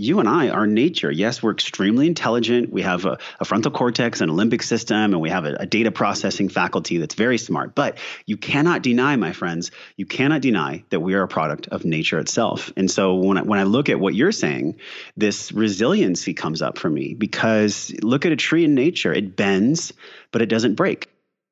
you 0.00 0.18
and 0.18 0.28
I 0.28 0.48
are 0.48 0.66
nature. 0.66 1.10
Yes, 1.10 1.42
we're 1.42 1.52
extremely 1.52 2.06
intelligent. 2.06 2.72
We 2.72 2.82
have 2.82 3.04
a, 3.04 3.18
a 3.38 3.44
frontal 3.44 3.70
cortex 3.70 4.22
and 4.22 4.30
a 4.30 4.34
limbic 4.34 4.62
system, 4.62 5.12
and 5.12 5.20
we 5.20 5.28
have 5.28 5.44
a, 5.44 5.54
a, 5.60 5.66
data 5.66 5.92
processing 5.92 6.48
faculty 6.48 6.96
that's 6.96 7.14
very 7.14 7.36
smart. 7.36 7.74
But 7.74 7.98
you 8.24 8.36
cannot 8.36 8.82
deny, 8.82 9.16
my 9.16 9.32
friends, 9.32 9.70
you 9.96 10.06
cannot 10.06 10.40
deny 10.40 10.84
that 10.88 11.00
we 11.00 11.14
are 11.14 11.22
a 11.22 11.28
product 11.28 11.68
of 11.68 11.84
nature 11.84 12.18
itself. 12.18 12.72
And 12.76 12.90
so 12.90 13.14
when 13.14 13.36
I, 13.36 13.42
when 13.42 13.58
I 13.58 13.64
look 13.64 13.90
at 13.90 14.00
what 14.00 14.14
you're 14.14 14.32
saying, 14.32 14.76
this 15.16 15.52
resiliency 15.52 16.32
comes 16.32 16.62
up 16.62 16.78
for 16.78 16.88
me 16.88 17.14
because 17.14 17.92
look 18.02 18.24
at 18.24 18.32
a 18.32 18.36
tree 18.36 18.64
in 18.64 18.74
nature, 18.74 19.12
it 19.12 19.36
bends, 19.36 19.92
but 20.32 20.40
it 20.40 20.46
doesn't 20.46 20.76
break. 20.76 21.08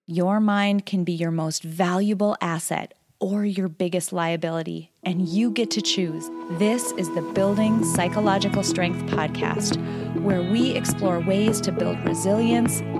Your 0.07 0.41
mind 0.41 0.87
can 0.87 1.05
be 1.05 1.13
your 1.13 1.31
most 1.31 1.63
valuable 1.63 2.35
asset 2.41 2.95
or 3.21 3.45
your 3.45 3.69
biggest 3.69 4.13
liability, 4.13 4.91
and 5.03 5.29
you 5.29 5.51
get 5.51 5.71
to 5.73 5.83
choose. 5.83 6.31
This 6.53 6.93
is 6.93 7.13
the 7.15 7.23
Building 7.35 7.85
Psychological 7.85 8.63
Strength 8.63 9.11
podcast, 9.13 9.77
where 10.23 10.43
we 10.43 10.73
explore 10.73 11.21
ways 11.21 11.61
to 11.63 11.73
build 11.73 11.99
resilience, 12.05 12.81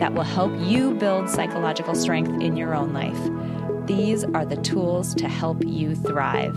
that 0.00 0.14
will 0.14 0.22
help 0.22 0.50
you 0.58 0.94
build 0.94 1.28
psychological 1.28 1.94
strength 1.94 2.40
in 2.42 2.56
your 2.56 2.74
own 2.74 2.94
life. 2.94 3.86
These 3.86 4.24
are 4.24 4.46
the 4.46 4.56
tools 4.56 5.14
to 5.16 5.28
help 5.28 5.62
you 5.64 5.94
thrive. 5.94 6.56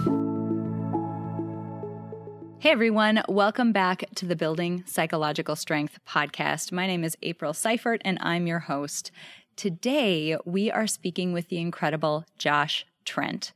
Hey 2.60 2.72
everyone, 2.72 3.22
welcome 3.28 3.74
back 3.74 4.06
to 4.16 4.26
the 4.26 4.38
Building 4.38 4.86
Psychological 4.88 5.58
Strength 5.58 6.00
podcast. 6.08 6.72
My 6.72 6.88
name 6.88 7.04
is 7.04 7.18
April 7.22 7.54
Seifert 7.54 8.02
and 8.06 8.18
I'm 8.22 8.48
your 8.48 8.60
host. 8.60 9.12
Today 9.58 10.38
we 10.46 10.72
are 10.72 10.88
speaking 10.88 11.34
with 11.34 11.50
the 11.50 11.58
incredible 11.58 12.24
Josh 12.38 12.86
Trent. 13.04 13.52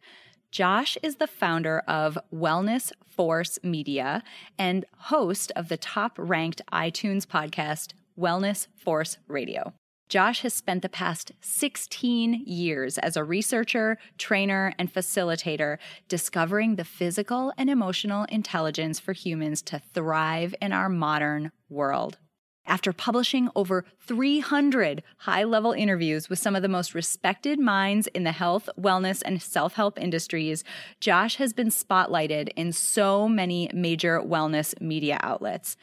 Josh 0.51 0.97
is 1.01 1.15
the 1.15 1.27
founder 1.27 1.79
of 1.87 2.17
Wellness 2.33 2.91
Force 3.07 3.57
Media 3.63 4.21
and 4.59 4.83
host 4.97 5.53
of 5.55 5.69
the 5.69 5.77
top 5.77 6.13
ranked 6.17 6.61
iTunes 6.73 7.25
podcast, 7.25 7.93
Wellness 8.17 8.67
Force 8.75 9.17
Radio. 9.27 9.73
Josh 10.09 10.41
has 10.41 10.53
spent 10.53 10.81
the 10.83 10.89
past 10.89 11.33
16 11.41 12.43
years 12.45 12.97
as 12.97 13.17
a 13.17 13.25
researcher, 13.25 13.97
trainer, 14.17 14.73
and 14.79 14.93
facilitator 14.93 15.77
discovering 16.07 16.75
the 16.75 16.85
physical 16.85 17.51
and 17.57 17.69
emotional 17.69 18.23
intelligence 18.29 19.01
for 19.01 19.11
humans 19.11 19.61
to 19.63 19.81
thrive 19.93 20.55
in 20.61 20.71
our 20.71 20.87
modern 20.87 21.51
world. 21.69 22.17
After 22.65 22.91
publishing 22.91 23.49
over 23.55 23.85
300 24.01 25.01
high 25.19 25.43
level 25.43 25.71
interviews 25.71 26.29
with 26.29 26.39
some 26.39 26.55
of 26.55 26.61
the 26.61 26.67
most 26.67 26.93
respected 26.93 27.59
minds 27.59 28.07
in 28.07 28.23
the 28.23 28.33
health, 28.33 28.69
wellness, 28.77 29.21
and 29.25 29.41
self 29.41 29.73
help 29.73 29.99
industries, 29.99 30.65
Josh 30.99 31.37
has 31.37 31.53
been 31.53 31.69
spotlighted 31.69 32.49
in 32.57 32.73
so 32.73 33.29
many 33.29 33.69
major 33.73 34.19
wellness 34.19 34.79
media 34.81 35.17
outlets. 35.21 35.77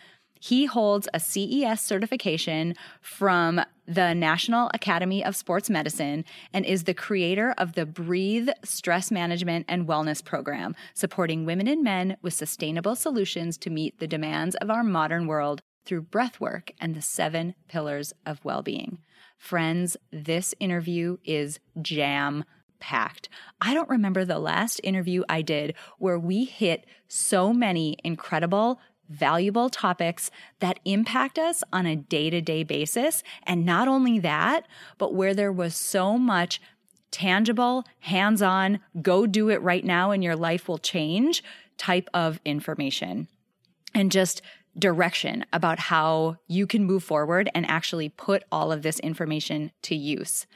He 0.45 0.67
holds 0.67 1.09
a 1.15 1.21
CES 1.21 1.81
certification 1.81 2.75
from 3.01 3.63
the 3.87 4.13
National 4.13 4.71
Academy 4.75 5.25
of 5.25 5.35
Sports 5.35 5.71
Medicine 5.71 6.23
and 6.53 6.67
is 6.67 6.85
the 6.85 6.93
creator 6.93 7.55
of 7.57 7.73
the 7.73 7.87
Breathe 7.87 8.51
Stress 8.63 9.11
Management 9.11 9.65
and 9.71 9.89
Wellness 9.89 10.23
Program, 10.23 10.77
supporting 10.93 11.47
women 11.47 11.67
and 11.67 11.83
men 11.83 12.19
with 12.21 12.35
sustainable 12.35 12.95
solutions 12.95 13.57
to 13.57 13.71
meet 13.71 13.99
the 14.01 14.07
demands 14.07 14.55
of 14.57 14.69
our 14.69 14.85
modern 14.85 15.27
world 15.27 15.63
through 15.87 16.03
breathwork 16.03 16.73
and 16.79 16.95
the 16.95 17.01
seven 17.01 17.55
pillars 17.67 18.13
of 18.27 18.45
well 18.45 18.61
being. 18.61 18.99
Friends, 19.39 19.97
this 20.13 20.55
interview 20.61 21.17
is 21.25 21.59
jam 21.81 22.45
packed. 22.81 23.31
I 23.63 23.73
don't 23.73 23.89
remember 23.89 24.27
the 24.27 24.39
last 24.39 24.79
interview 24.85 25.25
I 25.27 25.41
did 25.41 25.73
where 25.97 26.19
we 26.19 26.45
hit 26.45 26.85
so 27.09 27.51
many 27.55 27.97
incredible 28.05 28.79
valuable 29.15 29.71
topics 29.71 30.31
that 30.61 30.81
impact 30.85 31.39
us 31.39 31.63
on 31.73 31.87
a 31.87 31.97
day 31.97 32.31
to 32.31 32.41
day 32.41 32.63
basis. 32.63 33.23
And 33.45 33.65
not 33.65 33.89
only 33.89 34.19
that, 34.21 34.67
but 34.99 35.15
where 35.15 35.35
there 35.35 35.53
was 35.53 35.75
so 35.75 36.19
much 36.19 36.61
tangible, 37.11 37.85
hands 38.01 38.43
on, 38.43 38.81
go 39.01 39.27
do 39.27 39.49
it 39.49 39.63
right 39.63 39.85
now 39.85 40.11
and 40.11 40.25
your 40.25 40.37
life 40.37 40.69
will 40.69 40.79
change 40.79 41.43
type 41.79 42.09
of 42.13 42.41
information. 42.45 43.29
And 43.95 44.11
just 44.11 44.43
direction 44.77 45.47
about 45.53 45.79
how 45.79 46.37
you 46.49 46.67
can 46.67 46.85
move 46.85 47.05
forward 47.05 47.49
and 47.55 47.65
actually 47.67 48.09
put 48.09 48.43
all 48.51 48.73
of 48.73 48.83
this 48.83 48.99
information 48.99 49.71
to 49.83 49.95
use. 49.95 50.47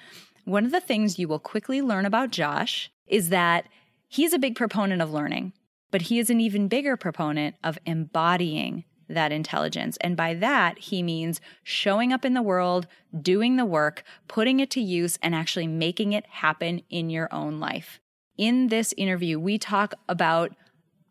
One 0.44 0.64
of 0.64 0.72
the 0.72 0.80
things 0.80 1.18
you 1.18 1.28
will 1.28 1.38
quickly 1.38 1.80
learn 1.80 2.06
about 2.06 2.30
Josh 2.30 2.90
is 3.06 3.28
that 3.28 3.68
he's 4.08 4.32
a 4.32 4.38
big 4.38 4.56
proponent 4.56 5.02
of 5.02 5.12
learning. 5.12 5.52
But 5.90 6.02
he 6.02 6.18
is 6.18 6.30
an 6.30 6.40
even 6.40 6.68
bigger 6.68 6.96
proponent 6.96 7.56
of 7.64 7.78
embodying 7.86 8.84
that 9.08 9.32
intelligence. 9.32 9.96
And 10.00 10.16
by 10.16 10.34
that, 10.34 10.78
he 10.78 11.02
means 11.02 11.40
showing 11.62 12.12
up 12.12 12.24
in 12.24 12.34
the 12.34 12.42
world, 12.42 12.86
doing 13.20 13.56
the 13.56 13.64
work, 13.64 14.04
putting 14.28 14.60
it 14.60 14.70
to 14.72 14.80
use, 14.80 15.18
and 15.22 15.34
actually 15.34 15.66
making 15.66 16.12
it 16.12 16.26
happen 16.26 16.82
in 16.90 17.08
your 17.08 17.32
own 17.32 17.58
life. 17.58 18.00
In 18.36 18.68
this 18.68 18.92
interview, 18.96 19.38
we 19.40 19.58
talk 19.58 19.94
about, 20.08 20.54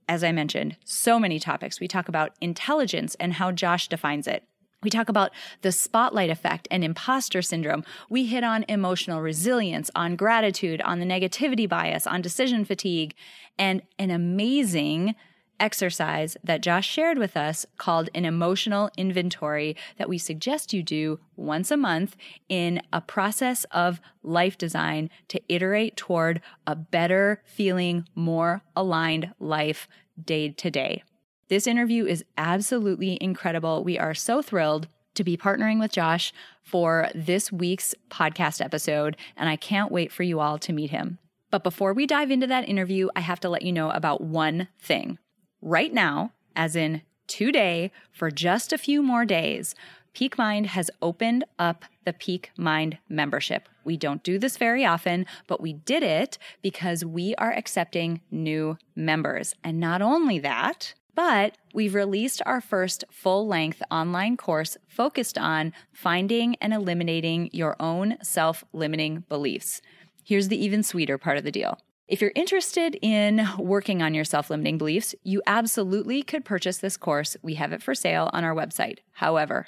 as 0.08 0.24
I 0.24 0.32
mentioned, 0.32 0.78
so 0.86 1.20
many 1.20 1.40
topics. 1.40 1.80
We 1.80 1.88
talk 1.88 2.08
about 2.08 2.36
intelligence 2.40 3.16
and 3.20 3.34
how 3.34 3.52
Josh 3.52 3.88
defines 3.88 4.28
it. 4.28 4.44
We 4.84 4.92
talk 4.92 5.10
about 5.10 5.32
the 5.64 5.72
spotlight 5.72 6.30
effect 6.30 6.68
and 6.70 6.84
imposter 6.84 7.42
syndrome. 7.42 7.84
We 8.10 8.28
hit 8.28 8.44
on 8.44 8.64
emotional 8.70 9.22
resilience, 9.22 9.90
on 9.96 10.16
gratitude, 10.16 10.82
on 10.82 11.00
the 11.00 11.06
negativity 11.06 11.68
bias, 11.68 12.06
on 12.06 12.22
decision 12.22 12.64
fatigue, 12.64 13.16
and 13.58 13.82
an 13.98 14.12
amazing 14.12 15.16
exercise 15.60 16.38
that 16.44 16.62
Josh 16.62 16.88
shared 16.88 17.18
with 17.18 17.36
us 17.36 17.66
called 17.78 18.12
an 18.14 18.26
emotional 18.26 18.92
inventory 18.96 19.76
that 19.98 20.10
we 20.10 20.20
suggest 20.20 20.74
you 20.74 20.84
do 20.84 21.20
once 21.36 21.72
a 21.72 21.78
month 21.78 22.16
in 22.48 22.80
a 22.94 23.02
process 23.02 23.64
of 23.72 24.00
life 24.22 24.60
design 24.60 25.10
to 25.30 25.42
iterate 25.50 25.96
toward 25.98 26.40
a 26.68 26.76
better 26.76 27.42
feeling, 27.46 28.08
more 28.14 28.62
aligned 28.76 29.34
life 29.40 29.88
day 30.24 30.50
to 30.50 30.70
day. 30.70 31.04
This 31.50 31.66
interview 31.66 32.06
is 32.06 32.26
absolutely 32.38 33.18
incredible. 33.22 33.82
We 33.82 33.98
are 33.98 34.14
so 34.14 34.42
thrilled 34.42 34.90
to 35.16 35.24
be 35.24 35.38
partnering 35.38 35.80
with 35.80 35.94
Josh 35.94 36.34
for 36.62 37.08
this 37.16 37.54
week's 37.54 37.96
podcast 38.10 38.60
episode, 38.60 39.16
and 39.38 39.48
I 39.48 39.56
can't 39.56 39.92
wait 39.92 40.12
for 40.12 40.24
you 40.24 40.42
all 40.42 40.58
to 40.60 40.74
meet 40.74 40.92
him. 40.92 41.20
But 41.50 41.64
before 41.64 41.94
we 41.94 42.06
dive 42.06 42.32
into 42.32 42.48
that 42.48 42.68
interview, 42.68 43.08
I 43.16 43.22
have 43.22 43.40
to 43.40 43.50
let 43.50 43.62
you 43.62 43.72
know 43.72 43.92
about 43.92 44.20
one 44.20 44.68
thing. 44.78 45.20
Right 45.62 45.94
now, 45.94 46.34
as 46.54 46.76
in 46.76 47.02
today, 47.28 47.94
for 48.12 48.30
just 48.30 48.74
a 48.74 48.78
few 48.78 49.02
more 49.02 49.24
days, 49.24 49.74
Peak 50.14 50.38
Mind 50.38 50.66
has 50.68 50.92
opened 51.02 51.46
up 51.58 51.86
the 52.04 52.12
Peak 52.12 52.52
Mind 52.58 52.98
membership. 53.08 53.70
We 53.86 53.96
don't 53.96 54.24
do 54.24 54.38
this 54.38 54.58
very 54.58 54.84
often, 54.84 55.26
but 55.48 55.62
we 55.62 55.72
did 55.72 56.04
it 56.04 56.38
because 56.62 57.06
we 57.06 57.36
are 57.36 57.54
accepting 57.54 58.20
new 58.30 58.78
members. 58.98 59.56
And 59.64 59.80
not 59.80 60.02
only 60.02 60.40
that, 60.40 60.94
but 61.18 61.58
we've 61.74 61.96
released 61.96 62.44
our 62.46 62.62
first 62.62 63.04
full 63.10 63.48
length 63.48 63.82
online 63.90 64.38
course 64.38 64.78
focused 64.88 65.36
on 65.36 65.74
finding 65.92 66.56
and 66.62 66.76
eliminating 66.76 67.50
your 67.52 67.76
own 67.80 68.18
self 68.22 68.64
limiting 68.72 69.24
beliefs. 69.28 69.82
Here's 70.24 70.48
the 70.48 70.64
even 70.64 70.84
sweeter 70.84 71.18
part 71.18 71.40
of 71.40 71.44
the 71.44 71.52
deal. 71.52 71.80
If 72.08 72.22
you're 72.22 72.34
interested 72.36 73.00
in 73.02 73.48
working 73.58 74.04
on 74.04 74.14
your 74.14 74.26
self 74.26 74.52
limiting 74.52 74.78
beliefs, 74.78 75.16
you 75.24 75.42
absolutely 75.48 76.22
could 76.22 76.46
purchase 76.46 76.78
this 76.78 76.98
course. 76.98 77.36
We 77.42 77.56
have 77.56 77.74
it 77.74 77.82
for 77.82 77.96
sale 77.96 78.30
on 78.32 78.44
our 78.44 78.54
website. 78.54 79.00
However, 79.14 79.66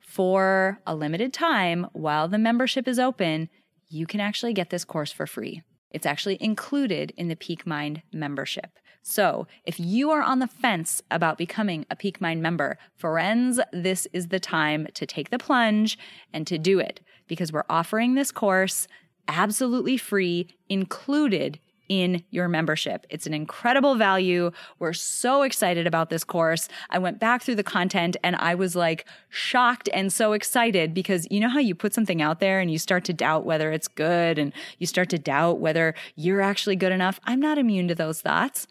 for 0.00 0.80
a 0.86 0.96
limited 0.96 1.34
time, 1.34 1.88
while 1.92 2.26
the 2.26 2.38
membership 2.38 2.88
is 2.88 2.98
open, 2.98 3.50
you 3.86 4.06
can 4.06 4.20
actually 4.20 4.54
get 4.54 4.70
this 4.70 4.86
course 4.86 5.12
for 5.12 5.26
free. 5.26 5.60
It's 5.90 6.06
actually 6.06 6.38
included 6.40 7.12
in 7.18 7.28
the 7.28 7.36
Peak 7.36 7.66
Mind 7.66 8.00
membership. 8.14 8.78
So, 9.08 9.46
if 9.64 9.78
you 9.78 10.10
are 10.10 10.20
on 10.20 10.40
the 10.40 10.48
fence 10.48 11.00
about 11.12 11.38
becoming 11.38 11.86
a 11.88 11.94
Peak 11.94 12.20
Mind 12.20 12.42
member, 12.42 12.76
friends, 12.96 13.60
this 13.72 14.08
is 14.12 14.28
the 14.28 14.40
time 14.40 14.88
to 14.94 15.06
take 15.06 15.30
the 15.30 15.38
plunge 15.38 15.96
and 16.32 16.44
to 16.48 16.58
do 16.58 16.80
it 16.80 16.98
because 17.28 17.52
we're 17.52 17.62
offering 17.70 18.16
this 18.16 18.32
course 18.32 18.88
absolutely 19.28 19.96
free, 19.96 20.48
included 20.68 21.60
in 21.88 22.24
your 22.30 22.48
membership. 22.48 23.06
It's 23.08 23.28
an 23.28 23.32
incredible 23.32 23.94
value. 23.94 24.50
We're 24.80 24.92
so 24.92 25.42
excited 25.42 25.86
about 25.86 26.10
this 26.10 26.24
course. 26.24 26.68
I 26.90 26.98
went 26.98 27.20
back 27.20 27.42
through 27.42 27.54
the 27.54 27.62
content 27.62 28.16
and 28.24 28.34
I 28.34 28.56
was 28.56 28.74
like 28.74 29.06
shocked 29.28 29.88
and 29.94 30.12
so 30.12 30.32
excited 30.32 30.94
because 30.94 31.28
you 31.30 31.38
know 31.38 31.48
how 31.48 31.60
you 31.60 31.76
put 31.76 31.94
something 31.94 32.20
out 32.20 32.40
there 32.40 32.58
and 32.58 32.72
you 32.72 32.78
start 32.80 33.04
to 33.04 33.12
doubt 33.12 33.46
whether 33.46 33.70
it's 33.70 33.86
good 33.86 34.36
and 34.36 34.52
you 34.78 34.86
start 34.88 35.10
to 35.10 35.18
doubt 35.18 35.60
whether 35.60 35.94
you're 36.16 36.40
actually 36.40 36.74
good 36.74 36.90
enough. 36.90 37.20
I'm 37.22 37.38
not 37.38 37.56
immune 37.56 37.86
to 37.86 37.94
those 37.94 38.20
thoughts. 38.20 38.66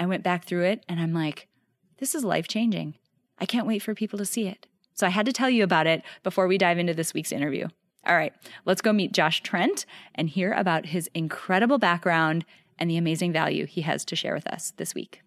I 0.00 0.06
went 0.06 0.24
back 0.24 0.46
through 0.46 0.64
it 0.64 0.82
and 0.88 0.98
I'm 0.98 1.12
like, 1.12 1.46
this 1.98 2.14
is 2.14 2.24
life 2.24 2.48
changing. 2.48 2.94
I 3.38 3.44
can't 3.44 3.66
wait 3.66 3.82
for 3.82 3.94
people 3.94 4.18
to 4.18 4.24
see 4.24 4.46
it. 4.48 4.66
So 4.94 5.06
I 5.06 5.10
had 5.10 5.26
to 5.26 5.32
tell 5.32 5.50
you 5.50 5.62
about 5.62 5.86
it 5.86 6.02
before 6.22 6.46
we 6.46 6.56
dive 6.56 6.78
into 6.78 6.94
this 6.94 7.12
week's 7.12 7.32
interview. 7.32 7.68
All 8.06 8.16
right, 8.16 8.32
let's 8.64 8.80
go 8.80 8.94
meet 8.94 9.12
Josh 9.12 9.42
Trent 9.42 9.84
and 10.14 10.30
hear 10.30 10.54
about 10.54 10.86
his 10.86 11.10
incredible 11.12 11.76
background 11.76 12.46
and 12.78 12.90
the 12.90 12.96
amazing 12.96 13.30
value 13.30 13.66
he 13.66 13.82
has 13.82 14.06
to 14.06 14.16
share 14.16 14.34
with 14.34 14.46
us 14.46 14.72
this 14.78 14.94
week. 14.94 15.20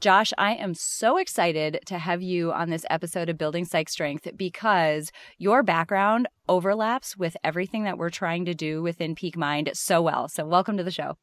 Josh, 0.00 0.32
I 0.38 0.54
am 0.54 0.72
so 0.72 1.18
excited 1.18 1.80
to 1.86 1.98
have 1.98 2.22
you 2.22 2.52
on 2.52 2.70
this 2.70 2.86
episode 2.88 3.28
of 3.28 3.36
Building 3.36 3.66
Psych 3.66 3.90
Strength 3.90 4.28
because 4.34 5.12
your 5.36 5.62
background 5.62 6.26
overlaps 6.48 7.18
with 7.18 7.36
everything 7.44 7.84
that 7.84 7.98
we're 7.98 8.10
trying 8.10 8.46
to 8.46 8.54
do 8.54 8.82
within 8.82 9.14
Peak 9.14 9.36
Mind 9.36 9.70
so 9.74 10.00
well. 10.00 10.28
So, 10.28 10.46
welcome 10.46 10.78
to 10.78 10.84
the 10.84 10.90
show. 10.90 11.16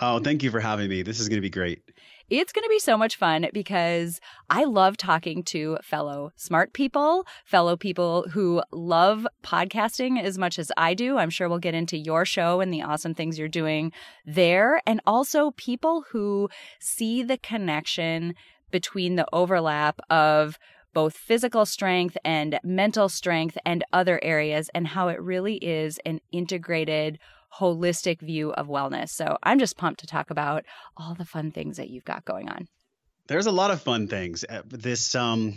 Oh, 0.00 0.18
thank 0.18 0.42
you 0.42 0.50
for 0.50 0.60
having 0.60 0.88
me. 0.88 1.02
This 1.02 1.20
is 1.20 1.28
going 1.28 1.38
to 1.38 1.42
be 1.42 1.50
great. 1.50 1.82
It's 2.30 2.52
going 2.52 2.64
to 2.64 2.70
be 2.70 2.78
so 2.78 2.96
much 2.96 3.16
fun 3.16 3.46
because 3.52 4.18
I 4.48 4.64
love 4.64 4.96
talking 4.96 5.42
to 5.44 5.78
fellow 5.82 6.32
smart 6.36 6.72
people, 6.72 7.26
fellow 7.44 7.76
people 7.76 8.26
who 8.30 8.62
love 8.72 9.26
podcasting 9.44 10.20
as 10.20 10.38
much 10.38 10.58
as 10.58 10.72
I 10.76 10.94
do. 10.94 11.18
I'm 11.18 11.30
sure 11.30 11.48
we'll 11.48 11.58
get 11.58 11.74
into 11.74 11.98
your 11.98 12.24
show 12.24 12.60
and 12.60 12.72
the 12.72 12.82
awesome 12.82 13.14
things 13.14 13.38
you're 13.38 13.46
doing 13.46 13.92
there. 14.24 14.80
And 14.86 15.00
also 15.06 15.50
people 15.52 16.06
who 16.10 16.48
see 16.80 17.22
the 17.22 17.36
connection 17.36 18.34
between 18.70 19.16
the 19.16 19.26
overlap 19.32 20.00
of 20.08 20.58
both 20.94 21.16
physical 21.16 21.66
strength 21.66 22.16
and 22.24 22.58
mental 22.64 23.08
strength 23.08 23.58
and 23.66 23.84
other 23.92 24.18
areas, 24.22 24.70
and 24.74 24.86
how 24.86 25.08
it 25.08 25.20
really 25.20 25.56
is 25.56 25.98
an 26.06 26.20
integrated 26.32 27.18
holistic 27.58 28.20
view 28.20 28.52
of 28.52 28.68
wellness. 28.68 29.10
So 29.10 29.36
I'm 29.42 29.58
just 29.58 29.76
pumped 29.76 30.00
to 30.00 30.06
talk 30.06 30.30
about 30.30 30.64
all 30.96 31.14
the 31.14 31.24
fun 31.24 31.50
things 31.50 31.76
that 31.76 31.90
you've 31.90 32.04
got 32.04 32.24
going 32.24 32.48
on. 32.48 32.66
There's 33.26 33.46
a 33.46 33.52
lot 33.52 33.70
of 33.70 33.80
fun 33.80 34.06
things. 34.06 34.44
Uh, 34.46 34.62
this 34.68 35.14
um, 35.14 35.54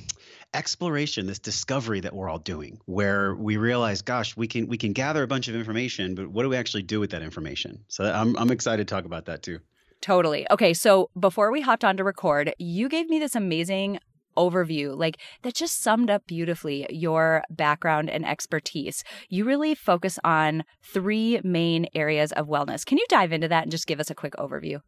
exploration, 0.53 1.27
this 1.27 1.39
discovery 1.39 1.99
that 1.99 2.13
we're 2.13 2.29
all 2.29 2.39
doing, 2.39 2.79
where 2.85 3.35
we 3.35 3.57
realize, 3.57 4.01
gosh, 4.01 4.37
we 4.37 4.47
can 4.47 4.67
we 4.67 4.77
can 4.77 4.93
gather 4.93 5.21
a 5.21 5.27
bunch 5.27 5.49
of 5.49 5.55
information, 5.55 6.15
but 6.15 6.29
what 6.29 6.43
do 6.43 6.49
we 6.49 6.55
actually 6.55 6.83
do 6.83 7.01
with 7.01 7.11
that 7.11 7.21
information? 7.23 7.83
So 7.89 8.05
I'm 8.05 8.37
I'm 8.37 8.51
excited 8.51 8.87
to 8.87 8.95
talk 8.95 9.03
about 9.03 9.25
that 9.25 9.43
too. 9.43 9.59
Totally. 9.99 10.45
Okay, 10.51 10.73
so 10.73 11.09
before 11.19 11.51
we 11.51 11.61
hopped 11.61 11.83
on 11.83 11.97
to 11.97 12.03
record, 12.03 12.53
you 12.59 12.87
gave 12.87 13.09
me 13.09 13.19
this 13.19 13.35
amazing 13.35 13.99
overview, 14.37 14.97
like 14.97 15.19
that 15.41 15.55
just 15.55 15.81
summed 15.81 16.09
up 16.09 16.25
beautifully 16.27 16.85
your 16.89 17.43
background 17.49 18.09
and 18.09 18.25
expertise. 18.25 19.03
You 19.29 19.43
really 19.43 19.75
focus 19.75 20.19
on 20.23 20.63
three 20.81 21.41
main 21.43 21.87
areas 21.93 22.31
of 22.31 22.47
wellness. 22.47 22.85
Can 22.85 22.97
you 22.97 23.05
dive 23.09 23.33
into 23.33 23.47
that 23.49 23.63
and 23.63 23.71
just 23.71 23.87
give 23.87 23.99
us 23.99 24.09
a 24.09 24.15
quick 24.15 24.33
overview? 24.35 24.79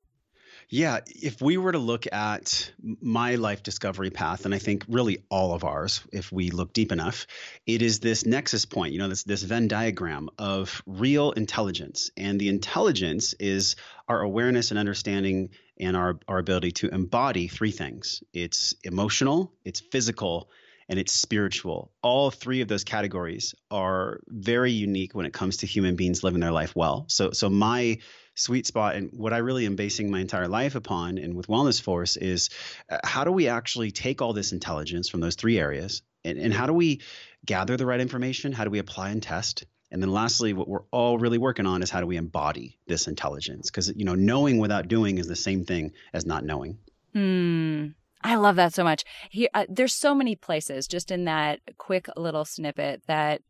Yeah, 0.71 0.99
if 1.07 1.41
we 1.41 1.57
were 1.57 1.71
to 1.71 1.79
look 1.79 2.05
at 2.11 2.71
my 3.01 3.35
life 3.35 3.63
discovery 3.63 4.11
path, 4.11 4.45
and 4.45 4.53
I 4.53 4.59
think 4.59 4.85
really 4.87 5.23
all 5.27 5.55
of 5.55 5.63
ours, 5.63 6.01
if 6.13 6.31
we 6.31 6.51
look 6.51 6.73
deep 6.73 6.91
enough, 6.91 7.25
it 7.65 7.81
is 7.81 7.99
this 7.99 8.23
nexus 8.23 8.65
point, 8.65 8.93
you 8.93 8.99
know, 8.99 9.09
this, 9.09 9.23
this 9.23 9.41
Venn 9.41 9.67
diagram 9.67 10.29
of 10.37 10.83
real 10.85 11.31
intelligence. 11.31 12.11
And 12.15 12.39
the 12.39 12.49
intelligence 12.49 13.33
is 13.39 13.77
our 14.07 14.21
awareness 14.21 14.69
and 14.69 14.79
understanding 14.79 15.49
and 15.79 15.97
our, 15.97 16.19
our 16.27 16.37
ability 16.37 16.73
to 16.73 16.89
embody 16.89 17.47
three 17.47 17.71
things 17.71 18.21
it's 18.31 18.75
emotional, 18.83 19.51
it's 19.65 19.79
physical, 19.79 20.51
and 20.87 20.99
it's 20.99 21.13
spiritual. 21.13 21.91
All 22.03 22.29
three 22.29 22.61
of 22.61 22.67
those 22.67 22.83
categories 22.83 23.55
are 23.71 24.19
very 24.27 24.71
unique 24.71 25.15
when 25.15 25.25
it 25.25 25.33
comes 25.33 25.57
to 25.57 25.65
human 25.65 25.95
beings 25.95 26.23
living 26.23 26.41
their 26.41 26.51
life 26.51 26.75
well. 26.75 27.05
So, 27.07 27.31
so 27.31 27.49
my 27.49 27.97
sweet 28.39 28.65
spot 28.65 28.95
and 28.95 29.11
what 29.13 29.33
I 29.33 29.37
really 29.37 29.65
am 29.65 29.75
basing 29.75 30.09
my 30.09 30.19
entire 30.19 30.47
life 30.47 30.75
upon 30.75 31.17
and 31.17 31.35
with 31.35 31.47
Wellness 31.47 31.81
Force 31.81 32.15
is 32.17 32.49
uh, 32.89 32.99
how 33.03 33.23
do 33.23 33.31
we 33.31 33.47
actually 33.47 33.91
take 33.91 34.21
all 34.21 34.33
this 34.33 34.51
intelligence 34.51 35.09
from 35.09 35.19
those 35.19 35.35
three 35.35 35.59
areas 35.59 36.01
and, 36.23 36.37
and 36.37 36.53
how 36.53 36.65
do 36.65 36.73
we 36.73 37.01
gather 37.45 37.77
the 37.77 37.85
right 37.85 37.99
information? 37.99 38.51
How 38.51 38.63
do 38.63 38.69
we 38.69 38.79
apply 38.79 39.09
and 39.09 39.21
test? 39.21 39.65
And 39.91 40.01
then 40.01 40.11
lastly, 40.11 40.53
what 40.53 40.67
we're 40.67 40.83
all 40.91 41.17
really 41.17 41.37
working 41.37 41.65
on 41.65 41.81
is 41.81 41.89
how 41.89 41.99
do 41.99 42.05
we 42.05 42.17
embody 42.17 42.77
this 42.87 43.07
intelligence? 43.07 43.69
Because 43.69 43.91
you 43.95 44.05
know, 44.05 44.15
knowing 44.15 44.59
without 44.59 44.87
doing 44.87 45.17
is 45.17 45.27
the 45.27 45.35
same 45.35 45.65
thing 45.65 45.91
as 46.13 46.25
not 46.25 46.43
knowing. 46.43 46.77
Hmm. 47.13 47.87
I 48.21 48.35
love 48.35 48.57
that 48.57 48.73
so 48.73 48.83
much. 48.83 49.05
Here, 49.29 49.47
uh, 49.53 49.65
there's 49.69 49.95
so 49.95 50.13
many 50.13 50.35
places 50.35 50.87
just 50.87 51.09
in 51.09 51.25
that 51.25 51.61
quick 51.77 52.07
little 52.17 52.43
snippet 52.45 53.03
that 53.07 53.41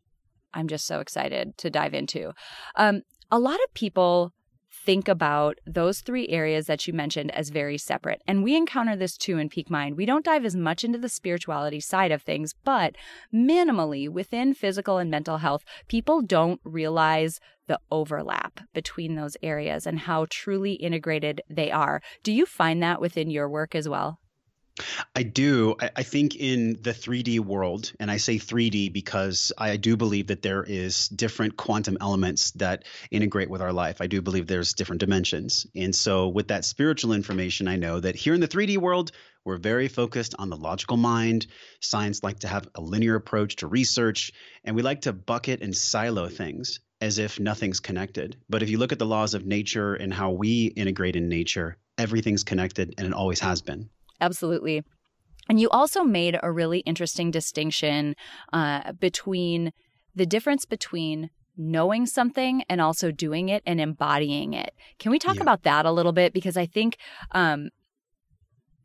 I'm 0.54 0.68
just 0.68 0.86
so 0.86 1.00
excited 1.00 1.58
to 1.58 1.70
dive 1.70 1.92
into. 1.92 2.32
Um, 2.76 3.02
a 3.30 3.38
lot 3.38 3.56
of 3.56 3.74
people 3.74 4.32
think 4.72 5.08
about 5.08 5.58
those 5.66 6.00
three 6.00 6.28
areas 6.28 6.66
that 6.66 6.86
you 6.86 6.92
mentioned 6.92 7.30
as 7.32 7.50
very 7.50 7.76
separate. 7.76 8.22
And 8.26 8.42
we 8.42 8.56
encounter 8.56 8.96
this 8.96 9.16
too 9.16 9.38
in 9.38 9.48
Peak 9.48 9.70
Mind. 9.70 9.96
We 9.96 10.06
don't 10.06 10.24
dive 10.24 10.44
as 10.44 10.56
much 10.56 10.84
into 10.84 10.98
the 10.98 11.08
spirituality 11.08 11.80
side 11.80 12.12
of 12.12 12.22
things, 12.22 12.54
but 12.64 12.94
minimally 13.34 14.08
within 14.08 14.54
physical 14.54 14.98
and 14.98 15.10
mental 15.10 15.38
health, 15.38 15.64
people 15.88 16.22
don't 16.22 16.60
realize 16.64 17.40
the 17.66 17.80
overlap 17.90 18.60
between 18.72 19.14
those 19.14 19.36
areas 19.42 19.86
and 19.86 20.00
how 20.00 20.26
truly 20.30 20.72
integrated 20.74 21.40
they 21.48 21.70
are. 21.70 22.00
Do 22.22 22.32
you 22.32 22.46
find 22.46 22.82
that 22.82 23.00
within 23.00 23.30
your 23.30 23.48
work 23.48 23.74
as 23.74 23.88
well? 23.88 24.19
I 25.14 25.22
do. 25.22 25.76
I, 25.80 26.02
think 26.02 26.36
in 26.36 26.78
the 26.80 26.92
3D 26.92 27.40
world, 27.40 27.92
and 28.00 28.10
I 28.10 28.16
say 28.16 28.36
3D 28.36 28.92
because 28.92 29.52
I 29.56 29.76
do 29.76 29.96
believe 29.96 30.28
that 30.28 30.42
there 30.42 30.62
is 30.62 31.08
different 31.08 31.56
quantum 31.56 31.98
elements 32.00 32.52
that 32.52 32.84
integrate 33.10 33.50
with 33.50 33.60
our 33.60 33.72
life. 33.72 34.00
I 34.00 34.06
do 34.06 34.22
believe 34.22 34.46
there's 34.46 34.74
different 34.74 35.00
dimensions. 35.00 35.66
And 35.74 35.94
so 35.94 36.28
with 36.28 36.48
that 36.48 36.64
spiritual 36.64 37.12
information, 37.12 37.68
I 37.68 37.76
know 37.76 38.00
that 38.00 38.16
here 38.16 38.34
in 38.34 38.40
the 38.40 38.48
3D 38.48 38.78
world, 38.78 39.12
we're 39.44 39.56
very 39.56 39.88
focused 39.88 40.34
on 40.38 40.50
the 40.50 40.56
logical 40.56 40.96
mind. 40.96 41.46
Science 41.80 42.22
like 42.22 42.40
to 42.40 42.48
have 42.48 42.68
a 42.74 42.80
linear 42.80 43.14
approach 43.14 43.56
to 43.56 43.66
research, 43.66 44.32
and 44.64 44.76
we 44.76 44.82
like 44.82 45.02
to 45.02 45.12
bucket 45.12 45.62
and 45.62 45.76
silo 45.76 46.28
things 46.28 46.80
as 47.00 47.18
if 47.18 47.40
nothing's 47.40 47.80
connected. 47.80 48.36
But 48.48 48.62
if 48.62 48.68
you 48.68 48.78
look 48.78 48.92
at 48.92 48.98
the 48.98 49.06
laws 49.06 49.34
of 49.34 49.46
nature 49.46 49.94
and 49.94 50.12
how 50.12 50.32
we 50.32 50.66
integrate 50.66 51.16
in 51.16 51.28
nature, 51.28 51.78
everything's 51.96 52.44
connected 52.44 52.94
and 52.98 53.06
it 53.06 53.12
always 53.14 53.40
has 53.40 53.62
been. 53.62 53.88
Absolutely. 54.20 54.82
And 55.48 55.60
you 55.60 55.68
also 55.70 56.04
made 56.04 56.38
a 56.42 56.52
really 56.52 56.80
interesting 56.80 57.30
distinction 57.30 58.14
uh, 58.52 58.92
between 58.92 59.72
the 60.14 60.26
difference 60.26 60.64
between 60.64 61.30
knowing 61.56 62.06
something 62.06 62.62
and 62.68 62.80
also 62.80 63.10
doing 63.10 63.48
it 63.48 63.62
and 63.66 63.80
embodying 63.80 64.54
it. 64.54 64.72
Can 64.98 65.10
we 65.10 65.18
talk 65.18 65.36
yeah. 65.36 65.42
about 65.42 65.62
that 65.64 65.86
a 65.86 65.92
little 65.92 66.12
bit? 66.12 66.32
Because 66.32 66.56
I 66.56 66.66
think, 66.66 66.96
um, 67.32 67.70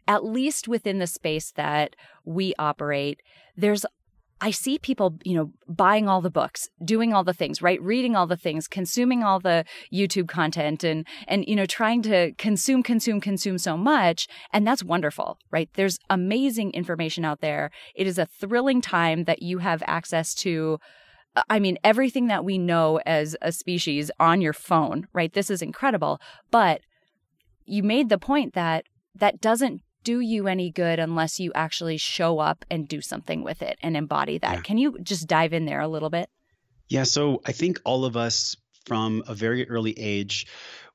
at 0.08 0.24
least 0.24 0.68
within 0.68 1.00
the 1.00 1.08
space 1.08 1.52
that 1.54 1.96
we 2.26 2.54
operate, 2.60 3.22
there's 3.56 3.86
I 4.42 4.52
see 4.52 4.78
people, 4.78 5.18
you 5.24 5.34
know, 5.34 5.52
buying 5.68 6.10
all 6.10 6.22
the 6.22 6.30
books, 6.30 6.70
doing 6.84 7.14
all 7.14 7.24
the 7.24 7.34
things, 7.34 7.62
right? 7.62 7.82
Reading 7.82 8.16
all 8.16 8.28
the 8.28 8.36
things, 8.36 8.68
consuming 8.68 9.24
all 9.24 9.40
the 9.40 9.64
YouTube 9.94 10.28
content 10.28 10.84
and 10.84 11.08
and 11.28 11.46
you 11.48 11.56
know, 11.56 11.66
trying 11.66 12.02
to 12.04 12.34
consume 12.34 12.84
consume 12.84 13.22
consume 13.22 13.58
so 13.58 13.78
much, 13.78 14.28
and 14.52 14.68
that's 14.68 14.84
wonderful, 14.84 15.40
right? 15.52 15.70
There's 15.76 16.00
amazing 16.10 16.72
information 16.72 17.24
out 17.24 17.40
there. 17.40 17.72
It 17.96 18.08
is 18.08 18.18
a 18.18 18.26
thrilling 18.26 18.82
time 18.82 19.24
that 19.24 19.42
you 19.42 19.60
have 19.60 19.82
access 19.88 20.34
to 20.36 20.80
uh, 21.36 21.44
I 21.50 21.60
mean, 21.60 21.78
everything 21.84 22.28
that 22.28 22.46
we 22.46 22.58
know 22.58 23.00
as 23.06 23.36
a 23.42 23.52
species 23.52 24.12
on 24.20 24.42
your 24.42 24.54
phone, 24.54 25.08
right? 25.14 25.34
This 25.34 25.50
is 25.50 25.62
incredible. 25.62 26.20
But 26.52 26.82
you 27.66 27.84
made 27.84 28.10
the 28.10 28.18
point 28.18 28.54
that 28.54 28.86
that 29.16 29.42
doesn't 29.42 29.82
do 30.06 30.22
you 30.22 30.48
any 30.48 30.72
good 30.72 31.00
unless 31.00 31.40
you 31.40 31.52
actually 31.54 31.98
show 31.98 32.40
up 32.40 32.64
and 32.72 32.88
do 32.88 33.02
something 33.02 33.44
with 33.44 33.62
it 33.62 33.78
and 33.82 33.98
embody 33.98 34.38
that. 34.38 34.56
Yeah. 34.56 34.62
Can 34.62 34.78
you 34.78 34.98
just 35.00 35.28
dive 35.28 35.52
in 35.52 35.66
there 35.66 35.82
a 35.82 35.88
little 35.88 36.12
bit? 36.12 36.30
Yeah, 36.88 37.04
so 37.04 37.42
I 37.46 37.52
think 37.52 37.82
all 37.84 38.06
of 38.06 38.16
us 38.16 38.56
from 38.86 39.24
a 39.28 39.34
very 39.34 39.68
early 39.68 39.98
age, 39.98 40.46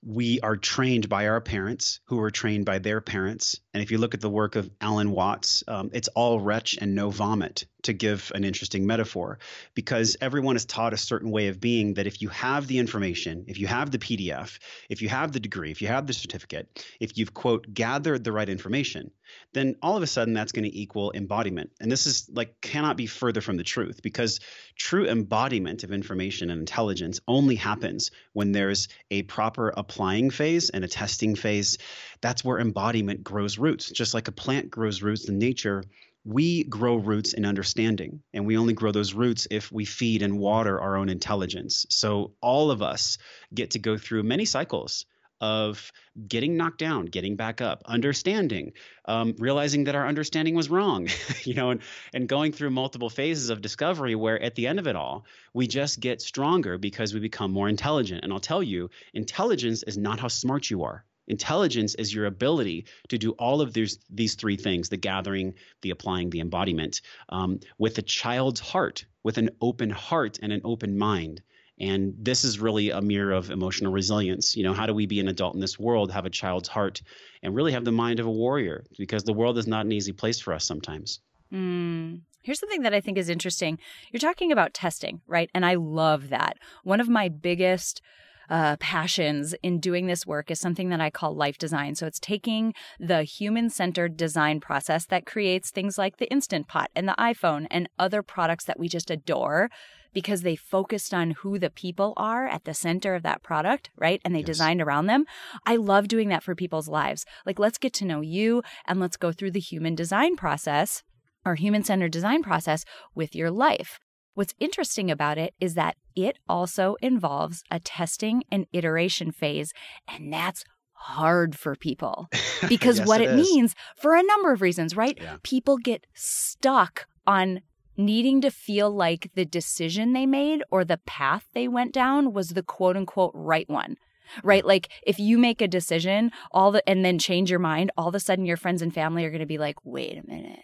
we 0.03 0.41
are 0.41 0.57
trained 0.57 1.09
by 1.09 1.27
our 1.27 1.41
parents 1.41 2.01
who 2.05 2.21
are 2.21 2.31
trained 2.31 2.65
by 2.65 2.79
their 2.79 3.01
parents 3.01 3.61
And 3.73 3.83
if 3.83 3.91
you 3.91 3.99
look 3.99 4.15
at 4.15 4.21
the 4.21 4.31
work 4.31 4.57
of 4.57 4.71
Alan 4.81 5.13
Watts, 5.13 5.63
um, 5.69 5.91
it's 5.93 6.09
all 6.09 6.41
retch 6.41 6.77
and 6.81 6.95
no 6.95 7.11
vomit, 7.11 7.67
to 7.83 7.93
give 7.93 8.31
an 8.35 8.45
interesting 8.45 8.87
metaphor, 8.87 9.39
because 9.75 10.17
everyone 10.21 10.57
is 10.57 10.65
taught 10.65 10.93
a 10.93 10.99
certain 10.99 11.31
way 11.31 11.49
of 11.49 11.61
being 11.61 11.95
that 11.95 12.07
if 12.07 12.21
you 12.21 12.29
have 12.29 12.67
the 12.67 12.79
information, 12.79 13.45
if 13.49 13.59
you 13.59 13.67
have 13.67 13.91
the 13.91 13.99
PDF, 13.99 14.59
if 14.89 15.03
you 15.03 15.09
have 15.09 15.33
the 15.33 15.41
degree, 15.41 15.71
if 15.71 15.81
you 15.81 15.89
have 15.89 16.07
the 16.07 16.13
certificate, 16.13 16.85
if 17.01 17.17
you've, 17.17 17.33
quote, 17.33 17.73
gathered 17.73 18.25
the 18.25 18.33
right 18.33 18.49
information, 18.49 19.11
then 19.53 19.77
all 19.83 19.97
of 19.97 20.03
a 20.03 20.07
sudden 20.07 20.35
that's 20.35 20.53
going 20.53 20.65
to 20.65 20.79
equal 20.79 21.13
embodiment. 21.13 21.71
And 21.81 21.91
this 21.91 22.07
is 22.07 22.29
like 22.33 22.61
cannot 22.61 22.97
be 22.97 23.07
further 23.07 23.41
from 23.41 23.57
the 23.57 23.65
truth 23.65 24.01
because 24.03 24.41
true 24.77 25.07
embodiment 25.07 25.85
of 25.85 25.93
information 25.93 26.51
and 26.51 26.61
intelligence 26.61 27.21
only 27.27 27.57
happens 27.57 28.11
when 28.33 28.53
there's 28.53 28.89
a 29.11 29.23
proper 29.23 29.73
applying 29.77 30.31
phase 30.31 30.71
and 30.71 30.85
a 30.85 30.89
testing 30.89 31.35
phase. 31.35 31.79
That's 32.21 32.45
where 32.45 32.59
embodiment 32.59 33.25
grows 33.25 33.59
roots. 33.59 33.91
Just 33.91 34.15
like 34.15 34.29
a 34.29 34.33
plant 34.33 34.71
grows 34.71 35.03
roots 35.03 35.29
in 35.29 35.39
nature, 35.39 35.85
we 36.25 36.65
grow 36.65 36.97
roots 36.97 37.33
in 37.33 37.47
understanding, 37.47 38.23
and 38.35 38.47
we 38.47 38.59
only 38.59 38.75
grow 38.75 38.93
those 38.93 39.15
roots 39.15 39.47
if 39.51 39.73
we 39.73 39.87
feed 39.87 40.23
and 40.23 40.39
water 40.39 40.79
our 40.79 40.97
own 40.97 41.09
intelligence. 41.09 41.87
So, 41.89 42.33
all 42.43 42.71
of 42.71 42.83
us 42.83 43.17
get 43.55 43.71
to 43.71 43.79
go 43.79 43.97
through 43.97 44.23
many 44.25 44.45
cycles 44.45 45.07
of 45.41 45.91
getting 46.29 46.57
knocked 46.57 46.79
down, 46.79 47.07
getting 47.07 47.37
back 47.37 47.63
up, 47.63 47.83
understanding, 47.87 48.73
um, 49.07 49.35
realizing 49.39 49.85
that 49.85 49.95
our 49.95 50.07
understanding 50.07 50.55
was 50.55 50.69
wrong, 50.69 51.09
you 51.45 51.55
know, 51.55 51.71
and, 51.71 51.81
and 52.13 52.29
going 52.29 52.53
through 52.53 52.71
multiple 52.71 53.09
phases 53.09 53.49
of 53.49 53.63
discovery 53.63 54.15
where 54.15 54.41
at 54.43 54.55
the 54.55 54.67
end 54.67 54.79
of 54.79 54.87
it 54.87 54.97
all, 54.97 55.25
we 55.55 55.67
just 55.67 56.01
get 56.01 56.21
stronger 56.21 56.77
because 56.77 57.15
we 57.15 57.21
become 57.21 57.51
more 57.51 57.69
intelligent. 57.69 58.23
And 58.23 58.33
I'll 58.33 58.41
tell 58.41 58.63
you, 58.63 58.91
intelligence 59.15 59.83
is 59.85 59.97
not 59.97 60.21
how 60.21 60.29
smart 60.29 60.69
you 60.69 60.85
are. 60.85 61.05
Intelligence 61.31 61.95
is 61.95 62.13
your 62.13 62.27
ability 62.27 62.87
to 63.09 63.17
do 63.17 63.31
all 63.33 63.61
of 63.61 63.73
these 63.73 63.99
these 64.11 64.35
three 64.35 64.57
things: 64.57 64.89
the 64.89 64.97
gathering, 64.97 65.55
the 65.83 65.91
applying, 65.91 66.31
the 66.31 66.41
embodiment, 66.41 67.01
um, 67.29 67.61
with 67.79 67.97
a 67.99 68.03
child's 68.03 68.61
heart, 68.61 69.07
with 69.23 69.39
an 69.39 69.51
open 69.61 69.91
heart 69.91 70.39
and 70.43 70.53
an 70.53 70.61
open 70.65 70.99
mind. 70.99 71.41
And 71.79 72.15
this 72.19 72.45
is 72.45 72.59
really 72.59 72.91
a 72.91 73.01
mirror 73.01 73.33
of 73.33 73.51
emotional 73.51 73.93
resilience. 73.93 74.57
You 74.57 74.65
know, 74.65 74.75
how 74.75 74.87
do 74.87 74.93
we 74.93 75.07
be 75.07 75.21
an 75.21 75.29
adult 75.29 75.55
in 75.55 75.61
this 75.61 75.79
world, 75.79 76.13
have 76.13 76.27
a 76.27 76.31
child's 76.31 76.69
heart, 76.69 77.01
and 77.43 77.55
really 77.55 77.73
have 77.73 77.85
the 77.85 77.93
mind 77.93 78.21
of 78.21 78.27
a 78.27 78.31
warrior? 78.31 78.85
Because 78.99 79.25
the 79.25 79.33
world 79.33 79.57
is 79.57 79.67
not 79.67 79.87
an 79.87 79.93
easy 79.93 80.13
place 80.13 80.41
for 80.41 80.53
us 80.53 80.65
sometimes. 80.65 81.21
Mm. 81.53 82.21
Here's 82.43 82.59
something 82.59 82.83
that 82.83 82.95
I 82.95 83.01
think 83.01 83.19
is 83.19 83.29
interesting. 83.29 83.79
You're 84.11 84.21
talking 84.21 84.51
about 84.51 84.75
testing, 84.75 85.21
right? 85.27 85.51
And 85.55 85.65
I 85.65 85.75
love 85.75 86.31
that. 86.31 86.59
One 86.85 87.01
of 87.01 87.09
my 87.09 87.29
biggest 87.29 88.03
uh, 88.51 88.77
passions 88.79 89.55
in 89.63 89.79
doing 89.79 90.07
this 90.07 90.27
work 90.27 90.51
is 90.51 90.61
something 90.61 90.89
that 90.91 91.01
I 91.01 91.09
call 91.09 91.35
life 91.35 91.57
design. 91.57 91.95
So 91.95 92.07
it's 92.07 92.19
taking 92.19 92.75
the 92.99 93.23
human 93.23 93.71
centered 93.71 94.17
design 94.17 94.61
process 94.61 95.07
that 95.07 95.25
creates 95.25 95.71
things 95.71 95.97
like 95.97 96.17
the 96.17 96.31
Instant 96.31 96.67
Pot 96.67 96.91
and 96.95 97.09
the 97.09 97.15
iPhone 97.19 97.67
and 97.71 97.89
other 97.99 98.23
products 98.23 98.65
that 98.65 98.79
we 98.79 98.89
just 98.89 99.11
adore 99.11 99.71
because 100.13 100.43
they 100.43 100.57
focused 100.57 101.15
on 101.15 101.31
who 101.31 101.59
the 101.59 101.71
people 101.71 102.13
are 102.17 102.49
at 102.49 102.65
the 102.65 102.75
center 102.75 103.15
of 103.15 103.23
that 103.23 103.45
product, 103.45 103.91
right? 103.97 104.21
And 104.25 104.35
they 104.35 104.41
yes. 104.41 104.47
designed 104.47 104.83
around 104.83 105.07
them. 105.07 105.25
I 105.65 105.77
love 105.77 106.09
doing 106.09 106.29
that 106.31 106.43
for 106.43 106.57
people's 106.57 106.89
lives. 106.89 107.25
Like, 107.47 107.61
let's 107.61 107.79
get 107.79 107.93
to 107.95 108.05
know 108.05 108.21
you 108.21 108.63
and 108.87 108.99
let's 108.99 109.17
go 109.17 109.31
through 109.31 109.53
the 109.53 109.61
human 109.61 109.95
design 109.95 110.35
process 110.35 111.05
or 111.47 111.55
human 111.55 111.85
centered 111.85 112.11
design 112.11 112.43
process 112.43 112.85
with 113.15 113.37
your 113.37 113.53
life. 113.53 114.01
What's 114.41 114.55
interesting 114.59 115.11
about 115.11 115.37
it 115.37 115.53
is 115.61 115.75
that 115.75 115.97
it 116.17 116.39
also 116.49 116.97
involves 117.03 117.63
a 117.71 117.79
testing 117.79 118.43
and 118.51 118.67
iteration 118.73 119.33
phase, 119.33 119.75
and 120.09 120.33
that's 120.33 120.65
hard 120.95 121.59
for 121.59 121.77
people 121.77 122.27
because 122.67 123.01
yes, 123.01 123.07
what 123.07 123.21
it, 123.21 123.33
it 123.33 123.37
means 123.37 123.75
for 123.99 124.15
a 124.15 124.23
number 124.23 124.51
of 124.51 124.63
reasons, 124.63 124.97
right? 124.97 125.19
Yeah. 125.21 125.37
People 125.43 125.77
get 125.77 126.07
stuck 126.15 127.07
on 127.27 127.61
needing 127.99 128.41
to 128.41 128.51
feel 128.51 128.91
like 128.91 129.31
the 129.35 129.45
decision 129.45 130.15
they 130.15 130.25
made 130.25 130.63
or 130.71 130.87
the 130.87 131.01
path 131.05 131.45
they 131.53 131.69
went 131.69 131.93
down 131.93 132.33
was 132.33 132.55
the 132.55 132.63
quote 132.63 132.97
unquote 132.97 133.33
right 133.35 133.69
one 133.69 133.97
hmm. 134.37 134.49
right 134.49 134.65
like 134.65 134.89
if 135.07 135.19
you 135.19 135.37
make 135.37 135.61
a 135.61 135.69
decision 135.69 136.31
all 136.51 136.73
the 136.73 136.89
and 136.89 137.05
then 137.05 137.19
change 137.19 137.51
your 137.51 137.59
mind 137.59 137.91
all 137.99 138.09
of 138.09 138.15
a 138.15 138.21
sudden 138.21 138.47
your 138.47 138.57
friends 138.57 138.81
and 138.81 138.95
family 138.95 139.23
are 139.27 139.31
going 139.31 139.41
to 139.41 139.45
be 139.45 139.59
like 139.59 139.77
wait 139.85 140.17
a 140.17 140.27
minute 140.27 140.63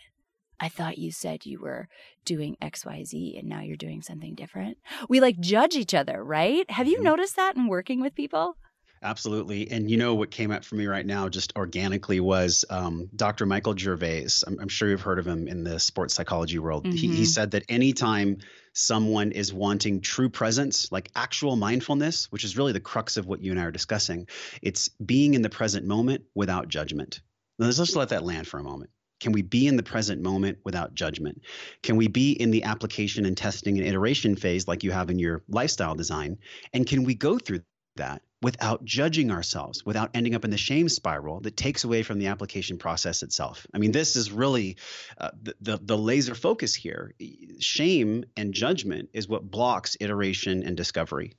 I 0.58 0.68
thought 0.68 0.98
you 0.98 1.10
said 1.10 1.46
you 1.46 1.60
were 1.60 1.88
doing 2.24 2.56
XYZ 2.62 3.38
and 3.38 3.48
now 3.48 3.60
you're 3.60 3.76
doing 3.76 4.02
something 4.02 4.34
different. 4.34 4.78
We 5.08 5.20
like 5.20 5.38
judge 5.38 5.76
each 5.76 5.94
other, 5.94 6.22
right? 6.22 6.68
Have 6.70 6.86
you 6.86 6.96
mm-hmm. 6.96 7.04
noticed 7.04 7.36
that 7.36 7.56
in 7.56 7.68
working 7.68 8.00
with 8.00 8.14
people? 8.14 8.56
Absolutely. 9.02 9.70
And 9.70 9.90
you 9.90 9.98
know 9.98 10.14
what 10.14 10.30
came 10.30 10.50
up 10.50 10.64
for 10.64 10.74
me 10.74 10.86
right 10.86 11.04
now, 11.04 11.28
just 11.28 11.54
organically, 11.54 12.18
was 12.18 12.64
um, 12.70 13.08
Dr. 13.14 13.44
Michael 13.44 13.76
Gervais. 13.76 14.28
I'm, 14.46 14.58
I'm, 14.58 14.68
sure 14.68 14.88
you've 14.88 15.02
heard 15.02 15.18
of 15.18 15.26
him 15.26 15.48
in 15.48 15.64
the 15.64 15.78
sports 15.78 16.14
psychology 16.14 16.58
world. 16.58 16.84
Mm-hmm. 16.84 16.96
He, 16.96 17.06
he 17.08 17.14
mm-hmm. 17.14 17.24
said 17.24 17.50
that 17.52 17.64
anytime 17.68 18.38
someone 18.72 19.32
is 19.32 19.52
wanting 19.52 20.00
true 20.00 20.30
presence, 20.30 20.90
like 20.90 21.10
actual 21.14 21.56
mindfulness, 21.56 22.32
which 22.32 22.44
is 22.44 22.56
really 22.56 22.72
the 22.72 22.80
crux 22.80 23.16
of 23.16 23.26
what 23.26 23.42
you 23.42 23.50
and 23.50 23.60
I 23.60 23.64
are 23.64 23.70
discussing, 23.70 24.28
it's 24.62 24.88
being 24.88 25.34
in 25.34 25.42
the 25.42 25.50
present 25.50 25.86
moment 25.86 26.24
without 26.34 26.68
judgment. 26.68 27.20
Now, 27.58 27.66
let's 27.66 27.78
just 27.78 27.96
let 27.96 28.10
that 28.10 28.24
land 28.24 28.46
for 28.46 28.58
a 28.58 28.62
moment. 28.62 28.90
Can 29.20 29.32
we 29.32 29.42
be 29.42 29.66
in 29.66 29.76
the 29.76 29.82
present 29.82 30.20
moment 30.22 30.58
without 30.64 30.94
judgment? 30.94 31.42
Can 31.82 31.96
we 31.96 32.08
be 32.08 32.32
in 32.32 32.50
the 32.50 32.64
application 32.64 33.24
and 33.24 33.36
testing 33.36 33.78
and 33.78 33.86
iteration 33.86 34.36
phase 34.36 34.68
like 34.68 34.84
you 34.84 34.90
have 34.90 35.10
in 35.10 35.18
your 35.18 35.42
lifestyle 35.48 35.94
design? 35.94 36.38
And 36.72 36.86
can 36.86 37.04
we 37.04 37.14
go 37.14 37.38
through 37.38 37.60
that 37.96 38.22
without 38.42 38.84
judging 38.84 39.30
ourselves, 39.30 39.84
without 39.86 40.10
ending 40.12 40.34
up 40.34 40.44
in 40.44 40.50
the 40.50 40.58
shame 40.58 40.88
spiral 40.88 41.40
that 41.40 41.56
takes 41.56 41.84
away 41.84 42.02
from 42.02 42.18
the 42.18 42.26
application 42.26 42.76
process 42.76 43.22
itself? 43.22 43.66
I 43.72 43.78
mean, 43.78 43.92
this 43.92 44.16
is 44.16 44.30
really 44.30 44.76
uh, 45.18 45.30
the, 45.42 45.54
the, 45.62 45.80
the 45.82 45.98
laser 45.98 46.34
focus 46.34 46.74
here. 46.74 47.14
Shame 47.58 48.24
and 48.36 48.52
judgment 48.52 49.08
is 49.14 49.28
what 49.28 49.50
blocks 49.50 49.96
iteration 50.00 50.62
and 50.62 50.76
discovery. 50.76 51.32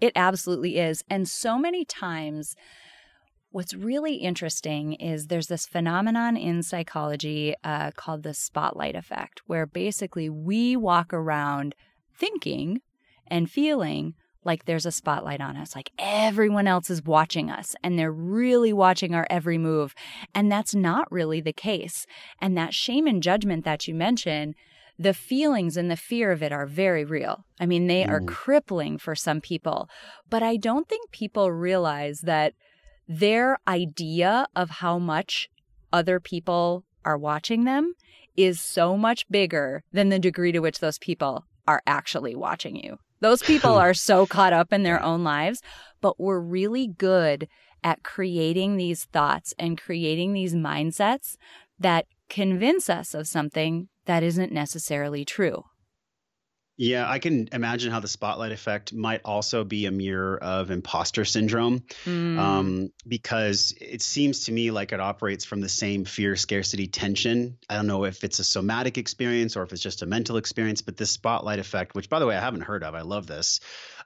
It 0.00 0.12
absolutely 0.16 0.78
is. 0.78 1.04
And 1.10 1.28
so 1.28 1.58
many 1.58 1.84
times, 1.84 2.56
What's 3.52 3.74
really 3.74 4.14
interesting 4.14 4.92
is 4.92 5.26
there's 5.26 5.48
this 5.48 5.66
phenomenon 5.66 6.36
in 6.36 6.62
psychology 6.62 7.56
uh, 7.64 7.90
called 7.90 8.22
the 8.22 8.32
spotlight 8.32 8.94
effect, 8.94 9.42
where 9.46 9.66
basically 9.66 10.30
we 10.30 10.76
walk 10.76 11.12
around 11.12 11.74
thinking 12.14 12.80
and 13.26 13.50
feeling 13.50 14.14
like 14.44 14.64
there's 14.64 14.86
a 14.86 14.92
spotlight 14.92 15.40
on 15.40 15.56
us, 15.56 15.74
like 15.74 15.90
everyone 15.98 16.68
else 16.68 16.90
is 16.90 17.04
watching 17.04 17.50
us 17.50 17.74
and 17.82 17.98
they're 17.98 18.12
really 18.12 18.72
watching 18.72 19.14
our 19.14 19.26
every 19.28 19.58
move. 19.58 19.94
And 20.32 20.50
that's 20.50 20.74
not 20.74 21.10
really 21.10 21.40
the 21.40 21.52
case. 21.52 22.06
And 22.40 22.56
that 22.56 22.72
shame 22.72 23.08
and 23.08 23.22
judgment 23.22 23.64
that 23.64 23.88
you 23.88 23.94
mentioned, 23.94 24.54
the 24.98 25.12
feelings 25.12 25.76
and 25.76 25.90
the 25.90 25.96
fear 25.96 26.30
of 26.30 26.42
it 26.42 26.52
are 26.52 26.66
very 26.66 27.04
real. 27.04 27.44
I 27.58 27.66
mean, 27.66 27.86
they 27.86 28.04
mm. 28.04 28.10
are 28.10 28.20
crippling 28.20 28.96
for 28.98 29.14
some 29.14 29.40
people. 29.40 29.88
But 30.28 30.42
I 30.42 30.56
don't 30.56 30.88
think 30.88 31.10
people 31.10 31.50
realize 31.50 32.20
that 32.20 32.54
their 33.10 33.58
idea 33.66 34.46
of 34.54 34.70
how 34.70 34.96
much 34.96 35.50
other 35.92 36.20
people 36.20 36.84
are 37.04 37.18
watching 37.18 37.64
them 37.64 37.92
is 38.36 38.60
so 38.60 38.96
much 38.96 39.28
bigger 39.28 39.82
than 39.92 40.10
the 40.10 40.18
degree 40.20 40.52
to 40.52 40.60
which 40.60 40.78
those 40.78 40.96
people 41.00 41.44
are 41.66 41.82
actually 41.88 42.36
watching 42.36 42.76
you. 42.76 42.98
Those 43.18 43.42
people 43.42 43.72
are 43.78 43.94
so 43.94 44.26
caught 44.26 44.52
up 44.52 44.72
in 44.72 44.84
their 44.84 45.02
own 45.02 45.24
lives, 45.24 45.60
but 46.00 46.20
we're 46.20 46.38
really 46.38 46.86
good 46.86 47.48
at 47.82 48.04
creating 48.04 48.76
these 48.76 49.06
thoughts 49.06 49.54
and 49.58 49.76
creating 49.76 50.32
these 50.32 50.54
mindsets 50.54 51.34
that 51.80 52.06
convince 52.28 52.88
us 52.88 53.12
of 53.12 53.26
something 53.26 53.88
that 54.04 54.22
isn't 54.22 54.52
necessarily 54.52 55.24
true. 55.24 55.64
Yeah, 56.82 57.06
I 57.06 57.18
can 57.18 57.50
imagine 57.52 57.92
how 57.92 58.00
the 58.00 58.08
spotlight 58.08 58.52
effect 58.52 58.94
might 58.94 59.20
also 59.22 59.64
be 59.64 59.84
a 59.84 59.90
mirror 59.90 60.38
of 60.42 60.70
imposter 60.70 61.26
syndrome 61.26 61.80
mm. 62.06 62.38
um, 62.38 62.90
because 63.06 63.74
it 63.78 64.00
seems 64.00 64.46
to 64.46 64.52
me 64.52 64.70
like 64.70 64.92
it 64.92 64.98
operates 64.98 65.44
from 65.44 65.60
the 65.60 65.68
same 65.68 66.06
fear, 66.06 66.36
scarcity, 66.36 66.86
tension. 66.86 67.58
I 67.68 67.74
don't 67.74 67.86
know 67.86 68.04
if 68.04 68.24
it's 68.24 68.38
a 68.38 68.44
somatic 68.44 68.96
experience 68.96 69.58
or 69.58 69.62
if 69.62 69.74
it's 69.74 69.82
just 69.82 70.00
a 70.00 70.06
mental 70.06 70.38
experience, 70.38 70.80
but 70.80 70.96
this 70.96 71.10
spotlight 71.10 71.58
effect, 71.58 71.94
which 71.94 72.08
by 72.08 72.18
the 72.18 72.24
way, 72.24 72.34
I 72.34 72.40
haven't 72.40 72.62
heard 72.62 72.82
of, 72.82 72.94
I 72.94 73.02
love 73.02 73.26
this. 73.26 73.60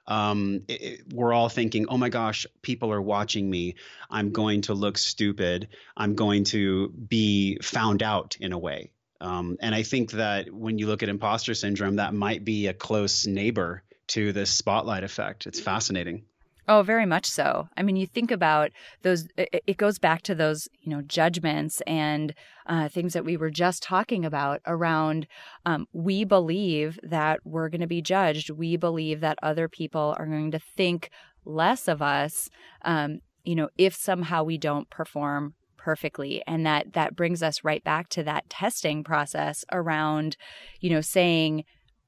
Um, 0.05 0.63
it, 0.67 0.81
it, 0.81 1.13
we're 1.13 1.31
all 1.31 1.47
thinking, 1.47 1.85
oh 1.87 1.97
my 1.97 2.09
gosh, 2.09 2.45
people 2.61 2.91
are 2.91 3.01
watching 3.01 3.49
me. 3.49 3.75
I'm 4.09 4.31
going 4.33 4.63
to 4.63 4.73
look 4.73 4.97
stupid. 4.97 5.69
I'm 5.95 6.15
going 6.15 6.43
to 6.45 6.89
be 6.89 7.57
found 7.61 8.03
out 8.03 8.35
in 8.41 8.51
a 8.51 8.57
way. 8.57 8.91
Um, 9.25 9.57
and 9.59 9.73
I 9.73 9.83
think 9.83 10.11
that 10.11 10.53
when 10.53 10.77
you 10.77 10.87
look 10.87 11.01
at 11.01 11.09
imposter 11.09 11.55
syndrome, 11.55 11.95
that 11.95 12.13
might 12.13 12.45
be 12.45 12.67
a 12.67 12.73
close 12.73 13.25
neighbor 13.25 13.81
to 14.07 14.31
this 14.31 14.51
spotlight 14.51 15.03
effect. 15.03 15.47
It's 15.47 15.59
fascinating. 15.59 16.25
Oh, 16.67 16.81
very 16.81 17.05
much 17.05 17.25
so. 17.25 17.67
I 17.77 17.83
mean, 17.83 17.95
you 17.95 18.07
think 18.07 18.31
about 18.31 18.71
those, 19.03 19.27
it 19.37 19.77
goes 19.77 19.99
back 19.99 20.23
to 20.23 20.35
those, 20.35 20.67
you 20.81 20.91
know, 20.91 21.01
judgments 21.03 21.81
and 21.85 22.33
uh, 22.65 22.87
things 22.89 23.13
that 23.13 23.25
we 23.25 23.37
were 23.37 23.51
just 23.51 23.83
talking 23.83 24.25
about 24.25 24.61
around 24.65 25.27
um, 25.65 25.87
we 25.93 26.23
believe 26.23 26.99
that 27.03 27.39
we're 27.43 27.69
going 27.69 27.81
to 27.81 27.87
be 27.87 28.01
judged. 28.01 28.49
We 28.49 28.77
believe 28.77 29.19
that 29.21 29.37
other 29.43 29.67
people 29.67 30.15
are 30.17 30.25
going 30.25 30.51
to 30.51 30.59
think 30.59 31.09
less 31.45 31.87
of 31.87 32.01
us, 32.01 32.49
um, 32.83 33.19
you 33.43 33.55
know, 33.55 33.69
if 33.77 33.95
somehow 33.95 34.43
we 34.43 34.57
don't 34.57 34.89
perform 34.89 35.53
imperfectly 35.85 36.41
and 36.47 36.65
that 36.65 36.93
that 36.93 37.15
brings 37.15 37.43
us 37.43 37.63
right 37.63 37.83
back 37.83 38.09
to 38.09 38.23
that 38.23 38.49
testing 38.49 39.03
process 39.03 39.63
around 39.71 40.35
you 40.79 40.89
know 40.89 41.01
saying 41.01 41.63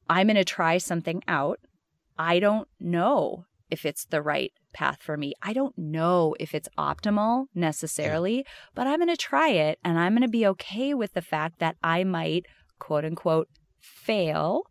i'm 0.10 0.28
going 0.28 0.36
to 0.36 0.44
try 0.44 0.78
something 0.78 1.22
out. 1.28 1.60
I 2.20 2.40
don't 2.40 2.68
know 2.80 3.46
if 3.70 3.86
it's 3.86 4.06
the 4.06 4.24
right 4.24 4.52
path 4.74 5.04
for 5.04 5.18
me. 5.18 5.34
I 5.44 5.54
don't 5.54 5.78
know 5.78 6.36
if 6.40 6.56
it's 6.56 6.70
optimal 6.78 7.46
necessarily 7.54 8.46
but 8.74 8.88
i'm 8.88 9.00
going 9.00 9.10
to 9.10 9.18
try 9.18 9.50
it 9.50 9.80
and 9.84 10.00
i'm 10.00 10.14
going 10.14 10.24
to 10.24 10.28
be 10.28 10.48
okay 10.48 10.94
with 10.94 11.14
the 11.14 11.22
fact 11.22 11.60
that 11.60 11.76
i 11.84 12.04
might 12.04 12.46
quote 12.80 13.06
unquote 13.06 13.50
fail 13.80 14.64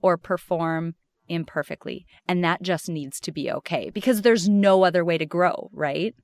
or 0.00 0.16
perform 0.16 0.94
imperfectly 1.28 2.06
and 2.26 2.42
that 2.44 2.62
just 2.62 2.88
needs 2.88 3.20
to 3.20 3.32
be 3.32 3.50
okay 3.50 3.90
because 3.90 4.22
there's 4.22 4.48
no 4.48 4.84
other 4.84 5.04
way 5.04 5.18
to 5.18 5.26
grow 5.26 5.70
right? 5.72 6.14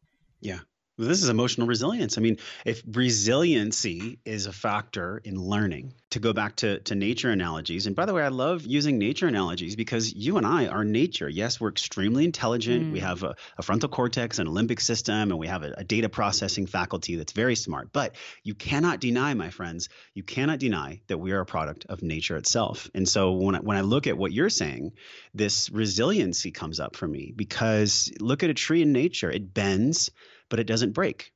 Yeah 0.41 0.61
this 1.07 1.23
is 1.23 1.29
emotional 1.29 1.67
resilience. 1.67 2.19
I 2.19 2.21
mean, 2.21 2.39
if 2.65 2.83
resiliency 2.87 4.19
is 4.25 4.47
a 4.47 4.53
factor 4.53 5.21
in 5.25 5.37
learning, 5.37 5.95
to 6.11 6.19
go 6.19 6.33
back 6.33 6.57
to, 6.57 6.81
to 6.81 6.95
nature 6.97 7.31
analogies, 7.31 7.87
and 7.87 7.95
by 7.95 8.05
the 8.05 8.13
way, 8.13 8.23
I 8.23 8.29
love 8.29 8.67
using 8.67 8.99
nature 8.99 9.29
analogies 9.29 9.77
because 9.77 10.13
you 10.13 10.39
and 10.39 10.47
I 10.47 10.67
are 10.67 10.85
nature. 10.85 11.29
Yes, 11.29 11.61
we're 11.61 11.69
extremely 11.69 12.25
intelligent. 12.25 12.87
Mm. 12.87 12.93
We 12.93 13.01
have 13.01 13.23
a, 13.23 13.37
a, 13.57 13.63
frontal 13.63 13.89
cortex 13.89 14.41
and 14.41 14.49
a 14.49 14.51
limbic 14.51 14.81
system, 14.81 15.31
and 15.31 15.39
we 15.39 15.47
have 15.47 15.63
a, 15.63 15.73
a 15.79 15.85
data 15.85 16.09
processing 16.09 16.67
faculty 16.67 17.15
that's 17.15 17.33
very 17.33 17.55
smart. 17.55 17.93
But 17.93 18.17
you 18.43 18.55
cannot 18.55 18.99
deny, 18.99 19.35
my 19.35 19.51
friends, 19.51 19.89
you 20.15 20.25
cannot 20.25 20.59
deny 20.59 21.01
that 21.07 21.19
we 21.19 21.31
are 21.31 21.41
a 21.41 21.47
product 21.47 21.87
of 21.89 22.03
nature 22.03 22.37
itself. 22.37 22.91
And 22.93 23.09
so 23.09 23.33
when 23.33 23.55
I, 23.55 23.61
when 23.61 23.77
I 23.77 23.83
look 23.83 24.09
at 24.09 24.19
what 24.19 24.33
you're 24.33 24.51
saying, 24.51 24.93
this 25.33 25.71
resiliency 25.71 26.51
comes 26.51 26.81
up 26.81 26.97
for 26.97 27.07
me 27.07 27.33
because 27.35 28.13
look 28.19 28.43
at 28.43 28.51
a 28.51 28.55
tree 28.55 28.83
in 28.83 28.93
nature, 28.93 29.31
it 29.31 29.55
bends 29.55 30.11
but 30.51 30.61
it 30.61 30.67
doesn't 30.67 30.93
break. 30.93 31.33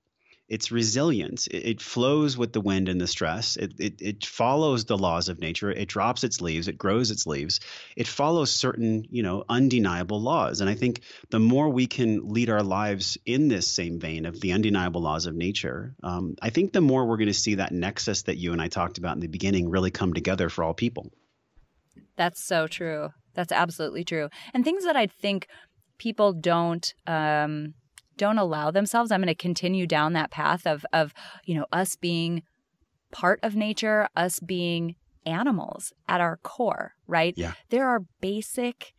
It's 0.46 0.70
resilient. 0.70 1.46
It, 1.46 1.66
it 1.66 1.80
flows 1.80 2.36
with 2.36 2.52
the 2.52 2.60
wind 2.60 2.90
and 2.90 3.00
the 3.00 3.06
stress. 3.06 3.56
It, 3.56 3.72
it, 3.78 4.02
it 4.02 4.26
follows 4.26 4.84
the 4.84 4.98
laws 4.98 5.30
of 5.30 5.40
nature. 5.40 5.70
It 5.70 5.88
drops 5.88 6.22
its 6.22 6.42
leaves. 6.42 6.68
It 6.68 6.76
grows 6.76 7.10
its 7.10 7.26
leaves. 7.26 7.60
It 7.96 8.06
follows 8.06 8.52
certain, 8.52 9.06
you 9.08 9.22
know, 9.22 9.44
undeniable 9.48 10.20
laws. 10.20 10.60
And 10.60 10.68
I 10.68 10.74
think 10.74 11.00
the 11.30 11.38
more 11.38 11.70
we 11.70 11.86
can 11.86 12.28
lead 12.28 12.50
our 12.50 12.62
lives 12.62 13.16
in 13.24 13.48
this 13.48 13.66
same 13.66 13.98
vein 13.98 14.26
of 14.26 14.38
the 14.38 14.52
undeniable 14.52 15.00
laws 15.00 15.24
of 15.24 15.34
nature, 15.34 15.94
um, 16.02 16.34
I 16.42 16.50
think 16.50 16.74
the 16.74 16.82
more 16.82 17.06
we're 17.06 17.16
going 17.16 17.28
to 17.28 17.34
see 17.34 17.54
that 17.54 17.72
nexus 17.72 18.24
that 18.24 18.36
you 18.36 18.52
and 18.52 18.60
I 18.60 18.68
talked 18.68 18.98
about 18.98 19.14
in 19.14 19.20
the 19.20 19.28
beginning 19.28 19.70
really 19.70 19.90
come 19.90 20.12
together 20.12 20.50
for 20.50 20.62
all 20.62 20.74
people. 20.74 21.10
That's 22.16 22.44
so 22.44 22.66
true. 22.66 23.08
That's 23.32 23.50
absolutely 23.50 24.04
true. 24.04 24.28
And 24.52 24.62
things 24.62 24.84
that 24.84 24.96
I 24.96 25.06
think 25.06 25.48
people 25.98 26.34
don't 26.34 26.92
um, 27.06 27.74
don't 28.16 28.38
allow 28.38 28.70
themselves 28.70 29.10
i'm 29.10 29.20
going 29.20 29.26
to 29.28 29.34
continue 29.34 29.86
down 29.86 30.12
that 30.12 30.30
path 30.30 30.66
of 30.66 30.84
of 30.92 31.12
you 31.44 31.54
know 31.54 31.66
us 31.72 31.96
being 31.96 32.42
part 33.12 33.38
of 33.42 33.54
nature 33.54 34.08
us 34.16 34.40
being 34.40 34.96
animals 35.26 35.92
at 36.08 36.20
our 36.20 36.38
core 36.38 36.94
right? 37.06 37.34
Yeah. 37.36 37.52
There 37.70 37.88
are 37.88 38.00
basic 38.20 38.94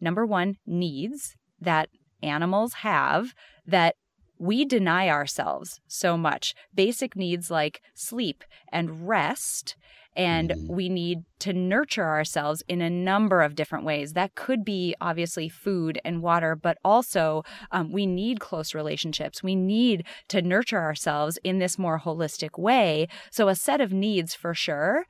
number 0.00 0.24
one 0.26 0.56
needs 0.66 1.36
that 1.60 1.88
animals 2.22 2.74
have 2.74 3.34
that 3.66 3.96
we 4.38 4.64
deny 4.64 5.08
ourselves 5.08 5.80
so 5.86 6.16
much 6.16 6.54
basic 6.74 7.16
needs 7.16 7.50
like 7.50 7.80
sleep 7.94 8.44
and 8.72 9.08
rest 9.08 9.76
and 10.18 10.50
mm-hmm. 10.50 10.74
we 10.74 10.88
need 10.88 11.18
to 11.38 11.52
nurture 11.52 12.04
ourselves 12.04 12.62
in 12.68 12.80
a 12.80 12.90
number 12.90 13.40
of 13.40 13.54
different 13.54 13.84
ways. 13.84 14.14
That 14.14 14.34
could 14.34 14.64
be 14.64 14.94
obviously 15.00 15.48
food 15.48 16.00
and 16.04 16.20
water, 16.20 16.56
but 16.56 16.76
also 16.84 17.44
um, 17.70 17.92
we 17.92 18.04
need 18.04 18.40
close 18.40 18.74
relationships. 18.74 19.44
We 19.44 19.54
need 19.54 20.04
to 20.28 20.42
nurture 20.42 20.80
ourselves 20.80 21.38
in 21.44 21.60
this 21.60 21.78
more 21.78 22.00
holistic 22.00 22.58
way. 22.58 23.06
So, 23.30 23.48
a 23.48 23.54
set 23.54 23.80
of 23.80 23.92
needs 23.92 24.34
for 24.34 24.54
sure, 24.54 25.04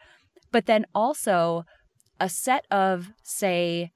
but 0.52 0.66
then 0.66 0.84
also 0.94 1.64
a 2.20 2.28
set 2.28 2.66
of, 2.70 3.08
say, 3.22 3.92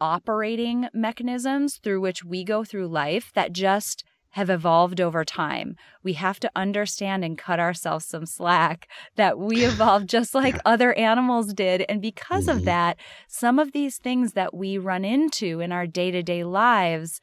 operating 0.00 0.88
mechanisms 0.94 1.76
through 1.76 2.00
which 2.00 2.24
we 2.24 2.42
go 2.42 2.64
through 2.64 2.86
life 2.88 3.32
that 3.34 3.52
just 3.52 4.04
have 4.38 4.50
evolved 4.50 5.00
over 5.00 5.24
time. 5.24 5.74
We 6.04 6.12
have 6.14 6.38
to 6.40 6.50
understand 6.54 7.24
and 7.24 7.36
cut 7.36 7.58
ourselves 7.58 8.06
some 8.06 8.24
slack 8.24 8.88
that 9.16 9.36
we 9.38 9.64
evolved 9.64 10.08
just 10.08 10.32
like 10.32 10.56
other 10.64 10.94
animals 10.94 11.52
did. 11.52 11.84
And 11.88 12.00
because 12.00 12.46
mm-hmm. 12.46 12.58
of 12.58 12.64
that, 12.64 12.98
some 13.26 13.58
of 13.58 13.72
these 13.72 13.98
things 13.98 14.32
that 14.34 14.54
we 14.54 14.78
run 14.78 15.04
into 15.04 15.60
in 15.60 15.72
our 15.72 15.86
day 15.86 16.12
to 16.12 16.22
day 16.22 16.44
lives 16.44 17.20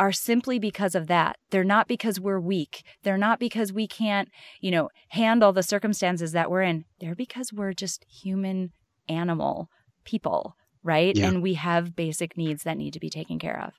are 0.00 0.10
simply 0.10 0.58
because 0.58 0.96
of 0.96 1.06
that. 1.06 1.36
They're 1.50 1.62
not 1.62 1.86
because 1.86 2.18
we're 2.18 2.40
weak. 2.40 2.82
They're 3.04 3.16
not 3.16 3.38
because 3.38 3.72
we 3.72 3.86
can't, 3.86 4.28
you 4.60 4.72
know, 4.72 4.88
handle 5.10 5.52
the 5.52 5.62
circumstances 5.62 6.32
that 6.32 6.50
we're 6.50 6.62
in. 6.62 6.84
They're 6.98 7.14
because 7.14 7.52
we're 7.52 7.72
just 7.72 8.04
human 8.10 8.72
animal 9.08 9.68
people, 10.04 10.56
right? 10.82 11.16
Yeah. 11.16 11.28
And 11.28 11.40
we 11.40 11.54
have 11.54 11.94
basic 11.94 12.36
needs 12.36 12.64
that 12.64 12.78
need 12.78 12.94
to 12.94 13.00
be 13.00 13.10
taken 13.10 13.38
care 13.38 13.62
of. 13.64 13.74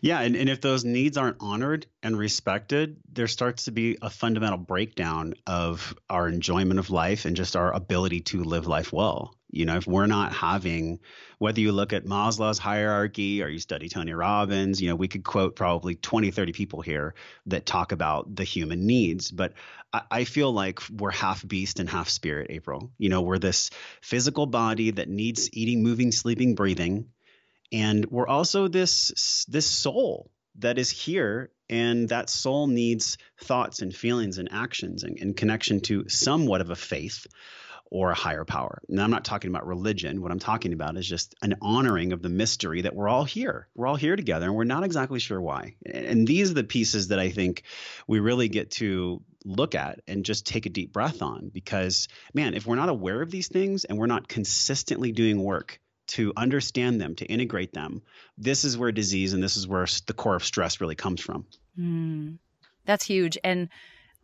Yeah, 0.00 0.20
and, 0.20 0.36
and 0.36 0.48
if 0.48 0.60
those 0.60 0.84
needs 0.84 1.16
aren't 1.16 1.36
honored 1.40 1.86
and 2.02 2.18
respected, 2.18 2.96
there 3.12 3.28
starts 3.28 3.64
to 3.64 3.70
be 3.70 3.98
a 4.02 4.10
fundamental 4.10 4.58
breakdown 4.58 5.34
of 5.46 5.94
our 6.10 6.28
enjoyment 6.28 6.78
of 6.78 6.90
life 6.90 7.24
and 7.24 7.36
just 7.36 7.56
our 7.56 7.72
ability 7.72 8.20
to 8.20 8.42
live 8.42 8.66
life 8.66 8.92
well. 8.92 9.36
You 9.50 9.66
know, 9.66 9.76
if 9.76 9.86
we're 9.86 10.06
not 10.06 10.32
having, 10.32 11.00
whether 11.38 11.60
you 11.60 11.72
look 11.72 11.92
at 11.92 12.06
Maslow's 12.06 12.58
hierarchy 12.58 13.42
or 13.42 13.48
you 13.48 13.58
study 13.58 13.88
Tony 13.90 14.14
Robbins, 14.14 14.80
you 14.80 14.88
know, 14.88 14.96
we 14.96 15.08
could 15.08 15.24
quote 15.24 15.56
probably 15.56 15.94
20, 15.94 16.30
30 16.30 16.52
people 16.52 16.80
here 16.80 17.14
that 17.46 17.66
talk 17.66 17.92
about 17.92 18.34
the 18.34 18.44
human 18.44 18.86
needs. 18.86 19.30
But 19.30 19.52
I, 19.92 20.02
I 20.10 20.24
feel 20.24 20.52
like 20.52 20.80
we're 20.90 21.10
half 21.10 21.46
beast 21.46 21.80
and 21.80 21.88
half 21.88 22.08
spirit, 22.08 22.46
April. 22.50 22.90
You 22.96 23.10
know, 23.10 23.20
we're 23.20 23.38
this 23.38 23.70
physical 24.00 24.46
body 24.46 24.92
that 24.92 25.10
needs 25.10 25.50
eating, 25.52 25.82
moving, 25.82 26.12
sleeping, 26.12 26.54
breathing 26.54 27.08
and 27.72 28.06
we're 28.06 28.28
also 28.28 28.68
this 28.68 29.44
this 29.48 29.66
soul 29.66 30.30
that 30.58 30.78
is 30.78 30.90
here 30.90 31.50
and 31.70 32.10
that 32.10 32.28
soul 32.28 32.66
needs 32.66 33.16
thoughts 33.42 33.80
and 33.80 33.94
feelings 33.94 34.36
and 34.36 34.50
actions 34.52 35.02
and, 35.02 35.18
and, 35.18 35.34
connection 35.34 35.80
to 35.80 36.06
somewhat 36.08 36.60
of 36.60 36.68
a 36.68 36.76
faith 36.76 37.26
or 37.90 38.10
a 38.10 38.14
higher 38.14 38.44
power. 38.44 38.80
Now, 38.88 39.04
I'm 39.04 39.10
not 39.10 39.24
talking 39.24 39.50
about 39.50 39.66
religion. 39.66 40.22
What 40.22 40.32
I'm 40.32 40.38
talking 40.38 40.72
about 40.72 40.96
is 40.96 41.06
just 41.06 41.34
an 41.42 41.56
honoring 41.60 42.12
of 42.12 42.22
the 42.22 42.30
mystery 42.30 42.82
that 42.82 42.94
we're 42.94 43.08
all 43.08 43.24
here. 43.24 43.68
We're 43.74 43.86
all 43.86 43.96
here 43.96 44.16
together, 44.16 44.46
and 44.46 44.54
we're 44.54 44.64
not 44.64 44.82
exactly 44.82 45.20
sure 45.20 45.40
why. 45.40 45.76
And 45.84 46.26
these 46.26 46.50
are 46.50 46.54
the 46.54 46.64
pieces 46.64 47.08
that 47.08 47.18
I 47.18 47.28
think 47.28 47.64
we 48.06 48.20
really 48.20 48.48
get 48.48 48.70
to 48.72 49.22
look 49.44 49.74
at 49.74 50.00
and 50.06 50.24
just 50.24 50.46
take 50.46 50.64
a 50.64 50.70
deep 50.70 50.92
breath 50.92 51.20
on 51.20 51.50
because, 51.52 52.08
man, 52.32 52.54
if 52.54 52.66
we're 52.66 52.76
not 52.76 52.88
aware 52.88 53.20
of 53.20 53.30
these 53.30 53.48
things 53.48 53.84
and 53.84 53.98
we're 53.98 54.06
not 54.06 54.28
consistently 54.28 55.12
doing 55.12 55.42
work 55.42 55.78
to 56.08 56.32
understand 56.36 57.00
them, 57.00 57.14
to 57.16 57.26
integrate 57.26 57.72
them, 57.72 58.02
this 58.36 58.64
is 58.64 58.76
where 58.76 58.92
disease 58.92 59.32
and 59.32 59.42
this 59.42 59.56
is 59.56 59.66
where 59.66 59.86
the 60.06 60.14
core 60.14 60.34
of 60.34 60.44
stress 60.44 60.80
really 60.80 60.94
comes 60.94 61.20
from. 61.20 61.46
Mm, 61.78 62.38
that's 62.84 63.04
huge. 63.04 63.38
And 63.44 63.68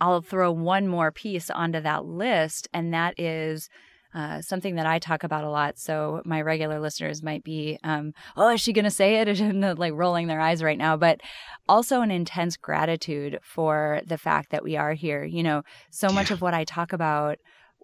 I'll 0.01 0.21
throw 0.21 0.53
one 0.53 0.87
more 0.87 1.11
piece 1.11 1.51
onto 1.51 1.81
that 1.81 2.05
list, 2.05 2.69
and 2.73 2.95
that 2.95 3.19
is 3.19 3.69
uh, 4.15 4.41
something 4.41 4.77
that 4.77 4.87
I 4.87 4.99
talk 4.99 5.23
about 5.23 5.45
a 5.45 5.51
lot. 5.51 5.79
So 5.79 6.23
my 6.25 6.41
regular 6.41 6.81
listeners 6.81 7.23
might 7.23 7.45
be, 7.45 7.79
um, 7.85 8.15
oh, 8.37 8.51
is 8.51 8.61
she 8.61 8.73
going 8.73 8.85
to 8.85 8.91
say 8.91 9.17
it? 9.17 9.29
And 9.41 9.79
like 9.79 9.93
rolling 9.95 10.27
their 10.27 10.41
eyes 10.41 10.63
right 10.63 10.79
now. 10.79 10.97
But 10.97 11.21
also 11.69 12.01
an 12.01 12.11
intense 12.11 12.57
gratitude 12.57 13.39
for 13.43 14.01
the 14.07 14.19
fact 14.19 14.51
that 14.51 14.65
we 14.65 14.77
are 14.77 14.95
here. 14.95 15.25
You 15.25 15.43
know, 15.43 15.63
so 15.91 16.09
much 16.09 16.31
yeah. 16.31 16.35
of 16.35 16.43
what 16.43 16.55
I 16.55 16.65
talk 16.65 16.93
about 16.93 17.39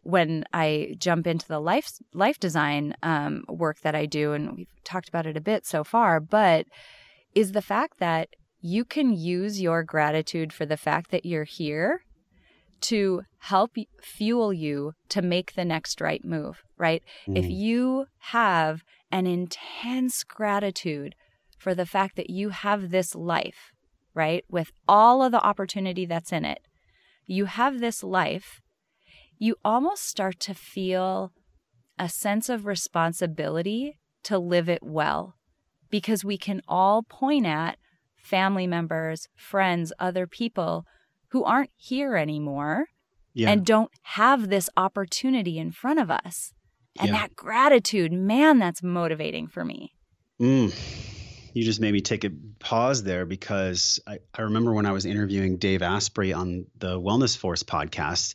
when 0.04 0.44
I 0.52 0.94
jump 0.98 1.26
into 1.26 1.48
the 1.48 1.60
life 1.60 1.90
life 2.12 2.38
design 2.38 2.94
um, 3.02 3.44
work 3.48 3.80
that 3.80 3.94
I 3.94 4.06
do, 4.06 4.32
and 4.32 4.56
we've 4.56 4.68
talked 4.84 5.08
about 5.08 5.26
it 5.26 5.36
a 5.36 5.40
bit 5.40 5.66
so 5.66 5.82
far, 5.82 6.20
but 6.20 6.66
is 7.34 7.52
the 7.52 7.62
fact 7.62 7.98
that 7.98 8.28
you 8.60 8.84
can 8.84 9.12
use 9.12 9.60
your 9.60 9.82
gratitude 9.82 10.52
for 10.52 10.64
the 10.64 10.76
fact 10.76 11.10
that 11.10 11.26
you're 11.26 11.44
here 11.44 12.02
to 12.80 13.22
help 13.38 13.72
fuel 14.02 14.52
you 14.52 14.92
to 15.08 15.22
make 15.22 15.54
the 15.54 15.64
next 15.64 16.00
right 16.00 16.24
move, 16.24 16.62
right? 16.76 17.02
Mm. 17.26 17.38
If 17.38 17.50
you 17.50 18.06
have 18.18 18.82
an 19.10 19.26
intense 19.26 20.22
gratitude 20.22 21.14
for 21.58 21.74
the 21.74 21.86
fact 21.86 22.16
that 22.16 22.30
you 22.30 22.50
have 22.50 22.90
this 22.90 23.14
life, 23.14 23.72
right, 24.12 24.44
with 24.50 24.70
all 24.86 25.22
of 25.22 25.32
the 25.32 25.42
opportunity 25.42 26.04
that's 26.04 26.32
in 26.32 26.44
it, 26.44 26.60
you 27.26 27.46
have 27.46 27.80
this 27.80 28.02
life 28.02 28.60
you 29.38 29.56
almost 29.64 30.06
start 30.08 30.40
to 30.40 30.54
feel 30.54 31.32
a 31.98 32.08
sense 32.08 32.48
of 32.48 32.66
responsibility 32.66 33.98
to 34.24 34.38
live 34.38 34.68
it 34.68 34.82
well 34.82 35.36
because 35.90 36.24
we 36.24 36.36
can 36.36 36.60
all 36.66 37.02
point 37.02 37.46
at 37.46 37.78
family 38.16 38.66
members, 38.66 39.28
friends, 39.36 39.92
other 39.98 40.26
people 40.26 40.84
who 41.28 41.44
aren't 41.44 41.70
here 41.76 42.16
anymore 42.16 42.86
yeah. 43.34 43.50
and 43.50 43.66
don't 43.66 43.90
have 44.02 44.48
this 44.48 44.70
opportunity 44.76 45.58
in 45.58 45.70
front 45.70 46.00
of 46.00 46.10
us. 46.10 46.52
And 46.98 47.08
yeah. 47.08 47.20
that 47.20 47.36
gratitude, 47.36 48.12
man, 48.12 48.58
that's 48.58 48.82
motivating 48.82 49.48
for 49.48 49.64
me. 49.64 49.92
Mm. 50.40 50.74
you 51.54 51.62
just 51.62 51.80
made 51.80 51.92
me 51.92 52.00
take 52.00 52.24
a 52.24 52.30
pause 52.58 53.04
there 53.04 53.24
because 53.24 54.00
I, 54.06 54.18
I 54.36 54.42
remember 54.42 54.72
when 54.72 54.86
I 54.86 54.90
was 54.90 55.06
interviewing 55.06 55.58
Dave 55.58 55.82
Asprey 55.82 56.32
on 56.32 56.66
the 56.76 57.00
Wellness 57.00 57.36
Force 57.36 57.62
podcast, 57.62 58.34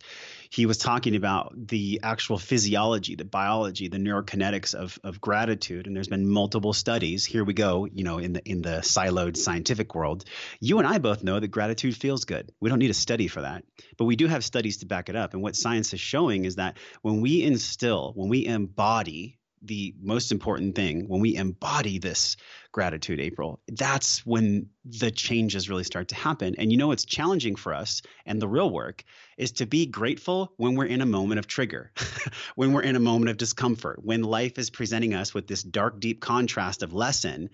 he 0.52 0.66
was 0.66 0.78
talking 0.78 1.16
about 1.16 1.54
the 1.56 2.00
actual 2.04 2.40
physiology, 2.40 3.16
the 3.16 3.26
biology, 3.26 3.88
the 3.88 3.98
neurokinetics 3.98 4.74
of, 4.74 4.98
of 5.04 5.22
gratitude. 5.22 5.86
And 5.86 5.96
there's 5.96 6.08
been 6.08 6.28
multiple 6.28 6.74
studies. 6.74 7.24
Here 7.24 7.44
we 7.44 7.54
go, 7.54 7.86
you 7.86 8.04
know, 8.04 8.18
in 8.18 8.34
the 8.34 8.42
in 8.50 8.62
the 8.62 8.80
siloed 8.80 9.38
scientific 9.38 9.94
world. 9.94 10.26
You 10.60 10.80
and 10.80 10.88
I 10.88 10.98
both 10.98 11.24
know 11.24 11.40
that 11.40 11.48
gratitude 11.50 11.96
feels 11.96 12.26
good. 12.26 12.52
We 12.60 12.70
don't 12.70 12.80
need 12.80 12.90
a 12.90 12.96
study 12.96 13.28
for 13.28 13.42
that. 13.42 13.64
But 13.98 14.06
we 14.06 14.16
do 14.16 14.28
have 14.28 14.44
studies 14.44 14.78
to 14.78 14.86
back 14.86 15.10
it 15.10 15.16
up. 15.16 15.34
And 15.34 15.44
what 15.44 15.56
science 15.56 15.94
is 15.94 16.00
showing 16.00 16.46
is 16.46 16.56
that 16.56 16.78
when 17.02 17.22
we 17.22 17.44
instill, 17.44 18.14
when 18.16 18.30
we 18.30 18.46
embody 18.46 19.39
the 19.62 19.94
most 20.02 20.32
important 20.32 20.76
thing 20.76 21.08
when 21.08 21.22
we 21.22 21.36
embody 21.36 22.00
this 22.00 22.38
gratitude 22.72 23.20
april 23.20 23.60
that's 23.68 24.26
when 24.26 24.70
the 24.86 25.12
changes 25.12 25.70
really 25.70 25.84
start 25.84 26.08
to 26.08 26.16
happen. 26.16 26.56
And 26.58 26.72
you 26.72 26.78
know 26.78 26.92
it's 26.92 27.06
challenging 27.06 27.56
for 27.56 27.74
us 27.74 28.02
and 28.26 28.42
the 28.42 28.48
real 28.48 28.70
work 28.70 29.04
is 29.38 29.52
to 29.54 29.66
be 29.66 29.86
grateful 29.86 30.54
when 30.58 30.76
we're 30.76 30.86
in 30.86 31.02
a 31.02 31.06
moment 31.06 31.40
of 31.40 31.48
trigger 31.48 31.92
when 32.56 32.74
we're 32.74 32.82
in 32.82 32.96
a 32.96 33.00
moment 33.00 33.30
of 33.30 33.38
discomfort 33.38 34.00
when 34.04 34.24
life 34.24 34.58
is 34.58 34.70
presenting 34.70 35.14
us 35.14 35.34
with 35.34 35.48
this 35.48 35.64
dark 35.64 36.00
deep 36.00 36.22
contrast 36.22 36.82
of 36.84 36.94
lesson 36.94 37.50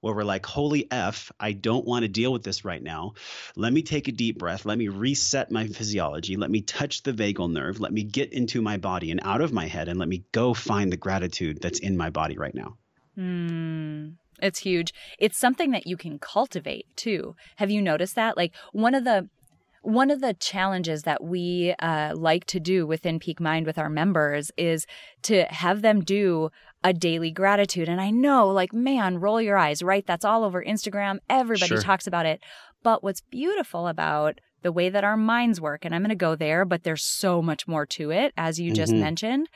where 0.00 0.14
we're 0.14 0.24
like, 0.24 0.46
holy 0.46 0.90
F, 0.90 1.30
I 1.38 1.52
don't 1.52 1.84
want 1.84 2.02
to 2.02 2.08
deal 2.08 2.32
with 2.32 2.42
this 2.42 2.64
right 2.64 2.82
now. 2.82 3.12
Let 3.56 3.72
me 3.72 3.82
take 3.82 4.08
a 4.08 4.12
deep 4.12 4.38
breath. 4.38 4.64
Let 4.64 4.78
me 4.78 4.88
reset 4.88 5.50
my 5.50 5.66
physiology. 5.66 6.36
Let 6.36 6.50
me 6.50 6.62
touch 6.62 7.02
the 7.02 7.12
vagal 7.12 7.52
nerve. 7.52 7.80
Let 7.80 7.92
me 7.92 8.02
get 8.02 8.32
into 8.32 8.62
my 8.62 8.76
body 8.76 9.10
and 9.10 9.20
out 9.22 9.40
of 9.40 9.52
my 9.52 9.66
head 9.66 9.88
and 9.88 9.98
let 9.98 10.08
me 10.08 10.24
go 10.32 10.54
find 10.54 10.92
the 10.92 10.96
gratitude 10.96 11.60
that's 11.60 11.78
in 11.78 11.96
my 11.96 12.10
body 12.10 12.38
right 12.38 12.54
now. 12.54 12.76
Mm, 13.18 14.14
it's 14.40 14.60
huge. 14.60 14.94
It's 15.18 15.38
something 15.38 15.72
that 15.72 15.86
you 15.86 15.96
can 15.96 16.18
cultivate 16.18 16.86
too. 16.96 17.34
Have 17.56 17.70
you 17.70 17.82
noticed 17.82 18.14
that? 18.14 18.36
Like 18.36 18.54
one 18.72 18.94
of 18.94 19.04
the 19.04 19.28
one 19.82 20.10
of 20.10 20.20
the 20.20 20.34
challenges 20.34 21.04
that 21.04 21.24
we 21.24 21.74
uh, 21.78 22.14
like 22.14 22.44
to 22.44 22.60
do 22.60 22.86
within 22.86 23.18
Peak 23.18 23.40
Mind 23.40 23.64
with 23.64 23.78
our 23.78 23.88
members 23.88 24.50
is 24.58 24.86
to 25.22 25.44
have 25.44 25.80
them 25.80 26.02
do 26.02 26.50
a 26.82 26.92
daily 26.92 27.30
gratitude. 27.30 27.88
And 27.88 28.00
I 28.00 28.10
know, 28.10 28.48
like, 28.48 28.72
man, 28.72 29.18
roll 29.18 29.40
your 29.40 29.58
eyes, 29.58 29.82
right? 29.82 30.06
That's 30.06 30.24
all 30.24 30.44
over 30.44 30.62
Instagram. 30.62 31.18
Everybody 31.28 31.68
sure. 31.68 31.82
talks 31.82 32.06
about 32.06 32.26
it. 32.26 32.40
But 32.82 33.02
what's 33.02 33.20
beautiful 33.20 33.86
about 33.86 34.40
the 34.62 34.72
way 34.72 34.88
that 34.88 35.04
our 35.04 35.16
minds 35.16 35.60
work, 35.60 35.84
and 35.84 35.94
I'm 35.94 36.02
going 36.02 36.10
to 36.10 36.14
go 36.14 36.34
there, 36.34 36.64
but 36.64 36.82
there's 36.82 37.04
so 37.04 37.42
much 37.42 37.66
more 37.66 37.86
to 37.86 38.10
it, 38.10 38.32
as 38.36 38.58
you 38.60 38.72
just 38.72 38.92
mm-hmm. 38.92 39.02
mentioned. 39.02 39.48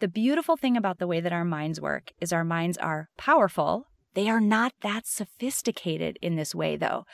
The 0.00 0.08
beautiful 0.08 0.56
thing 0.56 0.76
about 0.76 0.98
the 0.98 1.06
way 1.06 1.20
that 1.20 1.32
our 1.32 1.44
minds 1.44 1.80
work 1.80 2.12
is 2.20 2.32
our 2.32 2.44
minds 2.44 2.76
are 2.78 3.08
powerful 3.16 3.86
they 4.16 4.30
are 4.30 4.40
not 4.40 4.72
that 4.80 5.06
sophisticated 5.06 6.18
in 6.22 6.36
this 6.36 6.54
way, 6.54 6.76
though. 6.76 7.04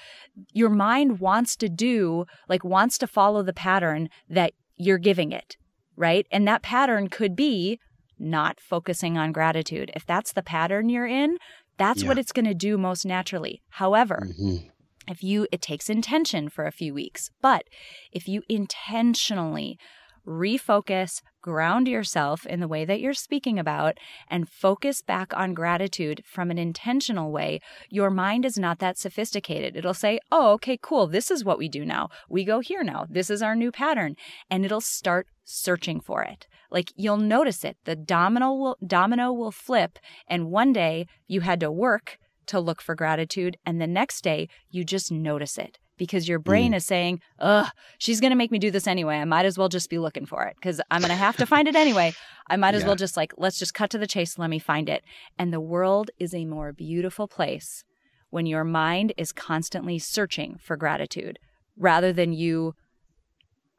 Your 0.52 0.70
mind 0.70 1.18
wants 1.18 1.56
to 1.56 1.68
do, 1.68 2.26
like, 2.48 2.62
wants 2.62 2.96
to 2.98 3.08
follow 3.08 3.42
the 3.42 3.52
pattern 3.52 4.08
that 4.30 4.52
you're 4.76 4.98
giving 4.98 5.32
it, 5.32 5.56
right? 5.96 6.28
And 6.30 6.46
that 6.46 6.62
pattern 6.62 7.08
could 7.08 7.34
be 7.34 7.80
not 8.22 8.60
focusing 8.60 9.18
on 9.18 9.32
gratitude. 9.32 9.90
If 9.94 10.06
that's 10.06 10.32
the 10.32 10.42
pattern 10.42 10.88
you're 10.88 11.06
in, 11.06 11.36
that's 11.76 12.02
yeah. 12.02 12.08
what 12.08 12.18
it's 12.18 12.32
going 12.32 12.46
to 12.46 12.54
do 12.54 12.78
most 12.78 13.04
naturally. 13.04 13.62
However, 13.70 14.28
mm-hmm. 14.28 14.68
if 15.08 15.22
you, 15.22 15.46
it 15.50 15.60
takes 15.60 15.90
intention 15.90 16.48
for 16.48 16.66
a 16.66 16.72
few 16.72 16.94
weeks, 16.94 17.30
but 17.40 17.64
if 18.12 18.28
you 18.28 18.42
intentionally 18.48 19.78
refocus, 20.26 21.20
ground 21.40 21.88
yourself 21.88 22.46
in 22.46 22.60
the 22.60 22.68
way 22.68 22.84
that 22.84 23.00
you're 23.00 23.12
speaking 23.12 23.58
about, 23.58 23.98
and 24.28 24.48
focus 24.48 25.02
back 25.02 25.34
on 25.36 25.54
gratitude 25.54 26.22
from 26.24 26.50
an 26.50 26.58
intentional 26.58 27.32
way, 27.32 27.58
your 27.90 28.10
mind 28.10 28.44
is 28.44 28.56
not 28.56 28.78
that 28.78 28.96
sophisticated. 28.96 29.76
It'll 29.76 29.94
say, 29.94 30.20
oh, 30.30 30.52
okay, 30.52 30.78
cool. 30.80 31.08
This 31.08 31.30
is 31.30 31.44
what 31.44 31.58
we 31.58 31.68
do 31.68 31.84
now. 31.84 32.08
We 32.28 32.44
go 32.44 32.60
here 32.60 32.84
now. 32.84 33.06
This 33.10 33.30
is 33.30 33.42
our 33.42 33.56
new 33.56 33.72
pattern. 33.72 34.14
And 34.48 34.64
it'll 34.64 34.80
start 34.80 35.26
searching 35.44 36.00
for 36.00 36.22
it. 36.22 36.46
Like 36.72 36.92
you'll 36.96 37.18
notice 37.18 37.64
it. 37.64 37.76
The 37.84 37.94
domino 37.94 38.52
will, 38.54 38.78
domino 38.84 39.32
will 39.32 39.52
flip. 39.52 39.98
And 40.26 40.50
one 40.50 40.72
day 40.72 41.06
you 41.28 41.42
had 41.42 41.60
to 41.60 41.70
work 41.70 42.18
to 42.46 42.58
look 42.58 42.82
for 42.82 42.94
gratitude. 42.94 43.56
And 43.64 43.80
the 43.80 43.86
next 43.86 44.22
day 44.22 44.48
you 44.70 44.84
just 44.84 45.12
notice 45.12 45.58
it 45.58 45.78
because 45.98 46.28
your 46.28 46.38
brain 46.38 46.72
mm. 46.72 46.76
is 46.76 46.86
saying, 46.86 47.20
ugh, 47.38 47.68
she's 47.98 48.20
going 48.20 48.30
to 48.32 48.36
make 48.36 48.50
me 48.50 48.58
do 48.58 48.70
this 48.70 48.86
anyway. 48.86 49.16
I 49.16 49.24
might 49.24 49.46
as 49.46 49.58
well 49.58 49.68
just 49.68 49.90
be 49.90 49.98
looking 49.98 50.26
for 50.26 50.44
it 50.46 50.56
because 50.56 50.80
I'm 50.90 51.00
going 51.00 51.10
to 51.10 51.14
have 51.14 51.36
to 51.36 51.46
find 51.46 51.68
it 51.68 51.76
anyway. 51.76 52.14
I 52.48 52.56
might 52.56 52.74
as 52.74 52.82
yeah. 52.82 52.88
well 52.88 52.96
just 52.96 53.16
like, 53.16 53.32
let's 53.36 53.58
just 53.58 53.74
cut 53.74 53.90
to 53.90 53.98
the 53.98 54.06
chase. 54.06 54.38
Let 54.38 54.50
me 54.50 54.58
find 54.58 54.88
it. 54.88 55.04
And 55.38 55.52
the 55.52 55.60
world 55.60 56.10
is 56.18 56.34
a 56.34 56.44
more 56.44 56.72
beautiful 56.72 57.28
place 57.28 57.84
when 58.30 58.46
your 58.46 58.64
mind 58.64 59.12
is 59.18 59.30
constantly 59.30 59.98
searching 59.98 60.56
for 60.58 60.76
gratitude 60.76 61.38
rather 61.76 62.12
than 62.12 62.32
you, 62.32 62.74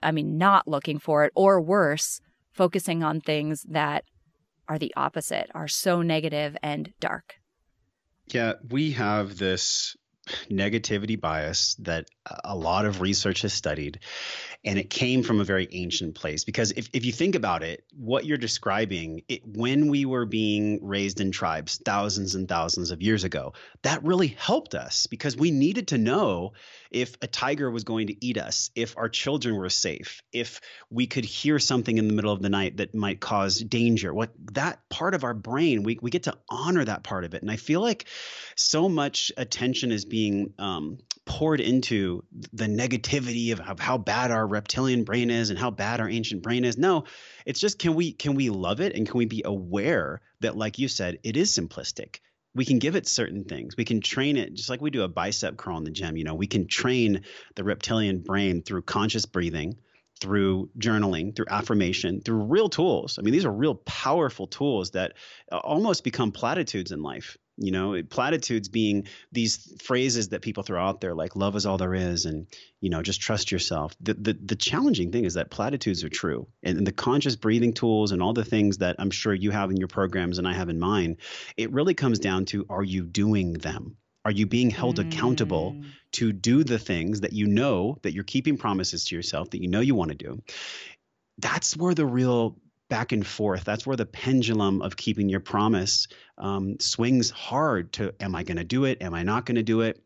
I 0.02 0.12
mean, 0.12 0.38
not 0.38 0.68
looking 0.68 1.00
for 1.00 1.26
it 1.26 1.32
or 1.36 1.60
worse, 1.60 2.22
focusing 2.54 3.04
on 3.04 3.22
things 3.22 3.64
that 3.70 4.06
are 4.68 4.80
the 4.80 4.94
opposite, 4.96 5.50
are 5.54 5.68
so 5.68 6.02
negative 6.02 6.56
and 6.64 6.94
dark. 7.00 7.36
Yeah, 8.28 8.54
we 8.70 8.92
have 8.92 9.38
this 9.38 9.96
negativity 10.50 11.20
bias 11.20 11.76
that 11.80 12.08
a 12.46 12.56
lot 12.56 12.86
of 12.86 13.02
research 13.02 13.42
has 13.42 13.54
studied 13.54 14.00
and 14.66 14.80
it 14.80 14.90
came 14.90 15.24
from 15.24 15.42
a 15.42 15.44
very 15.44 15.68
ancient 15.72 16.16
place. 16.16 16.46
Because 16.46 16.72
if, 16.72 16.90
if 16.94 17.04
you 17.06 17.12
think 17.12 17.36
about 17.36 17.64
it 17.64 17.84
what 17.94 18.26
you're 18.26 18.38
describing 18.38 19.24
it, 19.28 19.42
when 19.46 19.90
we 19.90 20.06
were 20.06 20.26
being 20.26 20.80
raised 20.82 21.20
in 21.20 21.32
tribes 21.32 21.82
thousands 21.84 22.36
and 22.36 22.48
thousands 22.48 22.92
of 22.92 23.02
years 23.02 23.24
ago 23.24 23.54
that 23.82 24.04
really 24.04 24.28
helped 24.28 24.76
us 24.76 25.08
because 25.08 25.36
we 25.36 25.52
needed 25.52 25.90
to 25.90 25.98
know 25.98 26.54
if 26.92 27.18
a 27.22 27.28
tiger 27.28 27.70
was 27.70 27.84
going 27.84 28.08
to 28.08 28.26
eat 28.26 28.38
us 28.38 28.70
if 28.76 28.98
our 28.98 29.10
children 29.10 29.58
were 29.58 29.70
safe 29.70 30.22
if 30.32 30.62
we 30.90 31.08
could 31.08 31.26
hear 31.26 31.60
something 31.60 31.98
in 31.98 32.08
the 32.08 32.14
middle 32.14 32.32
of 32.32 32.42
the 32.42 32.50
night 32.50 32.78
that 32.78 32.96
might 32.96 33.20
cause 33.20 33.58
danger. 33.58 34.14
What 34.14 34.32
that 34.54 34.80
part 34.90 35.14
of 35.14 35.24
our 35.24 35.34
brain 35.34 35.84
we, 35.84 36.00
we 36.02 36.10
get 36.10 36.24
to 36.24 36.38
honor 36.50 36.86
that 36.86 37.04
part 37.04 37.26
of 37.26 37.34
it. 37.34 37.42
And 37.42 37.52
i 37.52 37.58
feel 37.58 37.82
like 37.82 38.06
so 38.56 38.88
much 38.88 39.32
attention 39.38 39.92
is 39.92 40.06
being 40.14 40.54
um, 40.60 41.00
poured 41.26 41.60
into 41.60 42.24
the 42.54 42.68
negativity 42.68 43.52
of, 43.52 43.60
of 43.62 43.80
how 43.80 43.98
bad 43.98 44.30
our 44.30 44.46
reptilian 44.46 45.06
brain 45.06 45.32
is 45.32 45.50
and 45.50 45.58
how 45.58 45.72
bad 45.72 46.00
our 46.00 46.08
ancient 46.08 46.44
brain 46.44 46.66
is. 46.66 46.78
No, 46.78 47.06
it's 47.48 47.60
just 47.60 47.80
can 47.80 47.96
we 47.96 48.12
can 48.12 48.36
we 48.36 48.52
love 48.52 48.80
it 48.80 48.96
and 48.96 49.08
can 49.08 49.18
we 49.18 49.26
be 49.26 49.42
aware 49.44 50.22
that 50.42 50.56
like 50.56 50.78
you 50.78 50.88
said 50.88 51.18
it 51.24 51.36
is 51.36 51.58
simplistic. 51.58 52.20
We 52.54 52.64
can 52.64 52.78
give 52.78 52.96
it 52.96 53.08
certain 53.08 53.46
things. 53.46 53.76
We 53.76 53.86
can 53.86 54.02
train 54.02 54.38
it 54.38 54.54
just 54.54 54.70
like 54.70 54.82
we 54.82 54.92
do 54.92 55.02
a 55.02 55.08
bicep 55.08 55.58
curl 55.58 55.80
in 55.80 55.84
the 55.84 55.90
gym, 55.90 56.16
you 56.16 56.26
know. 56.26 56.36
We 56.36 56.46
can 56.46 56.68
train 56.68 57.24
the 57.56 57.64
reptilian 57.64 58.20
brain 58.20 58.62
through 58.62 58.84
conscious 58.84 59.26
breathing, 59.26 59.78
through 60.22 60.70
journaling, 60.78 61.36
through 61.36 61.48
affirmation, 61.50 62.22
through 62.22 62.44
real 62.44 62.70
tools. 62.70 63.18
I 63.18 63.24
mean, 63.24 63.34
these 63.34 63.46
are 63.46 63.52
real 63.52 63.74
powerful 63.74 64.46
tools 64.46 64.92
that 64.92 65.14
uh, 65.52 65.58
almost 65.58 66.04
become 66.04 66.32
platitudes 66.32 66.92
in 66.92 67.02
life 67.02 67.36
you 67.58 67.72
know 67.72 68.02
platitudes 68.10 68.70
being 68.70 69.08
these 69.32 69.74
phrases 69.82 70.30
that 70.30 70.42
people 70.42 70.64
throw 70.64 70.84
out 70.84 71.02
there 71.02 71.14
like 71.14 71.36
love 71.36 71.56
is 71.56 71.66
all 71.66 71.78
there 71.78 71.94
is 71.94 72.26
and 72.26 72.48
you 72.82 72.90
know 72.90 73.02
just 73.02 73.22
trust 73.22 73.52
yourself. 73.52 73.96
The 74.02 74.14
the, 74.16 74.34
the 74.34 74.56
challenging 74.56 75.12
thing 75.12 75.26
is 75.26 75.36
that 75.36 75.52
platitudes 75.52 76.04
are 76.04 76.10
true 76.10 76.48
and, 76.64 76.78
and, 76.78 76.88
the 76.88 76.92
conscious 76.92 77.36
breathing 77.36 77.74
tools 77.74 78.12
and 78.12 78.22
all 78.22 78.34
the 78.34 78.46
things 78.46 78.80
that 78.80 78.96
i'm 79.00 79.12
sure 79.12 79.34
you 79.34 79.52
have 79.52 79.70
in 79.72 79.78
your 79.78 79.88
programs 79.88 80.38
and 80.38 80.48
i 80.48 80.54
have 80.54 80.70
in 80.70 80.80
mine 80.80 81.18
it 81.58 81.72
really 81.72 81.94
comes 81.94 82.20
down 82.20 82.46
to 82.46 82.66
are 82.70 82.84
you 82.84 83.04
doing 83.04 83.54
them? 83.54 83.98
Are 84.26 84.32
you 84.32 84.46
being 84.46 84.70
held 84.70 84.98
mm. 84.98 85.08
accountable 85.08 85.82
to 86.14 86.32
do 86.32 86.64
the 86.64 86.80
things 86.80 87.22
that 87.22 87.34
you 87.34 87.48
know 87.48 87.98
that 88.04 88.14
you're 88.14 88.24
keeping 88.24 88.58
promises 88.58 89.06
to 89.06 89.16
yourself 89.16 89.50
that 89.50 89.62
you 89.62 89.68
know 89.68 89.82
you 89.82 89.96
want 89.96 90.12
to 90.12 90.18
do? 90.18 90.42
That's 91.40 91.76
where 91.76 91.94
the 91.94 92.06
real 92.06 92.58
back 92.90 93.12
and 93.12 93.26
forth. 93.26 93.64
That's 93.64 93.88
where 93.88 93.96
the 93.96 94.06
pendulum 94.06 94.82
of 94.82 94.96
keeping 94.98 95.30
your 95.30 95.40
promise 95.40 96.08
um, 96.38 96.80
swings 96.80 97.30
hard 97.30 97.94
to 97.94 98.14
am 98.20 98.36
I 98.36 98.44
going 98.44 98.58
to 98.58 98.64
do 98.64 98.86
it? 98.86 99.02
Am 99.02 99.14
I 99.14 99.24
not 99.24 99.46
going 99.46 99.56
to 99.56 99.64
do 99.64 99.82
it? 99.82 100.02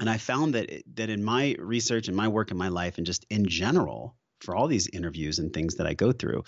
And 0.00 0.10
I 0.10 0.18
found 0.18 0.54
that 0.54 0.70
that 0.94 1.10
in 1.10 1.22
my 1.22 1.56
research 1.58 2.08
and 2.08 2.16
my 2.16 2.28
work 2.28 2.50
in 2.50 2.56
my 2.56 2.68
life 2.68 2.98
and 2.98 3.06
just 3.06 3.24
in 3.30 3.46
general 3.46 4.16
for 4.40 4.56
all 4.56 4.66
these 4.66 4.88
interviews 4.88 5.38
and 5.38 5.52
things 5.52 5.76
that 5.76 5.86
I 5.86 5.94
go 5.94 6.12
through, 6.12 6.44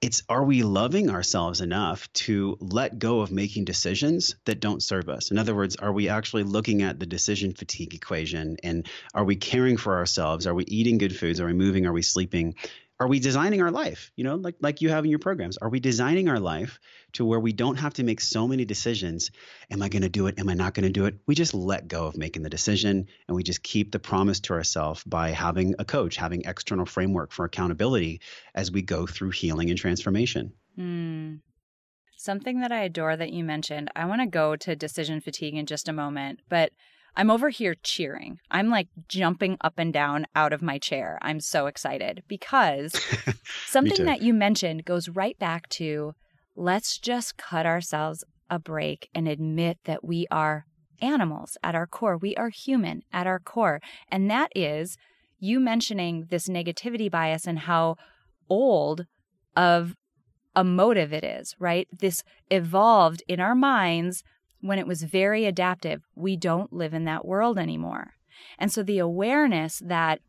it's 0.00 0.22
are 0.28 0.44
we 0.44 0.62
loving 0.62 1.08
ourselves 1.08 1.60
enough 1.60 2.12
to 2.12 2.58
let 2.60 2.98
go 2.98 3.20
of 3.20 3.32
making 3.32 3.64
decisions 3.64 4.36
that 4.44 4.60
don't 4.60 4.82
serve 4.82 5.08
us? 5.08 5.30
In 5.30 5.38
other 5.38 5.54
words, 5.54 5.76
are 5.76 5.92
we 5.92 6.08
actually 6.08 6.42
looking 6.42 6.82
at 6.82 6.98
the 6.98 7.06
decision 7.06 7.54
fatigue 7.54 7.94
equation 7.94 8.58
and 8.62 8.86
are 9.14 9.24
we 9.24 9.36
caring 9.36 9.76
for 9.76 9.96
ourselves? 9.96 10.46
Are 10.46 10.54
we 10.54 10.64
eating 10.64 10.98
good 10.98 11.16
foods? 11.16 11.40
Are 11.40 11.46
we 11.46 11.54
moving? 11.54 11.86
Are 11.86 11.92
we 11.92 12.02
sleeping? 12.02 12.54
Are 13.00 13.08
we 13.08 13.18
designing 13.18 13.60
our 13.60 13.70
life? 13.70 14.12
You 14.16 14.24
know 14.24 14.36
like 14.36 14.56
like 14.60 14.80
you 14.80 14.90
have 14.90 15.04
in 15.04 15.10
your 15.10 15.18
programs. 15.18 15.56
Are 15.56 15.68
we 15.68 15.80
designing 15.80 16.28
our 16.28 16.38
life 16.38 16.78
to 17.14 17.24
where 17.24 17.40
we 17.40 17.52
don't 17.52 17.76
have 17.76 17.94
to 17.94 18.04
make 18.04 18.20
so 18.20 18.46
many 18.46 18.64
decisions? 18.64 19.30
Am 19.70 19.82
i 19.82 19.88
going 19.88 20.02
to 20.02 20.08
do 20.08 20.26
it? 20.26 20.38
Am 20.38 20.48
i 20.48 20.54
not 20.54 20.74
going 20.74 20.86
to 20.86 20.92
do 20.92 21.06
it? 21.06 21.16
We 21.26 21.34
just 21.34 21.54
let 21.54 21.88
go 21.88 22.06
of 22.06 22.16
making 22.16 22.42
the 22.42 22.50
decision 22.50 23.08
and 23.26 23.36
we 23.36 23.42
just 23.42 23.62
keep 23.62 23.92
the 23.92 23.98
promise 23.98 24.40
to 24.40 24.54
ourselves 24.54 25.02
by 25.04 25.30
having 25.30 25.74
a 25.78 25.84
coach 25.84 26.16
having 26.16 26.42
external 26.44 26.86
framework 26.86 27.32
for 27.32 27.44
accountability 27.44 28.20
as 28.54 28.70
we 28.70 28.82
go 28.82 29.06
through 29.06 29.30
healing 29.30 29.70
and 29.70 29.78
transformation. 29.78 30.52
Mm. 30.78 31.40
Something 32.16 32.60
that 32.60 32.72
I 32.72 32.84
adore 32.84 33.16
that 33.16 33.32
you 33.32 33.44
mentioned, 33.44 33.90
I 33.94 34.06
want 34.06 34.22
to 34.22 34.26
go 34.26 34.56
to 34.56 34.76
decision 34.76 35.20
fatigue 35.20 35.56
in 35.56 35.66
just 35.66 35.88
a 35.88 35.92
moment, 35.92 36.40
but 36.48 36.72
I'm 37.16 37.30
over 37.30 37.48
here 37.50 37.76
cheering. 37.82 38.38
I'm 38.50 38.70
like 38.70 38.88
jumping 39.08 39.56
up 39.60 39.74
and 39.78 39.92
down 39.92 40.26
out 40.34 40.52
of 40.52 40.62
my 40.62 40.78
chair. 40.78 41.18
I'm 41.22 41.40
so 41.40 41.66
excited 41.66 42.22
because 42.28 42.92
something 43.66 44.04
that 44.04 44.22
you 44.22 44.34
mentioned 44.34 44.84
goes 44.84 45.08
right 45.08 45.38
back 45.38 45.68
to 45.70 46.14
let's 46.56 46.98
just 46.98 47.36
cut 47.36 47.66
ourselves 47.66 48.24
a 48.50 48.58
break 48.58 49.08
and 49.14 49.28
admit 49.28 49.78
that 49.84 50.04
we 50.04 50.26
are 50.30 50.66
animals 51.00 51.56
at 51.62 51.74
our 51.74 51.86
core. 51.86 52.16
We 52.16 52.34
are 52.36 52.48
human 52.48 53.02
at 53.12 53.26
our 53.26 53.38
core. 53.38 53.80
And 54.08 54.30
that 54.30 54.50
is 54.54 54.96
you 55.38 55.60
mentioning 55.60 56.26
this 56.30 56.48
negativity 56.48 57.10
bias 57.10 57.46
and 57.46 57.60
how 57.60 57.96
old 58.48 59.06
of 59.56 59.94
a 60.56 60.64
motive 60.64 61.12
it 61.12 61.24
is, 61.24 61.54
right? 61.58 61.88
This 61.92 62.22
evolved 62.50 63.22
in 63.28 63.40
our 63.40 63.54
minds 63.54 64.22
when 64.64 64.78
it 64.78 64.86
was 64.86 65.02
very 65.02 65.44
adaptive. 65.44 66.02
We 66.14 66.38
don't 66.38 66.72
live 66.72 66.94
in 66.94 67.04
that 67.04 67.26
world 67.26 67.58
anymore. 67.58 68.14
And 68.58 68.72
so 68.72 68.82
the 68.82 68.98
awareness 68.98 69.82
that, 69.84 70.20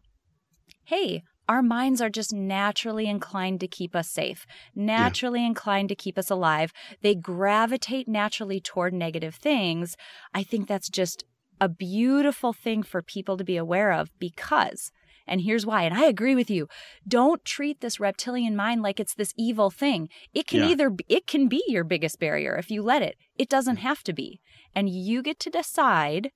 hey, 0.84 1.24
our 1.48 1.64
minds 1.64 2.02
are 2.02 2.10
just 2.10 2.34
naturally 2.34 3.08
inclined 3.08 3.62
to 3.62 3.68
keep 3.68 3.96
us 3.96 4.10
safe, 4.10 4.46
naturally 4.76 5.40
yeah. 5.40 5.48
inclined 5.48 5.88
to 5.88 5.96
keep 5.96 6.18
us 6.18 6.30
alive. 6.30 6.74
They 7.02 7.16
gravitate 7.16 8.10
naturally 8.10 8.60
toward 8.60 8.94
negative 8.94 9.36
things. 9.36 9.96
I 10.34 10.44
think 10.44 10.68
that's 10.68 10.90
just 10.90 11.24
a 11.62 11.70
beautiful 11.70 12.52
thing 12.52 12.84
for 12.84 13.02
people 13.02 13.38
to 13.38 13.46
be 13.46 13.56
aware 13.56 13.94
of 13.94 14.12
because 14.20 14.92
and 15.28 15.42
here's 15.42 15.66
why. 15.66 15.84
And 15.84 15.94
I 15.94 16.06
agree 16.06 16.36
with 16.36 16.50
you. 16.50 16.68
Don't 17.08 17.44
treat 17.46 17.82
this 17.82 18.00
reptilian 18.00 18.56
mind 18.56 18.82
like 18.82 19.00
it's 19.00 19.16
this 19.16 19.34
evil 19.38 19.70
thing. 19.70 20.10
It 20.34 20.48
can 20.48 20.62
yeah. 20.62 20.70
either 20.70 20.90
be, 20.90 21.06
it 21.08 21.28
can 21.28 21.48
be 21.48 21.64
your 21.68 21.84
biggest 21.84 22.20
barrier 22.20 22.56
if 22.56 22.70
you 22.70 22.82
let 22.82 23.02
it. 23.02 23.16
It 23.38 23.50
doesn't 23.50 23.78
mm. 23.78 23.82
have 23.82 24.04
to 24.04 24.14
be. 24.14 24.40
And 24.74 24.90
you 24.90 25.22
get 25.22 25.40
to 25.40 25.50
decide 25.50 26.32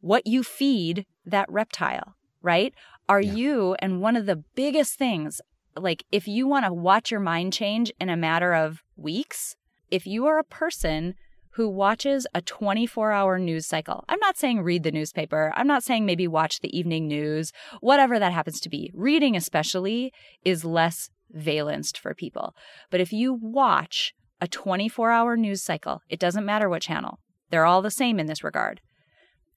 what 0.00 0.26
you 0.26 0.42
feed 0.42 1.06
that 1.24 1.50
reptile, 1.50 2.14
right? 2.42 2.72
Are 3.08 3.20
yeah. 3.20 3.32
you 3.32 3.76
and 3.80 4.00
one 4.00 4.16
of 4.16 4.26
the 4.26 4.42
biggest 4.54 4.98
things 4.98 5.40
like 5.76 6.04
if 6.10 6.26
you 6.26 6.46
want 6.46 6.66
to 6.66 6.72
watch 6.72 7.10
your 7.10 7.20
mind 7.20 7.52
change 7.52 7.92
in 8.00 8.08
a 8.08 8.16
matter 8.16 8.54
of 8.54 8.82
weeks, 8.96 9.56
if 9.90 10.06
you 10.06 10.26
are 10.26 10.38
a 10.38 10.44
person 10.44 11.14
who 11.52 11.68
watches 11.68 12.26
a 12.34 12.42
24 12.42 13.12
hour 13.12 13.38
news 13.38 13.66
cycle. 13.66 14.04
I'm 14.08 14.20
not 14.20 14.36
saying 14.36 14.62
read 14.62 14.82
the 14.82 14.92
newspaper. 14.92 15.52
I'm 15.56 15.66
not 15.66 15.82
saying 15.82 16.06
maybe 16.06 16.28
watch 16.28 16.60
the 16.60 16.76
evening 16.76 17.08
news, 17.08 17.52
whatever 17.80 18.18
that 18.18 18.32
happens 18.32 18.60
to 18.60 18.68
be. 18.68 18.90
Reading, 18.94 19.36
especially, 19.36 20.12
is 20.44 20.64
less 20.64 21.10
valenced 21.30 21.98
for 21.98 22.14
people. 22.14 22.54
But 22.90 23.00
if 23.00 23.12
you 23.12 23.32
watch 23.34 24.14
a 24.40 24.48
24 24.48 25.10
hour 25.10 25.36
news 25.36 25.62
cycle, 25.62 26.02
it 26.08 26.20
doesn't 26.20 26.44
matter 26.46 26.68
what 26.68 26.82
channel, 26.82 27.18
they're 27.50 27.66
all 27.66 27.82
the 27.82 27.90
same 27.90 28.18
in 28.20 28.26
this 28.26 28.44
regard. 28.44 28.80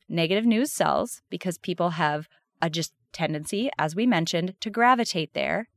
Negative 0.09 0.45
news 0.45 0.71
sells 0.71 1.21
because 1.29 1.57
people 1.57 1.91
have 1.91 2.27
a 2.61 2.69
just 2.69 2.93
tendency, 3.13 3.69
as 3.77 3.95
we 3.95 4.05
mentioned, 4.05 4.55
to 4.61 4.69
gravitate 4.69 5.33
there. 5.33 5.67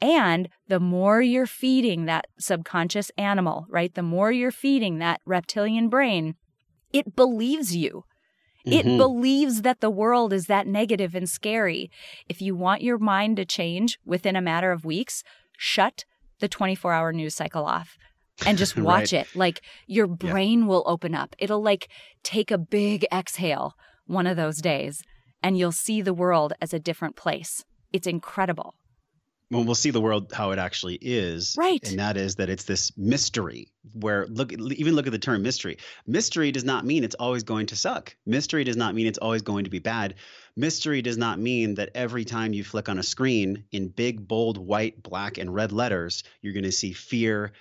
And 0.00 0.48
the 0.68 0.80
more 0.80 1.22
you're 1.22 1.46
feeding 1.46 2.04
that 2.04 2.26
subconscious 2.38 3.10
animal, 3.16 3.66
right? 3.70 3.94
The 3.94 4.02
more 4.02 4.30
you're 4.30 4.50
feeding 4.50 4.98
that 4.98 5.20
reptilian 5.24 5.88
brain, 5.88 6.34
it 6.92 7.16
believes 7.16 7.74
you. 7.74 8.04
Mm-hmm. 8.66 8.88
It 8.88 8.98
believes 8.98 9.62
that 9.62 9.80
the 9.80 9.90
world 9.90 10.32
is 10.32 10.46
that 10.46 10.66
negative 10.66 11.14
and 11.14 11.28
scary. 11.28 11.90
If 12.28 12.42
you 12.42 12.54
want 12.54 12.82
your 12.82 12.98
mind 12.98 13.36
to 13.36 13.44
change 13.44 13.98
within 14.04 14.36
a 14.36 14.42
matter 14.42 14.72
of 14.72 14.84
weeks, 14.84 15.22
shut 15.56 16.04
the 16.40 16.48
24 16.48 16.92
hour 16.92 17.12
news 17.12 17.34
cycle 17.34 17.64
off 17.64 17.96
and 18.44 18.58
just 18.58 18.76
watch 18.76 19.12
right. 19.12 19.22
it. 19.22 19.28
Like 19.34 19.62
your 19.86 20.06
brain 20.06 20.60
yeah. 20.60 20.66
will 20.66 20.82
open 20.86 21.14
up. 21.14 21.34
It'll 21.38 21.62
like 21.62 21.88
take 22.22 22.50
a 22.50 22.58
big 22.58 23.06
exhale 23.12 23.74
one 24.06 24.26
of 24.26 24.36
those 24.36 24.58
days 24.58 25.02
and 25.42 25.56
you'll 25.56 25.72
see 25.72 26.02
the 26.02 26.14
world 26.14 26.52
as 26.60 26.74
a 26.74 26.80
different 26.80 27.16
place. 27.16 27.64
It's 27.92 28.06
incredible 28.06 28.74
well, 29.50 29.64
we'll 29.64 29.74
see 29.74 29.90
the 29.90 30.00
world 30.00 30.32
how 30.32 30.50
it 30.50 30.58
actually 30.58 30.98
is. 31.00 31.54
Right. 31.56 31.86
And 31.88 31.98
that 31.98 32.16
is 32.16 32.36
that 32.36 32.50
it's 32.50 32.64
this 32.64 32.96
mystery 32.96 33.68
where 33.92 34.26
look 34.26 34.52
even 34.52 34.94
look 34.94 35.06
at 35.06 35.12
the 35.12 35.18
term 35.18 35.42
mystery. 35.42 35.78
Mystery 36.06 36.50
does 36.50 36.64
not 36.64 36.84
mean 36.84 37.04
it's 37.04 37.14
always 37.14 37.44
going 37.44 37.66
to 37.66 37.76
suck. 37.76 38.16
Mystery 38.26 38.64
does 38.64 38.76
not 38.76 38.94
mean 38.94 39.06
it's 39.06 39.18
always 39.18 39.42
going 39.42 39.64
to 39.64 39.70
be 39.70 39.78
bad. 39.78 40.14
Mystery 40.56 41.00
does 41.00 41.16
not 41.16 41.38
mean 41.38 41.74
that 41.74 41.90
every 41.94 42.24
time 42.24 42.52
you 42.52 42.64
flick 42.64 42.88
on 42.88 42.98
a 42.98 43.04
screen 43.04 43.64
in 43.70 43.88
big, 43.88 44.26
bold, 44.26 44.58
white, 44.58 45.02
black, 45.02 45.38
and 45.38 45.54
red 45.54 45.70
letters, 45.70 46.24
you're 46.40 46.54
going 46.54 46.64
to 46.64 46.72
see 46.72 46.92
fear, 46.92 47.52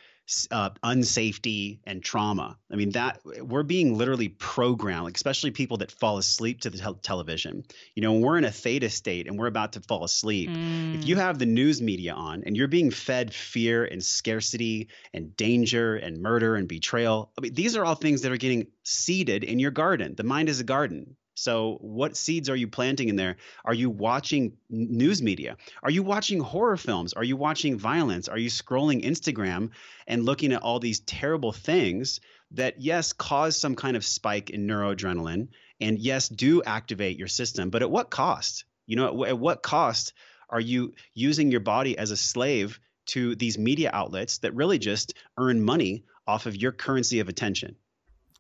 uh, 0.50 0.72
unsafety 0.84 1.80
and 1.86 2.04
trauma. 2.04 2.58
I 2.72 2.76
mean 2.76 2.92
that 2.92 3.22
we're 3.24 3.64
being 3.64 3.98
literally 3.98 4.30
programmed, 4.30 5.04
like 5.04 5.16
especially 5.16 5.52
people 5.52 5.78
that 5.78 5.92
fall 5.92 6.18
asleep 6.18 6.62
to 6.62 6.70
the 6.70 6.78
te- 6.78 7.00
television. 7.02 7.64
You 7.94 8.02
know, 8.02 8.14
we're 8.14 8.38
in 8.38 8.46
a 8.46 8.52
theta 8.52 8.90
state 8.90 9.28
and 9.28 9.38
we're 9.38 9.48
about 9.48 9.74
to 9.74 9.82
fall 9.82 10.04
asleep, 10.04 10.50
mm. 10.50 10.96
if 10.96 11.08
you 11.08 11.16
have 11.18 11.38
the 11.38 11.46
news 11.46 11.82
media 11.82 12.14
on 12.14 12.44
and 12.46 12.58
you're 12.58 12.68
being 12.68 12.92
fed 12.92 13.34
fear 13.34 13.86
and 13.86 14.04
scarcity 14.04 14.90
and 15.14 15.36
danger 15.38 15.96
and 15.96 16.22
murder 16.22 16.56
and 16.56 16.68
betrayal, 16.68 17.32
I 17.38 17.42
mean 17.42 17.54
these 17.54 17.76
are 17.76 17.86
all 17.86 17.96
things 17.96 18.22
that 18.24 18.32
are 18.32 18.38
getting 18.38 18.68
seeded 18.84 19.44
in 19.44 19.60
your 19.60 19.72
garden. 19.72 20.16
The 20.16 20.24
mind 20.24 20.50
is 20.50 20.60
a 20.60 20.64
garden. 20.64 21.16
So, 21.36 21.78
what 21.82 22.16
seeds 22.16 22.50
are 22.50 22.56
you 22.56 22.68
planting 22.70 23.10
in 23.10 23.18
there? 23.18 23.36
Are 23.66 23.74
you 23.74 23.90
watching 23.90 24.54
news 24.70 25.22
media? 25.22 25.58
Are 25.84 25.92
you 25.92 26.02
watching 26.02 26.40
horror 26.40 26.78
films? 26.78 27.12
Are 27.12 27.26
you 27.26 27.36
watching 27.36 27.78
violence? 27.78 28.30
Are 28.30 28.38
you 28.38 28.50
scrolling 28.50 29.04
Instagram 29.04 29.72
and 30.08 30.24
looking 30.24 30.54
at 30.54 30.62
all 30.62 30.80
these 30.80 31.02
terrible 31.02 31.52
things 31.52 32.22
that, 32.52 32.82
yes, 32.82 33.12
cause 33.12 33.60
some 33.60 33.76
kind 33.76 33.98
of 33.98 34.06
spike 34.06 34.50
in 34.50 34.66
neuroadrenaline 34.66 35.50
and, 35.82 36.00
yes, 36.00 36.30
do 36.30 36.64
activate 36.64 37.20
your 37.20 37.28
system, 37.28 37.70
but 37.70 37.82
at 37.82 37.92
what 37.92 38.10
cost? 38.10 38.64
You 38.86 38.96
know, 38.96 39.26
at 39.26 39.38
what 39.38 39.62
cost 39.62 40.14
are 40.50 40.62
you 40.62 40.94
using 41.14 41.52
your 41.52 41.60
body 41.60 41.98
as 41.98 42.12
a 42.12 42.18
slave 42.18 42.80
to 43.08 43.36
these 43.36 43.58
media 43.58 43.90
outlets 43.92 44.38
that 44.38 44.56
really 44.56 44.80
just 44.80 45.16
earn 45.38 45.62
money 45.62 46.06
off 46.26 46.46
of 46.46 46.56
your 46.56 46.72
currency 46.72 47.20
of 47.20 47.28
attention? 47.28 47.76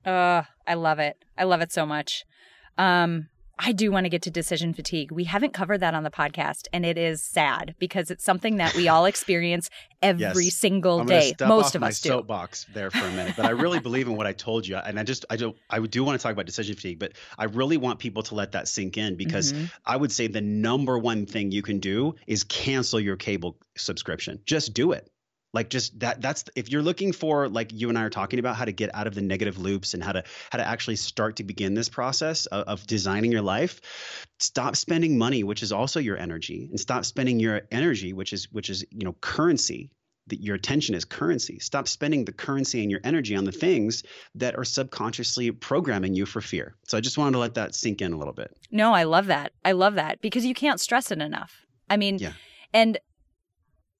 Uh, 0.05 0.43
I 0.65 0.75
love 0.75 0.99
it. 0.99 1.25
I 1.37 1.43
love 1.43 1.59
it 1.59 1.73
so 1.73 1.85
much. 1.85 2.25
Um, 2.77 3.27
I 3.57 3.71
do 3.71 3.91
want 3.91 4.05
to 4.05 4.09
get 4.09 4.23
to 4.23 4.31
decision 4.31 4.73
fatigue. 4.73 5.11
We 5.11 5.23
haven't 5.23 5.53
covered 5.53 5.77
that 5.79 5.93
on 5.93 6.03
the 6.03 6.09
podcast, 6.09 6.67
and 6.73 6.85
it 6.85 6.97
is 6.97 7.23
sad 7.23 7.75
because 7.79 8.11
it's 8.11 8.23
something 8.23 8.57
that 8.57 8.75
we 8.75 8.89
all 8.89 9.05
experience 9.05 9.69
every 10.01 10.45
yes. 10.45 10.55
single 10.55 11.01
I'm 11.01 11.07
day. 11.07 11.33
Most 11.39 11.75
of 11.75 11.81
my 11.81 11.87
us 11.87 12.01
do. 12.01 12.09
Soapbox 12.09 12.65
there 12.73 12.91
for 12.91 13.05
a 13.05 13.11
minute, 13.11 13.35
but 13.37 13.45
I 13.45 13.51
really 13.51 13.79
believe 13.79 14.07
in 14.07 14.17
what 14.17 14.27
I 14.27 14.33
told 14.33 14.67
you, 14.67 14.75
and 14.75 14.99
I 14.99 15.03
just 15.03 15.25
I 15.29 15.37
don't 15.37 15.55
I 15.69 15.79
do 15.79 16.03
want 16.03 16.19
to 16.19 16.23
talk 16.23 16.33
about 16.33 16.45
decision 16.45 16.75
fatigue, 16.75 16.99
but 16.99 17.13
I 17.37 17.45
really 17.45 17.77
want 17.77 17.99
people 17.99 18.23
to 18.23 18.35
let 18.35 18.51
that 18.51 18.67
sink 18.67 18.97
in 18.97 19.15
because 19.15 19.53
mm-hmm. 19.53 19.65
I 19.85 19.95
would 19.95 20.11
say 20.11 20.27
the 20.27 20.41
number 20.41 20.99
one 20.99 21.25
thing 21.25 21.51
you 21.51 21.61
can 21.61 21.79
do 21.79 22.15
is 22.27 22.43
cancel 22.43 22.99
your 22.99 23.15
cable 23.15 23.57
subscription. 23.77 24.39
Just 24.45 24.73
do 24.73 24.91
it 24.91 25.09
like 25.55 25.69
just 25.69 25.99
that 25.99 26.21
that's 26.21 26.45
if 26.55 26.69
you're 26.69 26.83
looking 26.83 27.11
for 27.11 27.49
like 27.49 27.71
you 27.73 27.89
and 27.89 27.97
i 27.97 28.03
are 28.03 28.09
talking 28.09 28.37
about 28.37 28.55
how 28.55 28.65
to 28.65 28.71
get 28.71 28.93
out 28.93 29.07
of 29.07 29.15
the 29.15 29.21
negative 29.21 29.57
loops 29.57 29.93
and 29.93 30.03
how 30.03 30.11
to 30.11 30.23
how 30.51 30.57
to 30.57 30.67
actually 30.67 30.95
start 30.95 31.37
to 31.37 31.43
begin 31.43 31.73
this 31.73 31.89
process 31.89 32.45
of, 32.47 32.67
of 32.67 32.87
designing 32.87 33.31
your 33.31 33.41
life 33.41 33.81
stop 34.39 34.75
spending 34.75 35.17
money 35.17 35.43
which 35.43 35.63
is 35.63 35.71
also 35.71 35.99
your 35.99 36.17
energy 36.17 36.67
and 36.69 36.79
stop 36.79 37.05
spending 37.05 37.39
your 37.39 37.61
energy 37.71 38.13
which 38.13 38.33
is 38.33 38.51
which 38.51 38.69
is 38.69 38.85
you 38.91 39.05
know 39.05 39.13
currency. 39.21 39.91
That 40.27 40.41
your 40.41 40.55
attention 40.55 40.95
is 40.95 41.05
currency. 41.05 41.59
Stop 41.59 41.87
spending 41.87 42.25
the 42.25 42.31
currency 42.31 42.81
and 42.81 42.89
your 42.89 42.99
energy 43.03 43.35
on 43.35 43.43
the 43.43 43.51
things 43.51 44.01
that 44.33 44.57
are 44.57 44.63
subconsciously 44.63 45.51
programming 45.51 46.15
you 46.15 46.25
for 46.25 46.41
fear. 46.41 46.73
So 46.87 46.97
i 46.97 47.01
just 47.01 47.19
wanted 47.19 47.33
to 47.33 47.37
let 47.37 47.53
that 47.53 47.75
sink 47.75 48.01
in 48.01 48.11
a 48.11 48.17
little 48.17 48.33
bit. 48.33 48.57
No 48.71 48.91
i 48.91 49.03
love 49.03 49.27
that. 49.27 49.51
I 49.63 49.73
love 49.73 49.93
that 49.95 50.21
because 50.21 50.43
you 50.43 50.55
can't 50.55 50.81
stress 50.81 51.11
it 51.11 51.21
enough. 51.21 51.67
I 51.91 51.97
mean 51.97 52.17
yeah. 52.17 52.31
and 52.73 52.97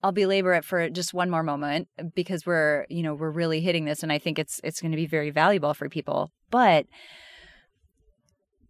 I'll 0.02 0.12
belabor 0.12 0.54
it 0.54 0.64
for 0.64 0.88
just 0.90 1.14
one 1.14 1.30
more 1.30 1.42
moment 1.42 1.88
uh, 1.98 2.04
because 2.14 2.46
we're, 2.46 2.86
you 2.88 3.02
know, 3.02 3.14
we're 3.14 3.30
really 3.30 3.60
hitting 3.60 3.84
this 3.84 4.02
and 4.02 4.12
I 4.12 4.18
think 4.18 4.38
it's 4.38 4.60
it's 4.62 4.80
going 4.80 4.92
to 4.92 4.96
be 4.96 5.06
very 5.06 5.30
valuable 5.30 5.74
for 5.74 5.88
people. 5.88 6.30
But 6.50 6.86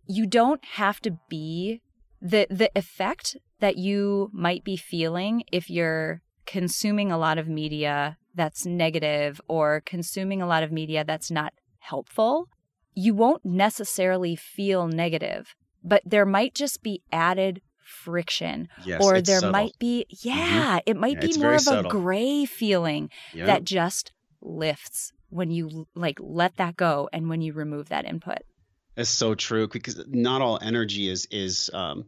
you 0.07 0.27
don't 0.27 0.65
have 0.65 1.01
to 1.01 1.19
be 1.29 1.83
the 2.21 2.47
the 2.49 2.71
effect 2.75 3.37
that 3.61 3.77
you 3.77 4.31
might 4.33 4.65
be 4.65 4.77
feeling 4.77 5.43
if 5.53 5.69
you're 5.71 6.23
consuming 6.47 7.11
a 7.11 7.19
lot 7.19 7.39
of 7.39 7.49
media 7.49 8.17
that's 8.35 8.65
negative 8.67 9.41
or 9.49 9.83
consuming 9.85 10.41
a 10.41 10.47
lot 10.47 10.63
of 10.63 10.71
media 10.71 11.05
that's 11.05 11.31
not 11.31 11.53
helpful, 11.81 12.49
you 12.95 13.15
won't 13.15 13.45
necessarily 13.45 14.37
feel 14.37 14.87
negative, 14.87 15.55
but 15.83 16.03
there 16.05 16.27
might 16.27 16.55
just 16.55 16.83
be 16.83 17.03
added 17.11 17.61
friction 17.87 18.69
yes, 18.85 19.03
or 19.03 19.21
there 19.21 19.41
subtle. 19.41 19.53
might 19.53 19.79
be 19.79 20.07
mm-hmm. 20.11 20.29
yeah 20.29 20.79
mm-hmm. 20.79 20.79
it 20.87 20.97
might 20.97 21.23
yeah, 21.23 21.29
be 21.29 21.39
more 21.39 21.55
of 21.55 21.61
subtle. 21.61 21.87
a 21.87 21.89
gray 21.89 22.45
feeling 22.45 23.11
yep. 23.33 23.47
that 23.47 23.65
just 23.65 24.13
lifts 24.43 25.13
when 25.31 25.51
you 25.51 25.87
like 25.95 26.19
let 26.21 26.57
that 26.57 26.77
go 26.77 27.09
and 27.13 27.29
when 27.29 27.41
you 27.41 27.53
remove 27.53 27.89
that 27.89 28.05
input 28.05 28.39
it's 28.97 29.11
so 29.11 29.35
true 29.35 29.69
because 29.69 30.03
not 30.09 30.43
all 30.43 30.59
energy 30.61 31.09
is 31.09 31.27
is 31.31 31.71
um, 31.73 32.07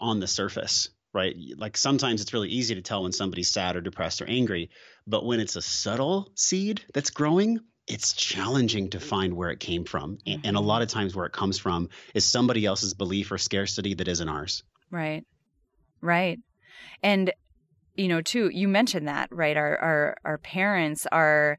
on 0.00 0.20
the 0.20 0.26
surface 0.26 0.90
right? 1.16 1.34
Like 1.56 1.78
sometimes 1.78 2.20
it's 2.20 2.34
really 2.34 2.50
easy 2.50 2.74
to 2.74 2.82
tell 2.82 3.04
when 3.04 3.12
somebody's 3.12 3.50
sad 3.50 3.74
or 3.74 3.80
depressed 3.80 4.20
or 4.20 4.26
angry, 4.28 4.68
but 5.06 5.24
when 5.24 5.40
it's 5.40 5.56
a 5.56 5.62
subtle 5.62 6.30
seed 6.34 6.84
that's 6.92 7.08
growing, 7.08 7.60
it's 7.86 8.12
challenging 8.12 8.90
to 8.90 9.00
find 9.00 9.34
where 9.34 9.50
it 9.50 9.58
came 9.58 9.84
from. 9.84 10.18
Mm-hmm. 10.26 10.42
And 10.44 10.56
a 10.56 10.60
lot 10.60 10.82
of 10.82 10.88
times 10.88 11.14
where 11.14 11.26
it 11.26 11.32
comes 11.32 11.58
from 11.58 11.88
is 12.14 12.24
somebody 12.24 12.66
else's 12.66 12.94
belief 12.94 13.32
or 13.32 13.38
scarcity 13.38 13.94
that 13.94 14.08
isn't 14.08 14.28
ours. 14.28 14.62
Right. 14.90 15.24
Right. 16.00 16.38
And 17.02 17.32
you 17.94 18.08
know, 18.08 18.20
too, 18.20 18.50
you 18.52 18.68
mentioned 18.68 19.08
that, 19.08 19.28
right? 19.32 19.56
Our 19.56 19.78
our 19.78 20.16
our 20.24 20.38
parents 20.38 21.06
are 21.10 21.58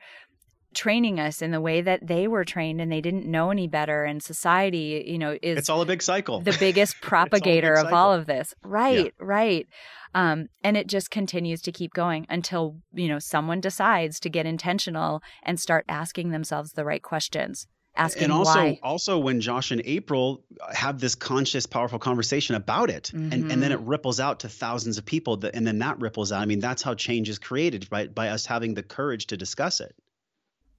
training 0.73 1.19
us 1.19 1.41
in 1.41 1.49
the 1.49 1.59
way 1.59 1.81
that 1.81 2.05
they 2.05 2.27
were 2.27 2.45
trained 2.45 2.79
and 2.79 2.91
they 2.91 3.01
didn't 3.01 3.25
know 3.25 3.49
any 3.49 3.67
better 3.67 4.03
and 4.03 4.21
society 4.21 5.03
you 5.07 5.17
know 5.17 5.35
is 5.41 5.57
it's 5.57 5.69
all 5.69 5.81
a 5.81 5.85
big 5.87 6.03
cycle 6.03 6.39
the 6.41 6.55
biggest 6.59 6.95
propagator 7.01 7.77
all 7.79 7.87
of 7.87 7.93
all 7.93 8.13
of 8.13 8.27
this 8.27 8.53
right 8.63 9.05
yeah. 9.05 9.25
right 9.25 9.67
um, 10.13 10.47
and 10.63 10.77
it 10.77 10.85
just 10.87 11.09
continues 11.09 11.61
to 11.63 11.71
keep 11.71 11.93
going 11.93 12.27
until 12.29 12.75
you 12.93 13.07
know 13.07 13.17
someone 13.17 13.59
decides 13.59 14.19
to 14.19 14.29
get 14.29 14.45
intentional 14.45 15.21
and 15.41 15.59
start 15.59 15.83
asking 15.89 16.29
themselves 16.29 16.73
the 16.73 16.85
right 16.85 17.01
questions 17.01 17.65
asking 17.97 18.25
and 18.25 18.33
also 18.33 18.59
why. 18.59 18.79
also 18.83 19.17
when 19.17 19.41
Josh 19.41 19.71
and 19.71 19.81
April 19.85 20.43
have 20.73 20.99
this 20.99 21.15
conscious, 21.15 21.65
powerful 21.65 21.99
conversation 21.99 22.55
about 22.55 22.89
it, 22.89 23.11
mm-hmm. 23.13 23.33
and, 23.33 23.51
and 23.51 23.63
then 23.63 23.71
it 23.71 23.79
mm-hmm. 23.79 23.89
ripples 23.89 24.19
out 24.19 24.41
to 24.41 24.49
thousands 24.49 24.97
of 24.97 25.05
people, 25.05 25.37
that, 25.37 25.55
and 25.55 25.65
then 25.65 25.79
that 25.79 25.99
ripples 25.99 26.31
out. 26.31 26.41
I 26.41 26.45
mean, 26.45 26.59
that's 26.59 26.81
how 26.81 26.93
change 26.93 27.29
is 27.29 27.39
created 27.39 27.89
by 27.89 28.07
by 28.07 28.29
us 28.29 28.45
having 28.45 28.73
the 28.73 28.83
courage 28.83 29.27
to 29.27 29.37
discuss 29.37 29.79
it. 29.79 29.95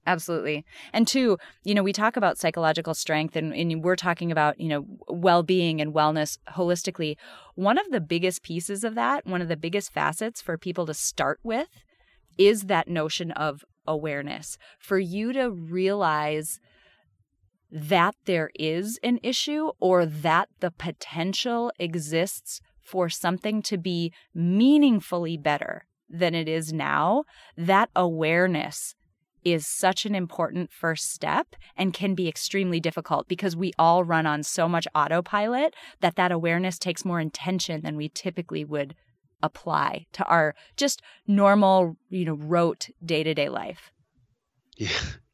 Absolutely. 0.07 0.65
And 0.91 1.07
two, 1.07 1.37
you 1.63 1.75
know, 1.75 1.83
we 1.83 1.93
talk 1.93 2.17
about 2.17 2.37
psychological 2.37 2.95
strength 2.95 3.35
and, 3.35 3.53
and 3.53 3.83
we're 3.83 3.95
talking 3.95 4.31
about, 4.31 4.59
you 4.59 4.67
know, 4.67 4.85
well 5.07 5.43
being 5.43 5.81
and 5.81 5.93
wellness 5.93 6.37
holistically. 6.49 7.15
One 7.53 7.77
of 7.77 7.91
the 7.91 8.01
biggest 8.01 8.41
pieces 8.41 8.83
of 8.83 8.95
that, 8.95 9.27
one 9.27 9.41
of 9.41 9.49
the 9.49 9.57
biggest 9.57 9.93
facets 9.93 10.41
for 10.41 10.57
people 10.57 10.87
to 10.87 10.95
start 10.95 11.39
with 11.43 11.67
is 12.39 12.63
that 12.63 12.87
notion 12.87 13.31
of 13.31 13.63
awareness. 13.85 14.57
For 14.79 14.97
you 14.97 15.33
to 15.33 15.51
realize 15.51 16.59
that 17.71 18.15
there 18.25 18.49
is 18.55 18.99
an 19.03 19.19
issue 19.21 19.71
or 19.79 20.05
that 20.05 20.49
the 20.59 20.71
potential 20.71 21.71
exists 21.79 22.61
for 22.81 23.09
something 23.09 23.61
to 23.61 23.77
be 23.77 24.11
meaningfully 24.33 25.37
better 25.37 25.85
than 26.09 26.33
it 26.33 26.47
is 26.47 26.73
now, 26.73 27.23
that 27.55 27.89
awareness 27.95 28.95
is 29.43 29.65
such 29.65 30.05
an 30.05 30.15
important 30.15 30.71
first 30.71 31.11
step 31.13 31.55
and 31.77 31.93
can 31.93 32.15
be 32.15 32.27
extremely 32.27 32.79
difficult 32.79 33.27
because 33.27 33.55
we 33.55 33.71
all 33.77 34.03
run 34.03 34.25
on 34.25 34.43
so 34.43 34.67
much 34.67 34.87
autopilot 34.95 35.73
that 36.01 36.15
that 36.15 36.31
awareness 36.31 36.77
takes 36.77 37.05
more 37.05 37.19
intention 37.19 37.81
than 37.81 37.95
we 37.95 38.09
typically 38.09 38.65
would 38.65 38.95
apply 39.41 40.05
to 40.11 40.25
our 40.25 40.55
just 40.75 41.01
normal, 41.25 41.95
you 42.09 42.25
know, 42.25 42.33
rote 42.33 42.89
day-to-day 43.05 43.47
life. 43.47 43.91
Yeah 44.75 44.89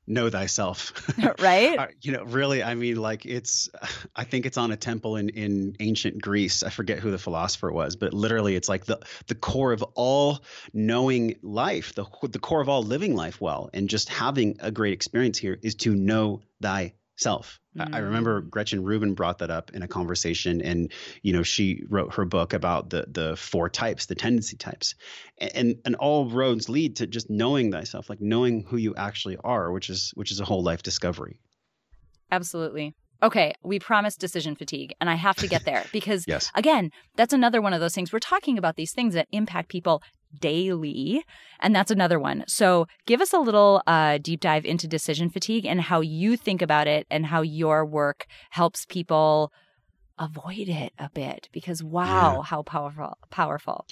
know 0.08 0.30
thyself. 0.30 0.94
Right? 1.40 1.78
Uh, 1.78 1.88
you 2.02 2.12
know 2.12 2.24
really 2.24 2.64
i 2.64 2.76
mean 2.76 2.98
like 2.98 3.26
it's 3.26 3.70
i 4.16 4.24
think 4.24 4.46
it's 4.46 4.58
on 4.58 4.72
a 4.72 4.78
temple 4.78 5.16
in 5.16 5.30
in 5.30 5.76
ancient 5.80 6.22
greece. 6.22 6.64
I 6.64 6.70
forget 6.70 7.00
who 7.00 7.12
the 7.12 7.18
philosopher 7.18 7.72
was 7.72 7.96
but 7.96 8.14
literally 8.14 8.56
it's 8.56 8.70
like 8.70 8.86
the 8.86 9.00
the 9.28 9.36
core 9.36 9.72
of 9.72 9.84
all 9.96 10.40
knowing 10.74 11.36
life 11.42 11.94
the 11.96 12.06
the 12.22 12.40
core 12.40 12.62
of 12.62 12.70
all 12.70 12.84
living 12.84 13.16
life 13.16 13.42
well 13.42 13.70
and 13.74 13.90
just 13.90 14.10
having 14.10 14.58
a 14.60 14.72
great 14.72 14.94
experience 14.94 15.38
here 15.38 15.58
is 15.62 15.76
to 15.76 15.96
know 15.96 16.42
thy 16.60 16.94
self. 17.16 17.60
Mm. 17.78 17.94
I 17.94 18.00
remember 18.00 18.42
Gretchen 18.42 18.84
Rubin 18.84 19.14
brought 19.14 19.40
that 19.40 19.52
up 19.52 19.72
in 19.74 19.84
a 19.84 19.88
conversation, 19.88 20.62
and 20.62 20.92
you 21.22 21.34
know 21.34 21.44
she 21.44 21.84
wrote 21.90 22.16
her 22.16 22.26
book 22.26 22.54
about 22.54 22.90
the 22.90 23.06
the 23.08 23.36
four 23.36 23.70
types, 23.70 24.06
the 24.06 24.16
tendency 24.16 24.58
types, 24.58 24.96
and 25.38 25.76
and 25.86 25.96
all 25.96 26.30
roads 26.30 26.70
lead 26.70 26.98
to 26.98 27.08
just 27.08 27.30
knowing 27.30 27.72
thyself, 27.72 28.10
like 28.10 28.22
knowing 28.22 28.64
who 28.64 28.78
you 28.78 28.96
actually 28.96 29.38
are, 29.44 29.72
which 29.72 29.90
is 29.90 30.12
which 30.16 30.32
is 30.32 30.40
a 30.40 30.46
whole 30.46 30.64
life 30.64 30.84
discovery. 30.84 31.40
Absolutely. 32.32 32.96
Okay, 33.24 33.54
we 33.64 33.80
promised 33.80 34.20
decision 34.20 34.56
fatigue, 34.56 34.94
and 35.00 35.10
I 35.10 35.16
have 35.16 35.38
to 35.38 35.48
get 35.48 35.64
there 35.64 35.86
because, 35.92 36.26
yes. 36.28 36.52
again, 36.54 36.92
that's 37.16 37.34
another 37.34 37.62
one 37.62 37.74
of 37.74 37.80
those 37.80 37.96
things. 37.96 38.12
We're 38.12 38.20
talking 38.20 38.58
about 38.58 38.76
these 38.76 38.92
things 38.92 39.14
that 39.14 39.28
impact 39.32 39.70
people 39.70 40.04
daily. 40.40 41.24
And 41.60 41.76
that's 41.76 41.92
another 41.92 42.20
one. 42.20 42.44
So 42.48 42.88
give 43.06 43.22
us 43.22 43.34
a 43.34 43.40
little 43.40 43.82
uh, 43.88 44.18
deep 44.20 44.40
dive 44.40 44.66
into 44.66 44.88
decision 44.88 45.30
fatigue 45.30 45.66
and 45.66 45.82
how 45.82 46.02
you 46.02 46.38
think 46.38 46.62
about 46.62 46.88
it 46.88 47.08
and 47.10 47.26
how 47.26 47.42
your 47.42 47.86
work 47.86 48.28
helps 48.52 48.86
people 48.86 49.52
avoid 50.18 50.70
it 50.70 50.94
a 50.98 51.10
bit 51.10 51.50
because 51.52 51.84
wow, 51.84 52.36
yeah. 52.36 52.42
how 52.44 52.64
powerful, 52.64 53.18
powerful. 53.30 53.86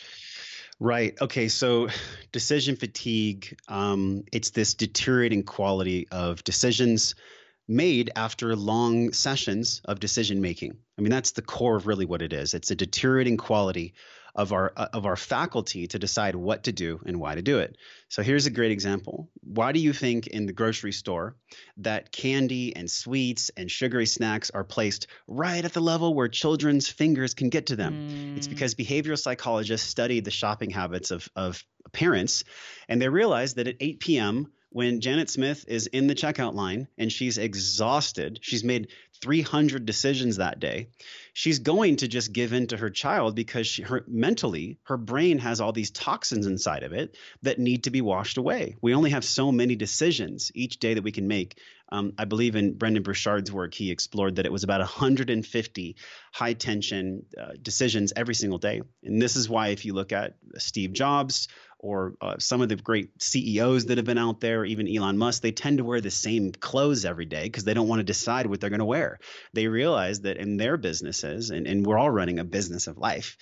Right. 0.80 1.16
Okay. 1.22 1.48
So 1.48 1.90
decision 2.32 2.76
fatigue, 2.76 3.58
um, 3.68 4.24
it's 4.32 4.52
this 4.52 4.74
deteriorating 4.74 5.44
quality 5.44 6.08
of 6.12 6.44
decisions 6.44 7.16
made 7.68 8.12
after 8.16 8.56
long 8.56 9.14
sessions 9.14 9.82
of 9.86 10.00
decision 10.00 10.42
making. 10.42 10.76
I 10.98 11.02
mean, 11.02 11.12
that's 11.12 11.32
the 11.32 11.42
core 11.42 11.78
of 11.78 11.88
really 11.88 12.06
what 12.06 12.22
it 12.22 12.34
is. 12.34 12.54
It's 12.54 12.72
a 12.72 12.76
deteriorating 12.76 13.38
quality 13.38 13.94
of 14.36 14.52
our 14.52 14.74
uh, 14.76 14.88
of 14.94 15.06
our 15.06 15.16
faculty 15.16 15.88
to 15.88 16.00
decide 16.00 16.36
what 16.36 16.64
to 16.64 16.72
do 16.72 17.00
and 17.06 17.20
why 17.20 17.36
to 17.36 17.42
do 17.42 17.60
it. 17.60 17.78
So 18.10 18.24
here's 18.24 18.46
a 18.46 18.52
great 18.52 18.72
example. 18.72 19.30
Why 19.42 19.72
do 19.72 19.80
you 19.80 19.94
think 19.94 20.28
in 20.28 20.46
the 20.46 20.54
grocery 20.54 20.92
store 20.92 21.36
that 21.78 22.12
candy 22.12 22.76
and 22.76 22.90
sweets 22.90 23.52
and 23.56 23.70
sugary 23.70 24.06
snacks 24.06 24.50
are 24.50 24.64
placed 24.64 25.08
right 25.28 25.64
at 25.64 25.74
the 25.74 25.82
level 25.82 26.14
where 26.14 26.28
children's 26.28 26.88
fingers 26.88 27.34
can 27.34 27.50
get 27.50 27.68
to 27.68 27.76
them? 27.76 28.10
Mm. 28.10 28.38
It's 28.38 28.48
because 28.48 28.76
behavioral 28.76 29.20
psychologists 29.20 29.88
studied 29.88 30.26
the 30.26 30.32
shopping 30.32 30.72
habits 30.72 31.12
of 31.12 31.28
of 31.36 31.64
parents 31.92 32.44
and 32.88 33.02
they 33.02 33.10
realized 33.10 33.58
that 33.58 33.68
at 33.68 33.76
8 33.80 34.00
p.m 34.00 34.52
when 34.74 35.02
Janet 35.02 35.30
Smith 35.30 35.66
is 35.68 35.86
in 35.86 36.08
the 36.08 36.16
checkout 36.16 36.56
line 36.56 36.88
and 36.98 37.12
she's 37.12 37.38
exhausted, 37.38 38.40
she's 38.42 38.64
made 38.64 38.88
300 39.22 39.86
decisions 39.86 40.38
that 40.38 40.60
day, 40.60 40.90
she's 41.34 41.60
going 41.60 41.98
to 41.98 42.08
just 42.08 42.32
give 42.32 42.54
in 42.54 42.68
to 42.68 42.78
her 42.78 42.90
child 42.90 43.36
because 43.36 43.68
she, 43.68 43.82
her 43.82 44.06
mentally 44.08 44.78
her 44.84 44.98
brain 44.98 45.40
has 45.40 45.60
all 45.60 45.72
these 45.72 45.92
toxins 45.92 46.46
inside 46.46 46.84
of 46.84 46.94
it 46.94 47.18
that 47.42 47.60
need 47.60 47.84
to 47.84 47.92
be 47.92 48.02
washed 48.02 48.38
away. 48.38 48.76
We 48.82 48.94
only 48.94 49.10
have 49.10 49.26
so 49.26 49.52
many 49.52 49.76
decisions 49.76 50.52
each 50.54 50.80
day 50.80 50.94
that 50.94 51.04
we 51.04 51.12
can 51.12 51.28
make. 51.28 51.60
Um, 51.90 52.14
I 52.18 52.26
believe 52.26 52.56
in 52.56 52.74
Brendon 52.74 53.04
Burchard's 53.04 53.52
work, 53.52 53.74
he 53.74 53.92
explored 53.92 54.38
that 54.38 54.46
it 54.46 54.52
was 54.52 54.64
about 54.64 54.80
150 54.80 55.96
high 56.32 56.54
tension 56.54 57.26
uh, 57.40 57.52
decisions 57.62 58.14
every 58.16 58.34
single 58.34 58.58
day. 58.58 58.82
And 59.04 59.22
this 59.22 59.36
is 59.36 59.50
why, 59.50 59.68
if 59.68 59.86
you 59.86 59.94
look 59.94 60.12
at 60.12 60.36
Steve 60.58 60.94
Jobs, 60.94 61.50
or 61.84 62.16
uh, 62.22 62.36
some 62.40 62.62
of 62.62 62.70
the 62.70 62.78
great 62.78 63.22
CEOs 63.22 63.88
that 63.88 63.98
have 63.98 64.06
been 64.06 64.18
out 64.18 64.40
there, 64.40 64.64
even 64.64 64.88
Elon 64.88 65.18
Musk, 65.18 65.42
they 65.42 65.52
tend 65.52 65.80
to 65.80 65.84
wear 65.84 66.00
the 66.00 66.10
same 66.10 66.54
clothes 66.54 67.04
every 67.04 67.26
day 67.26 67.44
because 67.44 67.66
they 67.66 67.74
don't 67.74 67.90
want 67.90 68.00
to 68.00 68.06
decide 68.06 68.48
what 68.48 68.62
they're 68.62 68.70
going 68.70 68.80
to 68.80 68.86
wear. 68.86 69.20
They 69.52 69.68
realize 69.68 70.22
that 70.22 70.38
in 70.38 70.56
their 70.56 70.78
businesses, 71.24 71.50
and, 71.50 71.68
and 71.68 71.86
we're 71.86 71.98
all 71.98 72.10
running 72.10 72.40
a 72.40 72.44
business 72.44 72.88
of 72.88 72.98
life, 72.98 73.38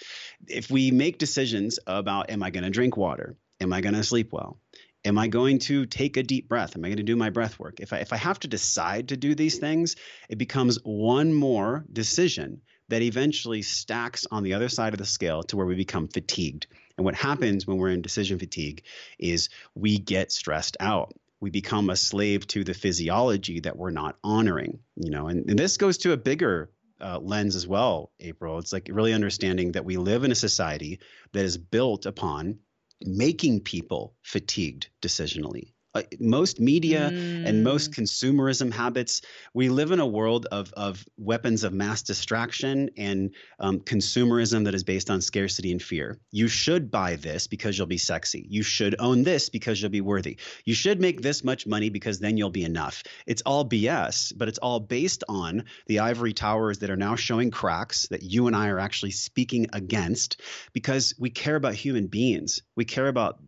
if 0.48 0.70
we 0.70 0.92
make 0.92 1.18
decisions 1.18 1.80
about, 1.88 2.30
am 2.30 2.44
I 2.44 2.50
going 2.50 2.64
to 2.64 2.70
drink 2.70 2.98
water? 2.98 3.36
Am 3.60 3.74
I 3.74 3.82
going 3.82 3.96
to 3.96 4.04
sleep 4.04 4.32
well? 4.32 4.60
Am 5.04 5.18
I 5.18 5.28
going 5.28 5.60
to 5.60 5.86
take 5.88 6.18
a 6.18 6.24
deep 6.24 6.48
breath? 6.48 6.76
Am 6.76 6.86
I 6.86 6.90
going 6.90 6.98
to 6.98 7.04
do 7.04 7.16
my 7.16 7.32
breath 7.32 7.58
work? 7.60 7.80
If 7.80 7.92
I, 7.92 7.98
if 7.98 8.14
I 8.14 8.18
have 8.18 8.40
to 8.42 8.48
decide 8.48 9.10
to 9.10 9.18
do 9.18 9.34
these 9.34 9.58
things, 9.58 9.96
it 10.30 10.38
becomes 10.38 10.78
one 10.84 11.34
more 11.34 11.86
decision 11.92 12.62
that 12.90 13.02
eventually 13.02 13.62
stacks 13.62 14.28
on 14.30 14.44
the 14.44 14.54
other 14.54 14.70
side 14.70 14.94
of 14.94 15.00
the 15.00 15.06
scale 15.06 15.44
to 15.44 15.58
where 15.58 15.66
we 15.66 15.76
become 15.76 16.08
fatigued. 16.08 16.68
And 16.98 17.06
what 17.06 17.16
happens 17.16 17.66
when 17.66 17.78
we're 17.78 17.90
in 17.90 18.02
decision 18.02 18.38
fatigue 18.38 18.84
is 19.18 19.50
we 19.74 19.98
get 19.98 20.32
stressed 20.32 20.78
out. 20.80 21.16
We 21.40 21.50
become 21.50 21.90
a 21.90 21.96
slave 21.96 22.46
to 22.48 22.64
the 22.64 22.76
physiology 22.76 23.62
that 23.62 23.78
we're 23.78 23.90
not 23.90 24.18
honoring, 24.24 24.80
you 24.96 25.10
know, 25.10 25.28
and, 25.28 25.50
and 25.50 25.58
this 25.58 25.78
goes 25.78 25.98
to 26.00 26.12
a 26.12 26.18
bigger 26.18 26.70
uh, 27.02 27.20
lens 27.20 27.56
as 27.56 27.68
well, 27.68 28.12
April. 28.20 28.60
It's 28.60 28.74
like 28.74 28.90
really 28.92 29.14
understanding 29.14 29.72
that 29.74 29.86
we 29.86 29.98
live 29.98 30.24
in 30.24 30.32
a 30.32 30.36
society 30.36 31.00
that 31.34 31.46
is 31.46 31.58
built 31.58 32.06
upon 32.06 32.60
making 33.04 33.62
people 33.62 34.16
fatigued 34.22 34.90
decisionally 35.02 35.71
uh, 35.94 36.04
most 36.20 36.60
media 36.60 37.10
mm. 37.12 37.46
and 37.46 37.64
most 37.64 37.92
mm. 37.92 38.00
consumerism 38.00 38.72
habits, 38.72 39.22
we 39.54 39.70
live 39.70 39.92
in 39.92 40.00
a 40.00 40.08
world 40.08 40.48
of, 40.52 40.72
of 40.74 41.06
weapons 41.18 41.64
of 41.64 41.74
mass 41.74 42.02
distraction 42.02 42.90
and 42.98 43.34
um, 43.60 43.80
consumerism 43.80 44.66
that 44.66 44.74
is 44.74 44.84
based 44.84 45.10
on 45.10 45.22
scarcity 45.22 45.72
and 45.72 45.82
fear. 45.82 46.18
You 46.32 46.48
should 46.48 46.90
buy 46.92 47.16
this 47.16 47.48
because 47.48 47.78
you'll 47.78 47.88
be 47.88 47.98
sexy. 47.98 48.46
You 48.50 48.64
should 48.64 48.96
own 49.00 49.24
this 49.24 49.50
because 49.50 49.82
you'll 49.82 49.92
be 49.92 50.02
worthy. 50.02 50.38
You 50.66 50.74
should 50.74 51.02
make 51.02 51.22
this 51.22 51.44
much 51.44 51.68
money 51.68 51.90
because 51.90 52.20
then 52.20 52.38
you'll 52.38 52.50
be 52.50 52.64
enough. 52.64 53.04
It's 53.26 53.42
all 53.46 53.68
BS, 53.68 54.34
but 54.38 54.48
it's 54.48 54.60
all 54.60 54.80
based 54.80 55.24
on 55.28 55.66
the 55.88 56.00
ivory 56.00 56.34
towers 56.34 56.80
that 56.80 56.90
are 56.90 56.96
now 56.96 57.16
showing 57.16 57.52
cracks 57.52 58.08
that 58.10 58.24
you 58.24 58.48
and 58.48 58.56
I 58.56 58.70
are 58.70 58.80
actually 58.80 59.12
speaking 59.12 59.68
against 59.74 60.42
because 60.72 61.14
we 61.20 61.30
care 61.30 61.56
about 61.56 61.74
human 61.74 62.08
beings. 62.08 62.62
We 62.76 62.86
care 62.86 63.08
about 63.08 63.40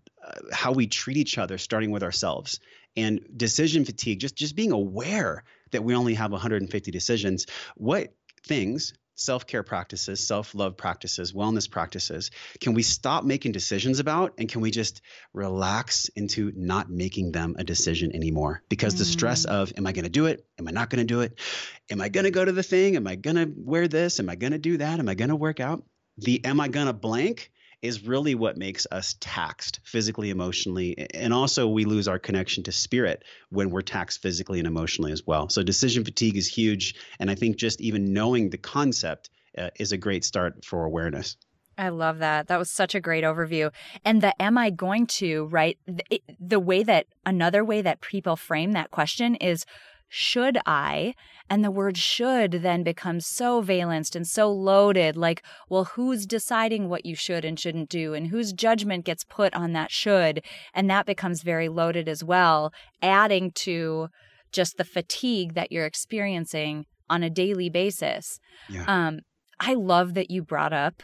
how 0.51 0.71
we 0.71 0.87
treat 0.87 1.17
each 1.17 1.37
other, 1.37 1.57
starting 1.57 1.91
with 1.91 2.03
ourselves. 2.03 2.59
And 2.95 3.21
decision 3.35 3.85
fatigue, 3.85 4.19
just 4.19 4.35
just 4.35 4.55
being 4.55 4.71
aware 4.71 5.43
that 5.71 5.83
we 5.83 5.95
only 5.95 6.13
have 6.13 6.31
150 6.31 6.91
decisions. 6.91 7.47
What 7.75 8.13
things 8.45 8.93
self 9.15 9.45
care 9.47 9.63
practices, 9.63 10.25
self 10.25 10.55
love 10.55 10.77
practices, 10.77 11.33
wellness 11.33 11.69
practices 11.69 12.31
can 12.59 12.73
we 12.73 12.83
stop 12.83 13.23
making 13.23 13.51
decisions 13.51 13.99
about 13.99 14.33
and 14.37 14.49
can 14.49 14.61
we 14.61 14.71
just 14.71 15.01
relax 15.33 16.09
into 16.09 16.51
not 16.55 16.89
making 16.89 17.31
them 17.31 17.55
a 17.57 17.63
decision 17.63 18.15
anymore? 18.15 18.61
Because 18.69 18.95
mm. 18.95 18.99
the 18.99 19.05
stress 19.05 19.45
mm. 19.45 19.51
of, 19.51 19.73
am 19.77 19.87
I 19.87 19.91
going 19.91 20.05
to 20.05 20.09
do 20.09 20.25
it? 20.25 20.45
Am 20.59 20.67
I 20.67 20.71
not 20.71 20.89
going 20.89 21.05
to 21.05 21.13
do 21.13 21.21
it? 21.21 21.39
Am 21.89 22.01
I 22.01 22.09
going 22.09 22.25
to 22.25 22.31
go 22.31 22.43
to 22.43 22.51
the 22.51 22.63
thing? 22.63 22.95
Am 22.95 23.07
I 23.07 23.15
going 23.15 23.35
to 23.35 23.51
wear 23.55 23.87
this? 23.87 24.19
Am 24.19 24.29
I 24.29 24.35
going 24.35 24.53
to 24.53 24.59
do 24.59 24.77
that? 24.77 24.99
Am 24.99 25.09
I 25.09 25.15
going 25.15 25.29
to 25.29 25.35
work 25.35 25.59
out? 25.59 25.83
The 26.17 26.45
am 26.45 26.59
I 26.59 26.67
going 26.67 26.87
to 26.87 26.93
blank 26.93 27.51
is 27.83 28.07
really 28.07 28.33
what 28.33 28.57
makes 28.57 28.87
us 28.91 29.15
taxed 29.19 29.81
physically, 29.83 30.29
emotionally, 30.29 30.95
and 31.13 31.33
also 31.33 31.67
we 31.67 31.83
lose 31.83 32.07
our 32.07 32.17
connection 32.17 32.63
to 32.63 32.71
spirit 32.71 33.23
when 33.49 33.69
we're 33.69 33.81
taxed 33.81 34.21
physically 34.21 34.57
and 34.57 34.67
emotionally 34.67 35.11
as 35.11 35.27
well. 35.27 35.49
So 35.49 35.61
decision 35.61 36.05
fatigue 36.05 36.37
is 36.37 36.47
huge, 36.47 36.95
and 37.19 37.29
I 37.29 37.35
think 37.35 37.57
just 37.57 37.81
even 37.81 38.13
knowing 38.13 38.49
the 38.49 38.57
concept 38.57 39.29
uh, 39.57 39.69
is 39.77 39.91
a 39.91 39.97
great 39.97 40.23
start 40.23 40.63
for 40.63 40.85
awareness. 40.85 41.35
I 41.77 41.89
love 41.89 42.19
that. 42.19 42.47
That 42.47 42.59
was 42.59 42.71
such 42.71 42.95
a 42.95 43.01
great 43.01 43.23
overview. 43.23 43.71
And 44.05 44.21
the 44.21 44.39
am 44.41 44.57
I 44.57 44.69
going 44.69 45.07
to, 45.07 45.45
right? 45.47 45.77
The, 45.85 46.21
the 46.39 46.59
way 46.59 46.83
that 46.83 47.07
another 47.25 47.65
way 47.65 47.81
that 47.81 47.99
people 47.99 48.35
frame 48.35 48.73
that 48.73 48.91
question 48.91 49.35
is 49.35 49.65
should 50.15 50.59
I? 50.67 51.15
And 51.49 51.63
the 51.63 51.71
word 51.71 51.97
should 51.97 52.51
then 52.51 52.83
becomes 52.83 53.25
so 53.25 53.61
valenced 53.61 54.15
and 54.15 54.27
so 54.27 54.51
loaded 54.51 55.17
like, 55.17 55.41
well, 55.69 55.85
who's 55.85 56.27
deciding 56.27 56.87
what 56.87 57.03
you 57.03 57.15
should 57.15 57.43
and 57.43 57.59
shouldn't 57.59 57.89
do? 57.89 58.13
And 58.13 58.27
whose 58.27 58.53
judgment 58.53 59.05
gets 59.05 59.23
put 59.23 59.55
on 59.55 59.73
that 59.73 59.89
should? 59.89 60.43
And 60.71 60.87
that 60.87 61.07
becomes 61.07 61.41
very 61.41 61.67
loaded 61.67 62.07
as 62.07 62.23
well, 62.23 62.71
adding 63.01 63.49
to 63.55 64.09
just 64.51 64.77
the 64.77 64.83
fatigue 64.83 65.55
that 65.55 65.71
you're 65.71 65.87
experiencing 65.87 66.85
on 67.09 67.23
a 67.23 67.29
daily 67.31 67.71
basis. 67.71 68.39
Yeah. 68.69 68.85
Um, 68.87 69.21
I 69.59 69.73
love 69.73 70.13
that 70.13 70.29
you 70.29 70.43
brought 70.43 70.73
up 70.73 71.01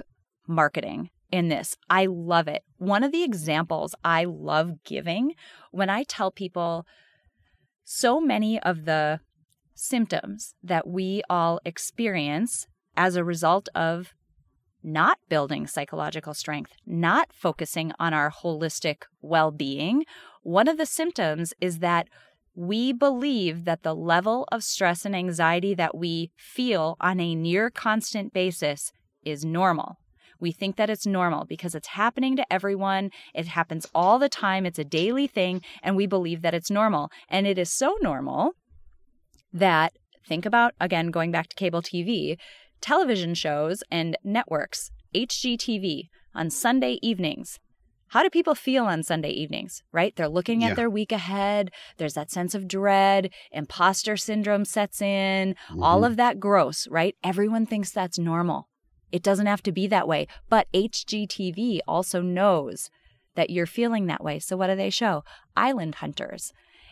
marketing 0.47 1.09
in 1.31 1.47
this. 1.47 1.75
I 1.89 2.05
love 2.05 2.47
it. 2.47 2.61
One 2.77 3.03
of 3.03 3.11
the 3.11 3.23
examples 3.23 3.95
I 4.03 4.25
love 4.25 4.83
giving 4.83 5.33
when 5.71 5.89
I 5.89 6.03
tell 6.03 6.29
people, 6.29 6.85
so 7.91 8.21
many 8.21 8.59
of 8.59 8.85
the 8.85 9.19
symptoms 9.73 10.53
that 10.61 10.85
we 10.85 11.23
all 11.27 11.59
experience 11.65 12.67
as 12.95 13.15
a 13.15 13.23
result 13.23 13.67
of 13.73 14.13
not 14.83 15.17
building 15.27 15.65
psychological 15.65 16.35
strength, 16.35 16.73
not 16.85 17.33
focusing 17.33 17.91
on 17.97 18.13
our 18.13 18.29
holistic 18.29 19.05
well 19.23 19.49
being, 19.49 20.05
one 20.43 20.67
of 20.67 20.77
the 20.77 20.85
symptoms 20.85 21.51
is 21.59 21.79
that 21.79 22.07
we 22.53 22.93
believe 22.93 23.65
that 23.65 23.81
the 23.81 23.95
level 23.95 24.47
of 24.51 24.63
stress 24.63 25.03
and 25.03 25.15
anxiety 25.15 25.73
that 25.73 25.97
we 25.97 26.29
feel 26.37 26.95
on 27.01 27.19
a 27.19 27.33
near 27.33 27.71
constant 27.71 28.31
basis 28.33 28.91
is 29.23 29.43
normal. 29.43 29.97
We 30.39 30.51
think 30.51 30.77
that 30.77 30.89
it's 30.89 31.05
normal 31.05 31.45
because 31.45 31.75
it's 31.75 31.89
happening 31.89 32.35
to 32.37 32.53
everyone. 32.53 33.11
It 33.33 33.47
happens 33.47 33.85
all 33.93 34.19
the 34.19 34.29
time. 34.29 34.65
It's 34.65 34.79
a 34.79 34.83
daily 34.83 35.27
thing. 35.27 35.61
And 35.83 35.95
we 35.95 36.07
believe 36.07 36.41
that 36.41 36.53
it's 36.53 36.71
normal. 36.71 37.11
And 37.29 37.45
it 37.45 37.57
is 37.57 37.71
so 37.71 37.97
normal 38.01 38.51
that, 39.51 39.93
think 40.27 40.45
about, 40.45 40.73
again, 40.79 41.11
going 41.11 41.31
back 41.31 41.49
to 41.49 41.55
cable 41.55 41.81
TV, 41.81 42.37
television 42.81 43.33
shows 43.33 43.83
and 43.91 44.17
networks, 44.23 44.91
HGTV 45.13 46.09
on 46.33 46.49
Sunday 46.49 46.99
evenings. 47.01 47.59
How 48.09 48.23
do 48.23 48.29
people 48.29 48.55
feel 48.55 48.85
on 48.85 49.03
Sunday 49.03 49.29
evenings, 49.29 49.83
right? 49.91 50.15
They're 50.15 50.27
looking 50.27 50.63
at 50.63 50.69
yeah. 50.69 50.73
their 50.73 50.89
week 50.89 51.11
ahead. 51.11 51.71
There's 51.97 52.15
that 52.15 52.31
sense 52.31 52.55
of 52.55 52.67
dread. 52.67 53.31
Imposter 53.51 54.17
syndrome 54.17 54.65
sets 54.65 54.99
in. 54.99 55.53
Mm-hmm. 55.53 55.83
All 55.83 56.03
of 56.03 56.17
that 56.17 56.39
gross, 56.39 56.87
right? 56.87 57.15
Everyone 57.23 57.67
thinks 57.67 57.91
that's 57.91 58.17
normal. 58.17 58.67
It 59.11 59.23
doesn't 59.23 59.45
have 59.45 59.63
to 59.63 59.71
be 59.71 59.87
that 59.87 60.07
way. 60.07 60.27
But 60.49 60.67
HGTV 60.73 61.79
also 61.87 62.21
knows 62.21 62.89
that 63.35 63.49
you're 63.49 63.65
feeling 63.65 64.07
that 64.07 64.23
way. 64.23 64.39
So 64.39 64.57
what 64.57 64.67
do 64.67 64.75
they 64.75 64.89
show? 64.89 65.23
Island 65.55 65.95
hunters 65.95 66.51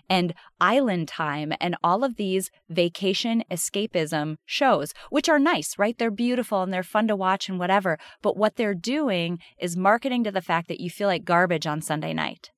and 0.09 0.33
island 0.59 1.07
time 1.07 1.53
and 1.59 1.75
all 1.83 2.03
of 2.03 2.15
these 2.15 2.49
vacation 2.69 3.43
escapism 3.51 4.37
shows, 4.45 4.93
which 5.09 5.29
are 5.29 5.39
nice, 5.39 5.77
right? 5.77 5.97
They're 5.97 6.11
beautiful 6.11 6.61
and 6.61 6.73
they're 6.73 6.83
fun 6.83 7.07
to 7.07 7.15
watch 7.15 7.49
and 7.49 7.59
whatever. 7.59 7.97
But 8.21 8.37
what 8.37 8.55
they're 8.55 8.73
doing 8.73 9.39
is 9.59 9.75
marketing 9.75 10.23
to 10.23 10.31
the 10.31 10.41
fact 10.41 10.67
that 10.69 10.79
you 10.79 10.89
feel 10.89 11.07
like 11.07 11.25
garbage 11.25 11.67
on 11.67 11.81
Sunday 11.81 12.13
night. 12.13 12.51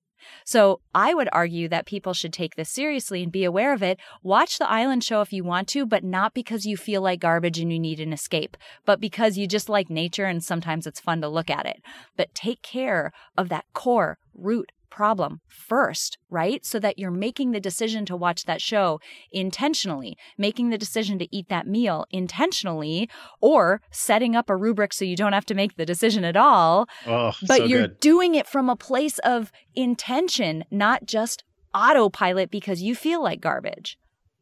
So 0.45 0.81
I 0.93 1.13
would 1.13 1.29
argue 1.31 1.67
that 1.69 1.85
people 1.85 2.13
should 2.13 2.33
take 2.33 2.55
this 2.55 2.69
seriously 2.69 3.23
and 3.23 3.31
be 3.31 3.43
aware 3.43 3.73
of 3.73 3.83
it. 3.83 3.99
Watch 4.23 4.57
the 4.57 4.69
island 4.69 5.03
show 5.03 5.21
if 5.21 5.33
you 5.33 5.43
want 5.43 5.67
to, 5.69 5.85
but 5.85 6.03
not 6.03 6.33
because 6.33 6.65
you 6.65 6.77
feel 6.77 7.01
like 7.01 7.19
garbage 7.19 7.59
and 7.59 7.71
you 7.71 7.79
need 7.79 7.99
an 7.99 8.13
escape, 8.13 8.57
but 8.85 8.99
because 8.99 9.37
you 9.37 9.47
just 9.47 9.69
like 9.69 9.89
nature 9.89 10.25
and 10.25 10.43
sometimes 10.43 10.87
it's 10.87 10.99
fun 10.99 11.21
to 11.21 11.27
look 11.27 11.49
at 11.49 11.65
it. 11.65 11.81
But 12.15 12.33
take 12.33 12.61
care 12.61 13.11
of 13.37 13.49
that 13.49 13.65
core 13.73 14.17
root 14.33 14.71
problem 14.89 15.41
first, 15.47 16.17
right? 16.29 16.65
So 16.65 16.79
that 16.79 16.99
you're 16.99 17.11
making 17.11 17.51
the 17.51 17.59
decision 17.59 18.05
to 18.05 18.15
watch 18.15 18.45
that 18.45 18.61
show 18.61 18.99
intentionally, 19.31 20.17
making 20.37 20.69
the 20.69 20.77
decision 20.77 21.19
to 21.19 21.27
eat 21.35 21.49
that 21.49 21.67
meal 21.67 22.05
intentionally, 22.11 23.09
or 23.41 23.81
setting 23.91 24.35
up 24.35 24.49
a 24.49 24.55
rubric 24.55 24.93
so 24.93 25.05
you 25.05 25.15
don't 25.15 25.33
have 25.33 25.45
to 25.45 25.55
make 25.55 25.75
the 25.75 25.85
decision 25.85 26.23
at 26.23 26.35
all. 26.35 26.87
Oh, 27.05 27.33
but 27.47 27.57
so 27.57 27.63
you're 27.65 27.87
good. 27.87 27.99
doing 27.99 28.35
it 28.35 28.47
from 28.47 28.69
a 28.69 28.75
place 28.75 29.19
of 29.19 29.51
intention, 29.75 30.63
not 30.71 31.05
just 31.05 31.43
autopilot 31.73 32.51
because 32.51 32.81
you 32.81 32.95
feel 32.95 33.21
like 33.21 33.41
garbage. 33.41 33.97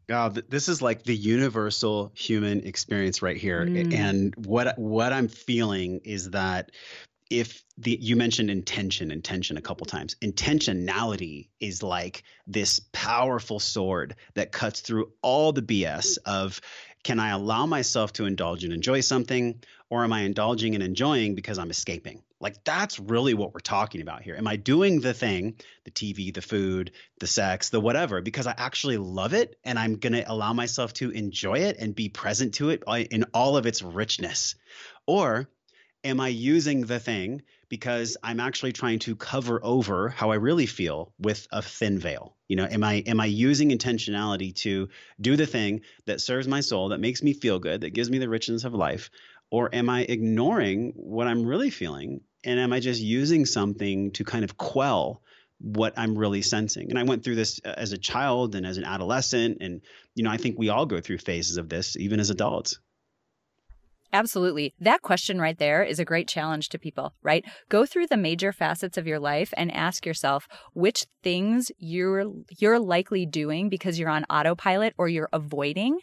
Oh, 0.09 0.29
this 0.29 0.69
is 0.69 0.81
like 0.81 1.03
the 1.03 1.15
universal 1.15 2.13
human 2.15 2.65
experience 2.65 3.21
right 3.21 3.35
here. 3.35 3.65
Mm. 3.65 3.93
And 3.93 4.33
what 4.45 4.77
what 4.79 5.11
I'm 5.11 5.27
feeling 5.27 5.99
is 6.05 6.29
that 6.29 6.71
if 7.29 7.63
the 7.77 7.97
you 8.01 8.15
mentioned 8.15 8.49
intention 8.49 9.11
intention 9.11 9.57
a 9.57 9.61
couple 9.61 9.85
times. 9.85 10.15
Intentionality 10.21 11.49
is 11.59 11.83
like 11.83 12.23
this 12.45 12.79
powerful 12.91 13.59
sword 13.59 14.15
that 14.35 14.51
cuts 14.51 14.81
through 14.81 15.11
all 15.21 15.51
the 15.51 15.61
bs 15.61 16.17
of 16.25 16.61
can 17.03 17.19
i 17.19 17.29
allow 17.29 17.65
myself 17.65 18.13
to 18.13 18.25
indulge 18.25 18.63
and 18.63 18.73
enjoy 18.73 19.01
something 19.01 19.61
or 19.89 20.03
am 20.03 20.13
i 20.13 20.21
indulging 20.21 20.75
and 20.75 20.83
enjoying 20.83 21.35
because 21.35 21.59
i'm 21.59 21.69
escaping? 21.69 22.23
Like 22.39 22.63
that's 22.63 22.99
really 22.99 23.33
what 23.33 23.53
we're 23.53 23.61
talking 23.61 24.01
about 24.01 24.21
here. 24.21 24.35
Am 24.35 24.47
i 24.47 24.55
doing 24.55 25.01
the 25.01 25.13
thing 25.13 25.55
the 25.85 25.91
tv 25.91 26.33
the 26.33 26.41
food 26.41 26.91
the 27.19 27.27
sex 27.27 27.69
the 27.69 27.79
whatever 27.79 28.21
because 28.21 28.47
i 28.47 28.53
actually 28.57 28.97
love 28.97 29.33
it 29.33 29.57
and 29.63 29.79
i'm 29.79 29.95
going 29.95 30.13
to 30.13 30.31
allow 30.31 30.53
myself 30.53 30.93
to 30.93 31.09
enjoy 31.11 31.59
it 31.59 31.77
and 31.79 31.95
be 31.95 32.09
present 32.09 32.55
to 32.55 32.69
it 32.69 32.83
uh, 32.87 32.99
in 32.99 33.25
all 33.33 33.57
of 33.57 33.65
its 33.65 33.81
richness? 33.81 34.55
Or 35.05 35.49
am 36.07 36.19
I 36.19 36.29
using 36.29 36.85
the 36.85 36.99
thing 36.99 37.43
because 37.69 38.17
I'm 38.23 38.39
actually 38.39 38.71
trying 38.71 38.99
to 38.99 39.15
cover 39.15 39.59
over 39.63 40.09
how 40.09 40.31
I 40.31 40.35
really 40.35 40.65
feel 40.65 41.13
with 41.19 41.47
a 41.51 41.61
thin 41.61 41.99
veil? 41.99 42.35
You 42.47 42.55
know, 42.55 42.65
am 42.65 42.83
I 42.83 43.03
am 43.05 43.19
I 43.19 43.25
using 43.25 43.69
intentionality 43.69 44.55
to 44.63 44.89
do 45.19 45.35
the 45.35 45.45
thing 45.45 45.81
that 46.05 46.21
serves 46.21 46.47
my 46.47 46.61
soul, 46.61 46.89
that 46.89 46.99
makes 46.99 47.21
me 47.21 47.33
feel 47.33 47.59
good, 47.59 47.81
that 47.81 47.93
gives 47.93 48.09
me 48.09 48.17
the 48.17 48.29
richness 48.29 48.63
of 48.63 48.73
life, 48.73 49.09
or 49.51 49.73
am 49.73 49.89
I 49.89 50.01
ignoring 50.01 50.93
what 50.95 51.27
I'm 51.27 51.45
really 51.45 51.69
feeling 51.69 52.21
and 52.43 52.59
am 52.59 52.71
I 52.71 52.79
just 52.79 53.01
using 53.01 53.45
something 53.45 54.11
to 54.11 54.23
kind 54.23 54.45
of 54.45 54.57
quell 54.57 55.21
what 55.59 55.93
I'm 55.97 56.17
really 56.17 56.41
sensing. 56.41 56.89
And 56.89 56.99
I 56.99 57.03
went 57.03 57.23
through 57.23 57.35
this 57.35 57.59
uh, 57.65 57.73
as 57.75 57.91
a 57.91 57.97
child 57.97 58.55
and 58.55 58.65
as 58.65 58.77
an 58.77 58.83
adolescent. 58.83 59.57
And, 59.61 59.81
you 60.13 60.23
know, 60.23 60.29
I 60.29 60.37
think 60.37 60.57
we 60.57 60.69
all 60.69 60.85
go 60.85 61.01
through 61.01 61.17
phases 61.17 61.57
of 61.57 61.67
this, 61.67 61.97
even 61.97 62.19
as 62.19 62.29
adults. 62.29 62.79
Absolutely. 64.13 64.73
That 64.79 65.01
question 65.01 65.39
right 65.39 65.57
there 65.57 65.83
is 65.83 65.99
a 65.99 66.05
great 66.05 66.27
challenge 66.27 66.69
to 66.69 66.79
people, 66.79 67.13
right? 67.21 67.43
Go 67.69 67.85
through 67.85 68.07
the 68.07 68.17
major 68.17 68.53
facets 68.53 68.97
of 68.97 69.05
your 69.05 69.19
life 69.19 69.53
and 69.57 69.71
ask 69.71 70.05
yourself 70.05 70.47
which 70.73 71.05
things 71.23 71.71
you're 71.77 72.25
you're 72.57 72.79
likely 72.79 73.25
doing 73.25 73.69
because 73.69 73.99
you're 73.99 74.09
on 74.09 74.25
autopilot 74.25 74.93
or 74.97 75.09
you're 75.09 75.29
avoiding 75.33 75.99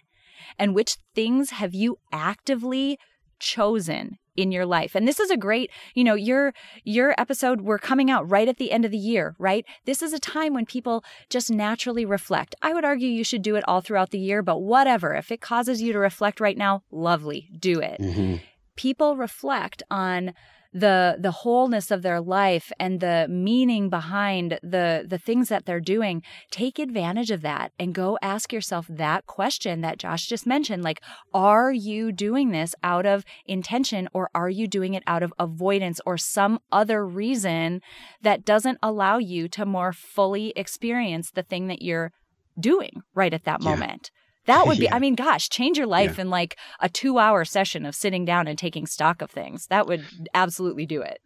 and 0.59 0.75
which 0.75 0.97
things 1.15 1.51
have 1.51 1.75
you 1.75 1.97
actively 2.13 2.99
chosen 3.39 4.19
in 4.37 4.53
your 4.53 4.67
life. 4.67 4.95
And 4.95 5.07
this 5.07 5.21
is 5.21 5.31
a 5.31 5.37
great, 5.37 5.71
you 5.95 6.05
know, 6.05 6.15
your 6.15 6.53
your 6.85 7.15
episode 7.19 7.63
we're 7.63 7.79
coming 7.79 8.11
out 8.11 8.29
right 8.29 8.49
at 8.49 8.59
the 8.59 8.73
end 8.73 8.85
of 8.85 8.91
the 8.91 8.99
year, 8.99 9.35
right? 9.39 9.65
This 9.85 10.03
is 10.03 10.13
a 10.13 10.19
time 10.19 10.55
when 10.55 10.67
people 10.67 11.05
just 11.31 11.51
naturally 11.51 12.05
reflect. 12.05 12.55
I 12.63 12.73
would 12.75 12.85
argue 12.85 13.09
you 13.09 13.25
should 13.25 13.43
do 13.43 13.57
it 13.57 13.65
all 13.67 13.81
throughout 13.81 14.11
the 14.11 14.19
year, 14.19 14.43
but 14.43 14.61
whatever. 14.61 15.15
If 15.15 15.31
it 15.31 15.41
causes 15.41 15.83
you 15.83 15.93
to 15.93 15.99
reflect 15.99 16.41
right 16.41 16.57
now, 16.57 16.83
lovely, 16.91 17.51
do 17.59 17.81
it. 17.81 18.01
Mm-hmm. 18.01 18.37
People 18.77 19.17
reflect 19.17 19.83
on 19.91 20.35
the 20.75 21.17
the 21.21 21.31
wholeness 21.31 21.93
of 21.93 22.03
their 22.03 22.21
life 22.21 22.73
and 22.81 22.99
the 22.99 23.27
meaning 23.31 23.89
behind 23.89 24.59
the 24.63 25.07
the 25.09 25.19
things 25.19 25.49
that 25.49 25.65
they're 25.65 25.81
doing 25.81 26.21
take 26.51 26.81
advantage 26.81 27.31
of 27.31 27.43
that 27.43 27.73
and 27.79 27.95
go 27.95 28.19
ask 28.21 28.53
yourself 28.53 28.87
that 28.91 29.25
question 29.27 29.83
that 29.83 29.99
Josh 29.99 30.27
just 30.27 30.47
mentioned 30.47 30.83
like 30.83 31.01
are 31.33 31.73
you 31.73 32.11
doing 32.11 32.51
this 32.51 32.75
out 32.83 33.07
of 33.07 33.25
intention 33.47 34.09
or 34.13 34.29
are 34.35 34.51
you 34.51 34.67
doing 34.67 34.95
it 34.95 35.05
out 35.07 35.23
of 35.23 35.33
avoidance 35.39 36.01
or 36.05 36.19
some 36.19 36.59
other 36.73 37.07
reason 37.07 37.81
that 38.21 38.45
doesn't 38.45 38.79
allow 38.83 39.19
you 39.19 39.47
to 39.49 39.65
more 39.65 39.93
fully 39.93 40.53
experience 40.57 41.31
the 41.31 41.45
thing 41.45 41.69
that 41.69 41.83
you're 41.83 42.11
doing 42.59 43.03
right 43.15 43.33
at 43.33 43.45
that 43.45 43.63
yeah. 43.63 43.71
moment 43.71 44.11
That 44.47 44.67
would 44.67 44.79
be, 44.79 44.85
yeah. 44.85 44.95
I 44.95 44.99
mean, 44.99 45.15
gosh, 45.15 45.49
change 45.49 45.79
your 45.79 45.87
life 45.87 46.17
yeah. 46.17 46.23
in 46.23 46.31
like 46.31 46.57
a 46.81 46.89
two 46.89 47.19
hour 47.19 47.45
session 47.45 47.87
of 47.87 47.95
sitting 47.95 48.25
down 48.25 48.47
and 48.47 48.59
taking 48.59 48.87
stock 48.87 49.23
of 49.23 49.31
things. 49.31 49.67
That 49.69 49.87
would 49.87 50.05
absolutely 50.35 50.87
do 50.87 51.03
it. 51.03 51.21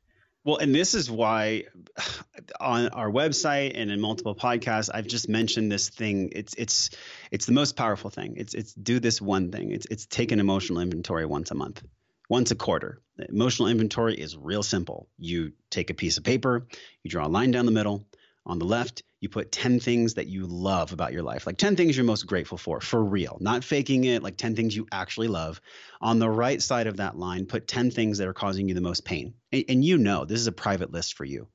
Well, 0.45 0.57
and 0.57 0.75
this 0.75 0.95
is 0.95 1.11
why 1.11 1.65
on 2.61 2.89
our 2.89 3.11
website 3.11 3.73
and 3.75 3.91
in 3.91 4.01
multiple 4.01 4.35
podcasts, 4.35 4.89
I've 4.93 5.07
just 5.07 5.29
mentioned 5.29 5.71
this 5.71 5.89
thing. 5.89 6.31
It's 6.33 6.55
it's 6.57 6.91
it's 7.31 7.47
the 7.47 7.53
most 7.53 7.77
powerful 7.77 8.11
thing. 8.11 8.35
It's 8.37 8.55
it's 8.55 8.73
do 8.73 9.01
this 9.01 9.21
one 9.21 9.51
thing. 9.51 9.73
It's 9.73 9.87
it's 9.91 10.07
take 10.07 10.33
an 10.33 10.41
emotional 10.41 10.81
inventory 10.81 11.27
once 11.27 11.51
a 11.51 11.55
month, 11.55 11.83
once 12.29 12.51
a 12.51 12.55
quarter. 12.55 13.03
The 13.17 13.29
emotional 13.29 13.69
inventory 13.69 14.15
is 14.15 14.37
real 14.37 14.63
simple. 14.63 15.09
You 15.19 15.53
take 15.71 15.91
a 15.91 15.95
piece 15.95 16.19
of 16.19 16.25
paper, 16.25 16.67
you 17.03 17.11
draw 17.11 17.27
a 17.27 17.29
line 17.29 17.51
down 17.51 17.67
the 17.67 17.73
middle. 17.73 18.07
On 18.49 18.59
the 18.59 18.65
left, 18.65 19.03
you 19.21 19.29
put 19.29 19.53
10 19.53 19.81
things 19.81 20.15
that 20.15 20.27
you 20.27 20.47
love 20.47 20.93
about 20.93 21.13
your 21.13 21.23
life, 21.23 21.47
like 21.47 21.59
10 21.59 21.77
things 21.77 21.97
you're 21.97 22.05
most 22.07 22.27
grateful 22.27 22.57
for, 22.57 22.81
for 22.81 23.05
real, 23.05 23.37
not 23.41 23.63
faking 23.65 24.05
it, 24.05 24.23
like 24.23 24.37
10 24.37 24.57
things 24.57 24.75
you 24.75 24.87
actually 24.93 25.29
love. 25.29 25.61
On 26.01 26.19
the 26.19 26.31
right 26.31 26.63
side 26.63 26.87
of 26.87 26.97
that 26.97 27.19
line, 27.19 27.47
put 27.47 27.67
10 27.67 27.91
things 27.91 28.19
that 28.19 28.29
are 28.29 28.33
causing 28.33 28.69
you 28.69 28.75
the 28.75 28.81
most 28.81 29.05
pain. 29.05 29.35
And, 29.53 29.65
and 29.69 29.85
you 29.85 29.99
know, 29.99 30.25
this 30.25 30.41
is 30.41 30.47
a 30.47 30.53
private 30.53 30.93
list 30.93 31.15
for 31.15 31.25
you. 31.25 31.49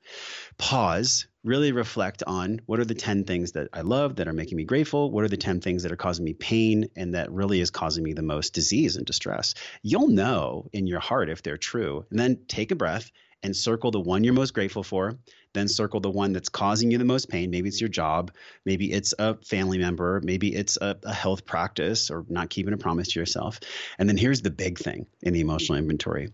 Pause, 0.57 1.27
really 1.43 1.71
reflect 1.71 2.21
on 2.27 2.59
what 2.65 2.79
are 2.79 2.85
the 2.85 2.93
10 2.93 3.23
things 3.23 3.53
that 3.53 3.69
I 3.73 3.81
love 3.81 4.17
that 4.17 4.27
are 4.27 4.33
making 4.33 4.57
me 4.57 4.65
grateful? 4.65 5.09
What 5.09 5.23
are 5.23 5.29
the 5.29 5.37
10 5.37 5.61
things 5.61 5.83
that 5.83 5.91
are 5.91 5.97
causing 5.97 6.25
me 6.25 6.33
pain 6.33 6.89
and 6.95 7.15
that 7.15 7.31
really 7.31 7.59
is 7.59 7.71
causing 7.71 8.03
me 8.03 8.13
the 8.13 8.21
most 8.21 8.53
disease 8.53 8.97
and 8.97 9.05
distress? 9.05 9.55
You'll 9.81 10.09
know 10.09 10.69
in 10.73 10.85
your 10.85 10.99
heart 10.99 11.29
if 11.29 11.41
they're 11.41 11.57
true. 11.57 12.05
And 12.11 12.19
then 12.19 12.41
take 12.47 12.71
a 12.71 12.75
breath 12.75 13.09
and 13.41 13.55
circle 13.55 13.91
the 13.91 13.99
one 13.99 14.23
you're 14.23 14.33
most 14.33 14.53
grateful 14.53 14.83
for 14.83 15.17
then 15.53 15.67
circle 15.67 15.99
the 15.99 16.09
one 16.09 16.33
that's 16.33 16.49
causing 16.49 16.91
you 16.91 16.97
the 16.97 17.05
most 17.05 17.29
pain. 17.29 17.51
Maybe 17.51 17.69
it's 17.69 17.81
your 17.81 17.89
job, 17.89 18.31
maybe 18.65 18.91
it's 18.91 19.13
a 19.17 19.35
family 19.35 19.77
member, 19.77 20.21
maybe 20.23 20.53
it's 20.53 20.77
a, 20.81 20.97
a 21.03 21.13
health 21.13 21.45
practice 21.45 22.09
or 22.09 22.25
not 22.29 22.49
keeping 22.49 22.73
a 22.73 22.77
promise 22.77 23.09
to 23.09 23.19
yourself. 23.19 23.59
And 23.97 24.09
then 24.09 24.17
here's 24.17 24.41
the 24.41 24.51
big 24.51 24.79
thing 24.79 25.05
in 25.21 25.33
the 25.33 25.41
emotional 25.41 25.77
inventory 25.77 26.31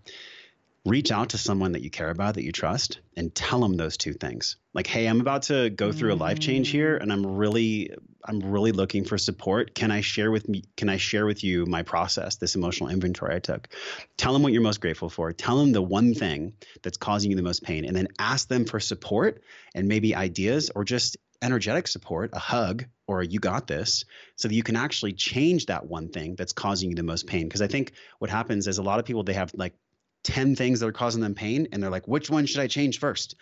reach 0.86 1.12
out 1.12 1.30
to 1.30 1.38
someone 1.38 1.74
that 1.74 1.82
you 1.82 1.90
care 1.90 2.10
about, 2.10 2.36
that 2.36 2.44
you 2.44 2.52
trust, 2.52 3.00
and 3.16 3.34
tell 3.36 3.60
them 3.60 3.76
those 3.76 3.98
two 3.98 4.14
things. 4.14 4.56
Like, 4.74 4.88
hey, 4.88 5.08
I'm 5.08 5.20
about 5.20 5.44
to 5.44 5.70
go 5.70 5.92
through 5.92 6.14
a 6.14 6.16
life 6.16 6.40
change 6.40 6.70
here, 6.70 6.98
mm. 6.98 7.02
and 7.02 7.12
I'm 7.12 7.26
really, 7.26 7.92
I'm 8.26 8.40
really 8.40 8.72
looking 8.72 9.04
for 9.04 9.18
support. 9.18 9.76
Can 9.76 9.92
I 9.92 10.02
share 10.02 10.32
with 10.32 10.48
me? 10.48 10.64
Can 10.78 10.90
I 10.90 10.98
share 10.98 11.26
with 11.26 11.44
you 11.44 11.66
my 11.66 11.84
process, 11.84 12.38
this 12.38 12.56
emotional 12.56 12.90
inventory 12.90 13.36
I 13.36 13.40
took? 13.40 13.68
Tell 14.18 14.32
them 14.34 14.42
what 14.42 14.54
you're 14.54 14.62
most 14.62 14.82
grateful 14.82 15.10
for. 15.10 15.34
Tell 15.34 15.58
them 15.58 15.74
the 15.74 15.82
one 15.82 16.14
thing 16.14 16.54
that's 16.82 16.98
causing 16.98 17.32
you 17.32 17.36
the 17.36 17.44
most 17.44 17.64
pain, 17.64 17.86
and 17.86 17.96
then 17.96 18.08
ask 18.18 18.48
them 18.48 18.66
for 18.66 18.80
support 18.80 19.42
and 19.76 19.88
maybe 19.88 20.16
ideas 20.16 20.72
or 20.74 20.86
just 20.86 21.18
energetic 21.42 21.88
support, 21.88 22.32
a 22.34 22.40
hug, 22.40 22.86
or 23.08 23.22
a, 23.22 23.26
you 23.26 23.40
got 23.40 23.66
this, 23.68 24.06
so 24.36 24.48
that 24.48 24.56
you 24.56 24.64
can 24.64 24.76
actually 24.76 25.14
change 25.14 25.66
that 25.68 25.86
one 25.86 26.10
thing 26.10 26.36
that's 26.36 26.54
causing 26.54 26.90
you 26.90 26.96
the 26.96 27.04
most 27.04 27.28
pain. 27.28 27.48
Because 27.48 27.62
I 27.62 27.68
think 27.68 27.94
what 28.20 28.30
happens 28.30 28.68
is 28.68 28.78
a 28.78 28.84
lot 28.84 29.00
of 29.00 29.06
people 29.06 29.24
they 29.24 29.34
have 29.34 29.52
like 29.56 29.74
10 30.24 30.55
things 30.55 30.80
that 30.80 30.88
are 30.88 30.91
causing 30.91 31.22
them 31.22 31.34
pain 31.34 31.67
and 31.72 31.82
they're 31.82 31.89
like 31.89 32.07
which 32.07 32.30
one 32.30 32.45
should 32.45 32.59
i 32.59 32.67
change 32.67 32.99
first 32.99 33.36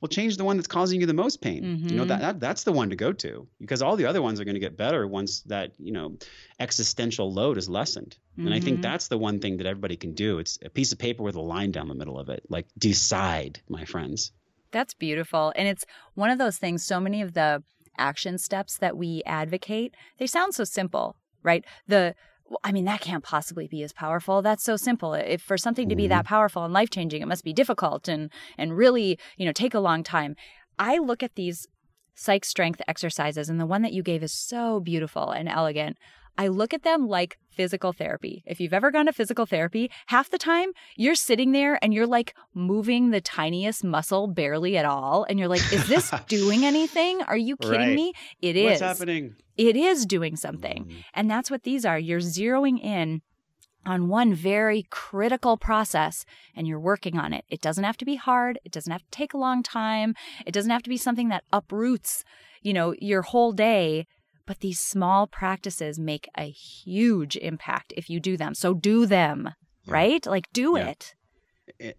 well 0.00 0.08
change 0.08 0.36
the 0.36 0.44
one 0.44 0.56
that's 0.56 0.66
causing 0.66 1.00
you 1.00 1.06
the 1.06 1.14
most 1.14 1.40
pain 1.40 1.62
mm-hmm. 1.62 1.88
you 1.88 1.96
know 1.96 2.04
that, 2.04 2.14
mm-hmm. 2.14 2.22
that 2.22 2.40
that's 2.40 2.64
the 2.64 2.72
one 2.72 2.90
to 2.90 2.96
go 2.96 3.12
to 3.12 3.46
because 3.60 3.82
all 3.82 3.96
the 3.96 4.04
other 4.04 4.20
ones 4.20 4.40
are 4.40 4.44
going 4.44 4.54
to 4.54 4.60
get 4.60 4.76
better 4.76 5.06
once 5.06 5.40
that 5.42 5.72
you 5.78 5.92
know 5.92 6.16
existential 6.60 7.32
load 7.32 7.56
is 7.56 7.68
lessened 7.68 8.16
mm-hmm. 8.32 8.46
and 8.46 8.54
i 8.54 8.60
think 8.60 8.76
mm-hmm. 8.76 8.82
that's 8.82 9.08
the 9.08 9.18
one 9.18 9.38
thing 9.38 9.56
that 9.56 9.66
everybody 9.66 9.96
can 9.96 10.12
do 10.12 10.38
it's 10.38 10.58
a 10.64 10.70
piece 10.70 10.92
of 10.92 10.98
paper 10.98 11.22
with 11.22 11.36
a 11.36 11.40
line 11.40 11.70
down 11.70 11.88
the 11.88 11.94
middle 11.94 12.18
of 12.18 12.28
it 12.28 12.42
like 12.48 12.66
decide 12.78 13.60
my 13.68 13.84
friends 13.84 14.32
that's 14.72 14.94
beautiful 14.94 15.52
and 15.56 15.68
it's 15.68 15.84
one 16.14 16.30
of 16.30 16.38
those 16.38 16.58
things 16.58 16.84
so 16.84 17.00
many 17.00 17.22
of 17.22 17.34
the 17.34 17.62
action 17.96 18.38
steps 18.38 18.76
that 18.78 18.96
we 18.96 19.22
advocate 19.24 19.94
they 20.18 20.26
sound 20.26 20.52
so 20.52 20.64
simple 20.64 21.16
right 21.42 21.64
the 21.86 22.14
I 22.62 22.72
mean, 22.72 22.84
that 22.84 23.00
can't 23.00 23.24
possibly 23.24 23.66
be 23.66 23.82
as 23.82 23.92
powerful. 23.92 24.42
That's 24.42 24.64
so 24.64 24.76
simple. 24.76 25.14
If 25.14 25.42
for 25.42 25.58
something 25.58 25.88
to 25.88 25.96
be 25.96 26.06
that 26.08 26.24
mm-hmm. 26.24 26.34
powerful 26.34 26.64
and 26.64 26.72
life 26.72 26.90
changing, 26.90 27.22
it 27.22 27.28
must 27.28 27.44
be 27.44 27.52
difficult 27.52 28.08
and 28.08 28.30
and 28.58 28.76
really, 28.76 29.18
you 29.36 29.46
know, 29.46 29.52
take 29.52 29.74
a 29.74 29.80
long 29.80 30.02
time. 30.02 30.36
I 30.78 30.98
look 30.98 31.22
at 31.22 31.34
these 31.34 31.66
psych 32.14 32.44
strength 32.44 32.80
exercises, 32.86 33.48
and 33.48 33.60
the 33.60 33.66
one 33.66 33.82
that 33.82 33.92
you 33.92 34.02
gave 34.02 34.22
is 34.22 34.32
so 34.32 34.80
beautiful 34.80 35.30
and 35.30 35.48
elegant. 35.48 35.98
I 36.36 36.48
look 36.48 36.74
at 36.74 36.82
them 36.82 37.06
like 37.06 37.38
physical 37.50 37.92
therapy. 37.92 38.42
If 38.46 38.60
you've 38.60 38.72
ever 38.72 38.90
gone 38.90 39.06
to 39.06 39.12
physical 39.12 39.46
therapy, 39.46 39.90
half 40.06 40.30
the 40.30 40.38
time 40.38 40.70
you're 40.96 41.14
sitting 41.14 41.52
there 41.52 41.78
and 41.82 41.94
you're 41.94 42.06
like 42.06 42.34
moving 42.52 43.10
the 43.10 43.20
tiniest 43.20 43.84
muscle 43.84 44.26
barely 44.26 44.76
at 44.76 44.84
all. 44.84 45.24
And 45.28 45.38
you're 45.38 45.48
like, 45.48 45.72
is 45.72 45.86
this 45.86 46.10
doing 46.28 46.64
anything? 46.64 47.22
Are 47.22 47.36
you 47.36 47.56
kidding 47.56 47.78
right. 47.78 47.94
me? 47.94 48.12
It 48.40 48.56
What's 48.56 48.76
is. 48.76 48.80
What's 48.80 48.98
happening? 48.98 49.36
It 49.56 49.76
is 49.76 50.04
doing 50.06 50.36
something. 50.36 50.86
Mm. 50.86 51.04
And 51.14 51.30
that's 51.30 51.50
what 51.50 51.62
these 51.62 51.84
are. 51.84 51.98
You're 51.98 52.20
zeroing 52.20 52.82
in 52.82 53.22
on 53.86 54.08
one 54.08 54.34
very 54.34 54.86
critical 54.90 55.56
process 55.56 56.24
and 56.56 56.66
you're 56.66 56.80
working 56.80 57.18
on 57.18 57.32
it. 57.32 57.44
It 57.48 57.60
doesn't 57.60 57.84
have 57.84 57.98
to 57.98 58.04
be 58.04 58.16
hard. 58.16 58.58
It 58.64 58.72
doesn't 58.72 58.90
have 58.90 59.02
to 59.02 59.10
take 59.10 59.34
a 59.34 59.38
long 59.38 59.62
time. 59.62 60.14
It 60.46 60.52
doesn't 60.52 60.70
have 60.70 60.82
to 60.82 60.90
be 60.90 60.96
something 60.96 61.28
that 61.28 61.44
uproots, 61.52 62.24
you 62.62 62.72
know, 62.72 62.94
your 62.98 63.22
whole 63.22 63.52
day 63.52 64.06
but 64.46 64.60
these 64.60 64.80
small 64.80 65.26
practices 65.26 65.98
make 65.98 66.28
a 66.36 66.50
huge 66.50 67.36
impact 67.36 67.92
if 67.96 68.10
you 68.10 68.20
do 68.20 68.36
them. 68.36 68.54
So 68.54 68.74
do 68.74 69.06
them, 69.06 69.50
yeah. 69.84 69.92
right? 69.92 70.26
Like 70.26 70.52
do 70.52 70.76
yeah. 70.76 70.88
it. 70.88 71.14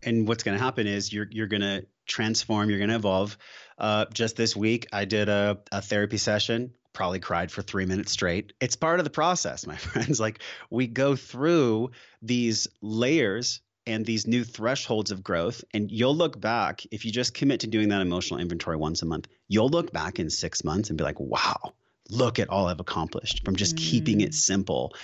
And 0.03 0.27
what's 0.27 0.43
going 0.43 0.57
to 0.57 0.63
happen 0.63 0.85
is 0.85 1.11
you're 1.11 1.27
you're 1.31 1.47
going 1.47 1.61
to 1.61 1.85
transform. 2.05 2.69
You're 2.69 2.79
going 2.79 2.91
to 2.91 2.95
evolve. 2.95 3.37
Uh, 3.77 4.05
just 4.13 4.35
this 4.35 4.55
week, 4.55 4.87
I 4.93 5.05
did 5.05 5.27
a, 5.27 5.59
a 5.71 5.81
therapy 5.81 6.17
session. 6.17 6.73
Probably 6.93 7.19
cried 7.19 7.51
for 7.51 7.61
three 7.61 7.85
minutes 7.85 8.11
straight. 8.11 8.53
It's 8.61 8.75
part 8.75 8.99
of 8.99 9.03
the 9.03 9.09
process, 9.09 9.65
my 9.65 9.75
friends. 9.75 10.19
Like 10.19 10.39
we 10.69 10.87
go 10.87 11.15
through 11.15 11.91
these 12.21 12.67
layers 12.81 13.61
and 13.87 14.05
these 14.05 14.25
new 14.27 14.43
thresholds 14.43 15.11
of 15.11 15.23
growth. 15.23 15.63
And 15.73 15.91
you'll 15.91 16.15
look 16.15 16.39
back, 16.39 16.81
if 16.91 17.05
you 17.05 17.11
just 17.11 17.33
commit 17.33 17.61
to 17.61 17.67
doing 17.67 17.89
that 17.89 18.01
emotional 18.01 18.39
inventory 18.39 18.77
once 18.77 19.01
a 19.01 19.05
month, 19.05 19.27
you'll 19.47 19.69
look 19.69 19.91
back 19.91 20.19
in 20.19 20.29
six 20.29 20.63
months 20.63 20.89
and 20.89 20.97
be 20.97 21.03
like, 21.03 21.19
wow, 21.19 21.73
look 22.09 22.39
at 22.39 22.49
all 22.49 22.67
I've 22.67 22.79
accomplished 22.79 23.43
from 23.45 23.55
just 23.55 23.75
mm. 23.75 23.79
keeping 23.79 24.21
it 24.21 24.31
mm. 24.31 24.35
simple. 24.35 24.95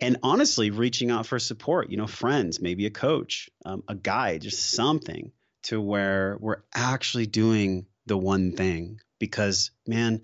And 0.00 0.18
honestly, 0.22 0.70
reaching 0.70 1.10
out 1.10 1.26
for 1.26 1.38
support, 1.38 1.90
you 1.90 1.96
know, 1.96 2.06
friends, 2.06 2.60
maybe 2.60 2.86
a 2.86 2.90
coach, 2.90 3.50
um, 3.64 3.82
a 3.88 3.94
guide, 3.94 4.42
just 4.42 4.70
something 4.70 5.32
to 5.64 5.80
where 5.80 6.36
we're 6.40 6.62
actually 6.74 7.26
doing 7.26 7.86
the 8.06 8.16
one 8.16 8.52
thing. 8.52 9.00
Because, 9.18 9.70
man, 9.86 10.22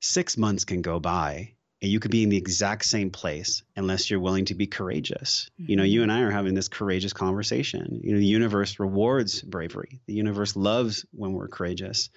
six 0.00 0.36
months 0.36 0.64
can 0.64 0.82
go 0.82 0.98
by 0.98 1.54
and 1.84 1.92
you 1.92 2.00
could 2.00 2.10
be 2.10 2.22
in 2.22 2.30
the 2.30 2.38
exact 2.38 2.84
same 2.86 3.10
place 3.10 3.62
unless 3.76 4.08
you're 4.08 4.18
willing 4.18 4.46
to 4.46 4.54
be 4.54 4.66
courageous. 4.66 5.50
Mm-hmm. 5.60 5.70
You 5.70 5.76
know, 5.76 5.82
you 5.82 6.00
mm-hmm. 6.00 6.10
and 6.10 6.12
I 6.18 6.22
are 6.22 6.30
having 6.30 6.54
this 6.54 6.68
courageous 6.68 7.12
conversation. 7.12 8.00
You 8.02 8.14
know, 8.14 8.18
the 8.18 8.24
universe 8.24 8.80
rewards 8.80 9.42
bravery. 9.42 10.00
The 10.06 10.14
universe 10.14 10.56
loves 10.56 11.04
when 11.12 11.34
we're 11.34 11.48
courageous. 11.48 12.08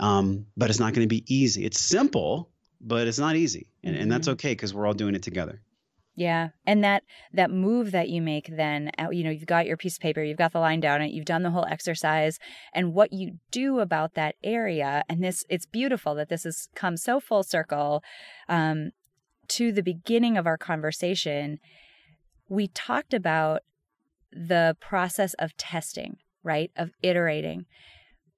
Um, 0.00 0.46
but 0.56 0.70
it's 0.70 0.80
not 0.80 0.92
going 0.92 1.08
to 1.08 1.14
be 1.14 1.24
easy. 1.32 1.64
It's 1.64 1.78
simple, 1.78 2.50
but 2.86 3.08
it's 3.08 3.18
not 3.18 3.36
easy 3.36 3.66
and, 3.82 3.94
mm-hmm. 3.94 4.02
and 4.02 4.12
that's 4.12 4.28
mm-hmm. 4.28 4.34
okay 4.34 4.52
because 4.52 4.72
we're 4.72 4.86
all 4.86 4.94
doing 4.94 5.14
it 5.14 5.22
together 5.22 5.60
yeah 6.14 6.48
and 6.66 6.82
that 6.82 7.02
that 7.32 7.50
move 7.50 7.90
that 7.90 8.08
you 8.08 8.22
make 8.22 8.48
then 8.56 8.90
uh, 8.98 9.10
you 9.10 9.22
know 9.22 9.30
you've 9.30 9.46
got 9.46 9.66
your 9.66 9.76
piece 9.76 9.96
of 9.96 10.00
paper 10.00 10.22
you've 10.22 10.38
got 10.38 10.52
the 10.52 10.60
line 10.60 10.80
down 10.80 11.02
it 11.02 11.12
you've 11.12 11.26
done 11.26 11.42
the 11.42 11.50
whole 11.50 11.66
exercise 11.66 12.38
and 12.72 12.94
what 12.94 13.12
you 13.12 13.32
do 13.50 13.80
about 13.80 14.14
that 14.14 14.36
area 14.42 15.02
and 15.08 15.22
this 15.22 15.44
it's 15.48 15.66
beautiful 15.66 16.14
that 16.14 16.28
this 16.28 16.44
has 16.44 16.68
come 16.74 16.96
so 16.96 17.20
full 17.20 17.42
circle 17.42 18.02
um, 18.48 18.90
to 19.48 19.72
the 19.72 19.82
beginning 19.82 20.36
of 20.36 20.46
our 20.46 20.56
conversation 20.56 21.58
we 22.48 22.68
talked 22.68 23.12
about 23.12 23.62
the 24.32 24.76
process 24.80 25.34
of 25.34 25.56
testing 25.56 26.16
right 26.42 26.70
of 26.76 26.90
iterating 27.02 27.66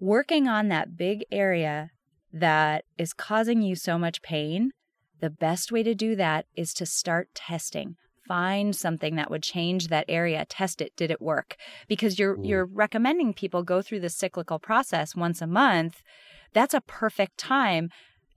working 0.01 0.49
on 0.49 0.68
that 0.68 0.96
big 0.96 1.24
area 1.30 1.90
that 2.32 2.84
is 2.96 3.12
causing 3.12 3.62
you 3.62 3.74
so 3.74 3.98
much 3.98 4.22
pain, 4.22 4.70
the 5.20 5.30
best 5.30 5.72
way 5.72 5.82
to 5.82 5.94
do 5.94 6.14
that 6.16 6.46
is 6.56 6.72
to 6.74 6.86
start 6.86 7.28
testing. 7.34 7.96
Find 8.26 8.76
something 8.76 9.16
that 9.16 9.30
would 9.30 9.42
change 9.42 9.88
that 9.88 10.04
area. 10.06 10.44
Test 10.44 10.82
it. 10.82 10.94
Did 10.96 11.10
it 11.10 11.22
work? 11.22 11.56
Because 11.88 12.18
you're 12.18 12.36
mm. 12.36 12.46
you're 12.46 12.66
recommending 12.66 13.32
people 13.32 13.62
go 13.62 13.80
through 13.80 14.00
the 14.00 14.10
cyclical 14.10 14.58
process 14.58 15.16
once 15.16 15.40
a 15.40 15.46
month. 15.46 16.02
That's 16.52 16.74
a 16.74 16.82
perfect 16.82 17.38
time 17.38 17.88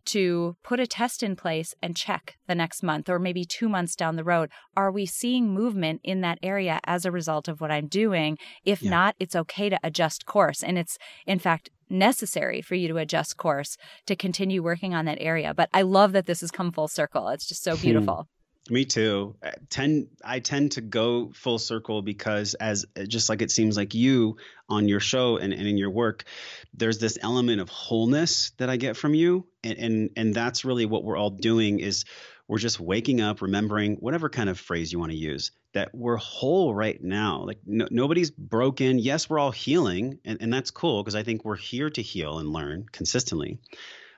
to 0.03 0.55
put 0.63 0.79
a 0.79 0.87
test 0.87 1.21
in 1.23 1.35
place 1.35 1.73
and 1.81 1.95
check 1.95 2.37
the 2.47 2.55
next 2.55 2.83
month 2.83 3.09
or 3.09 3.19
maybe 3.19 3.45
two 3.45 3.69
months 3.69 3.95
down 3.95 4.15
the 4.15 4.23
road. 4.23 4.49
Are 4.75 4.91
we 4.91 5.05
seeing 5.05 5.53
movement 5.53 6.01
in 6.03 6.21
that 6.21 6.39
area 6.41 6.79
as 6.85 7.05
a 7.05 7.11
result 7.11 7.47
of 7.47 7.61
what 7.61 7.71
I'm 7.71 7.87
doing? 7.87 8.37
If 8.65 8.81
yeah. 8.81 8.89
not, 8.89 9.15
it's 9.19 9.35
okay 9.35 9.69
to 9.69 9.79
adjust 9.83 10.25
course. 10.25 10.63
And 10.63 10.77
it's, 10.77 10.97
in 11.27 11.39
fact, 11.39 11.69
necessary 11.91 12.61
for 12.61 12.75
you 12.75 12.87
to 12.87 12.97
adjust 12.97 13.37
course 13.37 13.77
to 14.05 14.15
continue 14.15 14.63
working 14.63 14.93
on 14.93 15.05
that 15.05 15.17
area. 15.21 15.53
But 15.53 15.69
I 15.73 15.83
love 15.83 16.13
that 16.13 16.25
this 16.25 16.41
has 16.41 16.51
come 16.51 16.71
full 16.71 16.87
circle. 16.87 17.29
It's 17.29 17.47
just 17.47 17.63
so 17.63 17.75
hmm. 17.75 17.81
beautiful. 17.81 18.27
Me 18.69 18.85
too. 18.85 19.35
I 19.43 19.53
tend 19.69 20.07
I 20.23 20.39
tend 20.39 20.73
to 20.73 20.81
go 20.81 21.31
full 21.33 21.57
circle 21.57 22.03
because 22.03 22.53
as 22.53 22.85
just 23.07 23.27
like 23.27 23.41
it 23.41 23.49
seems 23.49 23.75
like 23.75 23.95
you 23.95 24.37
on 24.69 24.87
your 24.87 24.99
show 24.99 25.37
and, 25.37 25.51
and 25.51 25.67
in 25.67 25.77
your 25.77 25.89
work, 25.89 26.25
there's 26.73 26.99
this 26.99 27.17
element 27.21 27.59
of 27.59 27.69
wholeness 27.69 28.51
that 28.57 28.69
I 28.69 28.77
get 28.77 28.97
from 28.97 29.15
you. 29.15 29.47
And, 29.63 29.77
and 29.79 30.09
and 30.15 30.33
that's 30.33 30.63
really 30.63 30.85
what 30.85 31.03
we're 31.03 31.17
all 31.17 31.31
doing 31.31 31.79
is 31.79 32.05
we're 32.51 32.57
just 32.57 32.81
waking 32.81 33.21
up, 33.21 33.41
remembering 33.41 33.95
whatever 34.01 34.27
kind 34.27 34.49
of 34.49 34.59
phrase 34.59 34.91
you 34.91 34.99
want 34.99 35.09
to 35.09 35.17
use, 35.17 35.51
that 35.73 35.95
we're 35.95 36.17
whole 36.17 36.75
right 36.75 37.01
now. 37.01 37.45
Like 37.45 37.59
no, 37.65 37.87
nobody's 37.89 38.29
broken. 38.29 38.99
Yes, 38.99 39.29
we're 39.29 39.39
all 39.39 39.51
healing, 39.51 40.19
and, 40.25 40.37
and 40.41 40.51
that's 40.53 40.69
cool 40.69 41.01
because 41.01 41.15
I 41.15 41.23
think 41.23 41.45
we're 41.45 41.55
here 41.55 41.89
to 41.89 42.01
heal 42.01 42.39
and 42.39 42.51
learn 42.51 42.87
consistently. 42.91 43.59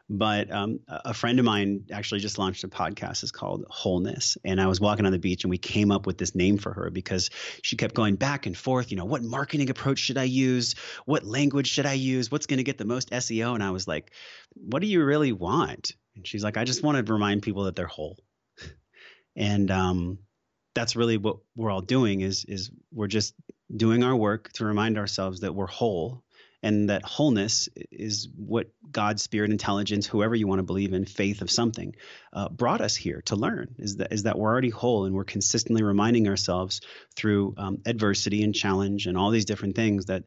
But 0.09 0.51
um, 0.51 0.79
a 0.87 1.13
friend 1.13 1.37
of 1.37 1.45
mine 1.45 1.85
actually 1.91 2.21
just 2.21 2.39
launched 2.39 2.63
a 2.63 2.67
podcast. 2.67 3.21
It's 3.21 3.31
called 3.31 3.65
Wholeness. 3.69 4.35
And 4.43 4.59
I 4.59 4.65
was 4.65 4.81
walking 4.81 5.05
on 5.05 5.11
the 5.11 5.19
beach 5.19 5.43
and 5.43 5.51
we 5.51 5.59
came 5.59 5.91
up 5.91 6.07
with 6.07 6.17
this 6.17 6.35
name 6.35 6.57
for 6.57 6.73
her 6.73 6.89
because 6.89 7.29
she 7.61 7.77
kept 7.77 7.95
going 7.95 8.15
back 8.15 8.45
and 8.47 8.57
forth. 8.57 8.91
You 8.91 8.97
know, 8.97 9.05
what 9.05 9.23
marketing 9.23 9.69
approach 9.69 9.99
should 9.99 10.17
I 10.17 10.23
use? 10.23 10.75
What 11.05 11.23
language 11.23 11.69
should 11.69 11.85
I 11.85 11.93
use? 11.93 12.31
What's 12.31 12.47
going 12.47 12.57
to 12.57 12.63
get 12.63 12.77
the 12.77 12.85
most 12.85 13.11
SEO? 13.11 13.53
And 13.53 13.63
I 13.63 13.71
was 13.71 13.87
like, 13.87 14.11
what 14.55 14.81
do 14.81 14.87
you 14.87 15.03
really 15.03 15.31
want? 15.31 15.93
And 16.15 16.27
she's 16.27 16.43
like, 16.43 16.57
I 16.57 16.63
just 16.63 16.83
want 16.83 17.05
to 17.05 17.13
remind 17.13 17.41
people 17.41 17.63
that 17.63 17.75
they're 17.75 17.87
whole. 17.87 18.17
and 19.35 19.69
um, 19.71 20.19
that's 20.73 20.95
really 20.95 21.17
what 21.17 21.37
we're 21.55 21.71
all 21.71 21.81
doing 21.81 22.21
is 22.21 22.45
is 22.45 22.71
we're 22.91 23.07
just 23.07 23.33
doing 23.75 24.03
our 24.03 24.15
work 24.15 24.51
to 24.53 24.65
remind 24.65 24.97
ourselves 24.97 25.41
that 25.41 25.53
we're 25.53 25.67
whole 25.67 26.23
and 26.63 26.89
that 26.89 27.03
wholeness 27.03 27.67
is 27.91 28.29
what 28.37 28.69
God's 28.89 29.21
spirit, 29.21 29.51
intelligence, 29.51 30.07
whoever 30.07 30.33
you 30.33 30.47
want 30.47 30.59
to 30.59 30.63
believe 30.63 30.93
in, 30.93 31.03
faith 31.03 31.41
of 31.41 31.51
something, 31.51 31.93
uh, 32.31 32.47
brought 32.47 32.79
us 32.79 32.95
here 32.95 33.21
to 33.25 33.35
learn. 33.35 33.75
Is 33.77 33.97
that 33.97 34.13
is 34.13 34.23
that 34.23 34.39
we're 34.39 34.49
already 34.49 34.69
whole, 34.69 35.05
and 35.05 35.13
we're 35.13 35.25
consistently 35.25 35.83
reminding 35.83 36.27
ourselves 36.29 36.79
through 37.15 37.53
um, 37.57 37.79
adversity 37.85 38.43
and 38.43 38.55
challenge 38.55 39.07
and 39.07 39.17
all 39.17 39.29
these 39.29 39.45
different 39.45 39.75
things 39.75 40.05
that 40.05 40.23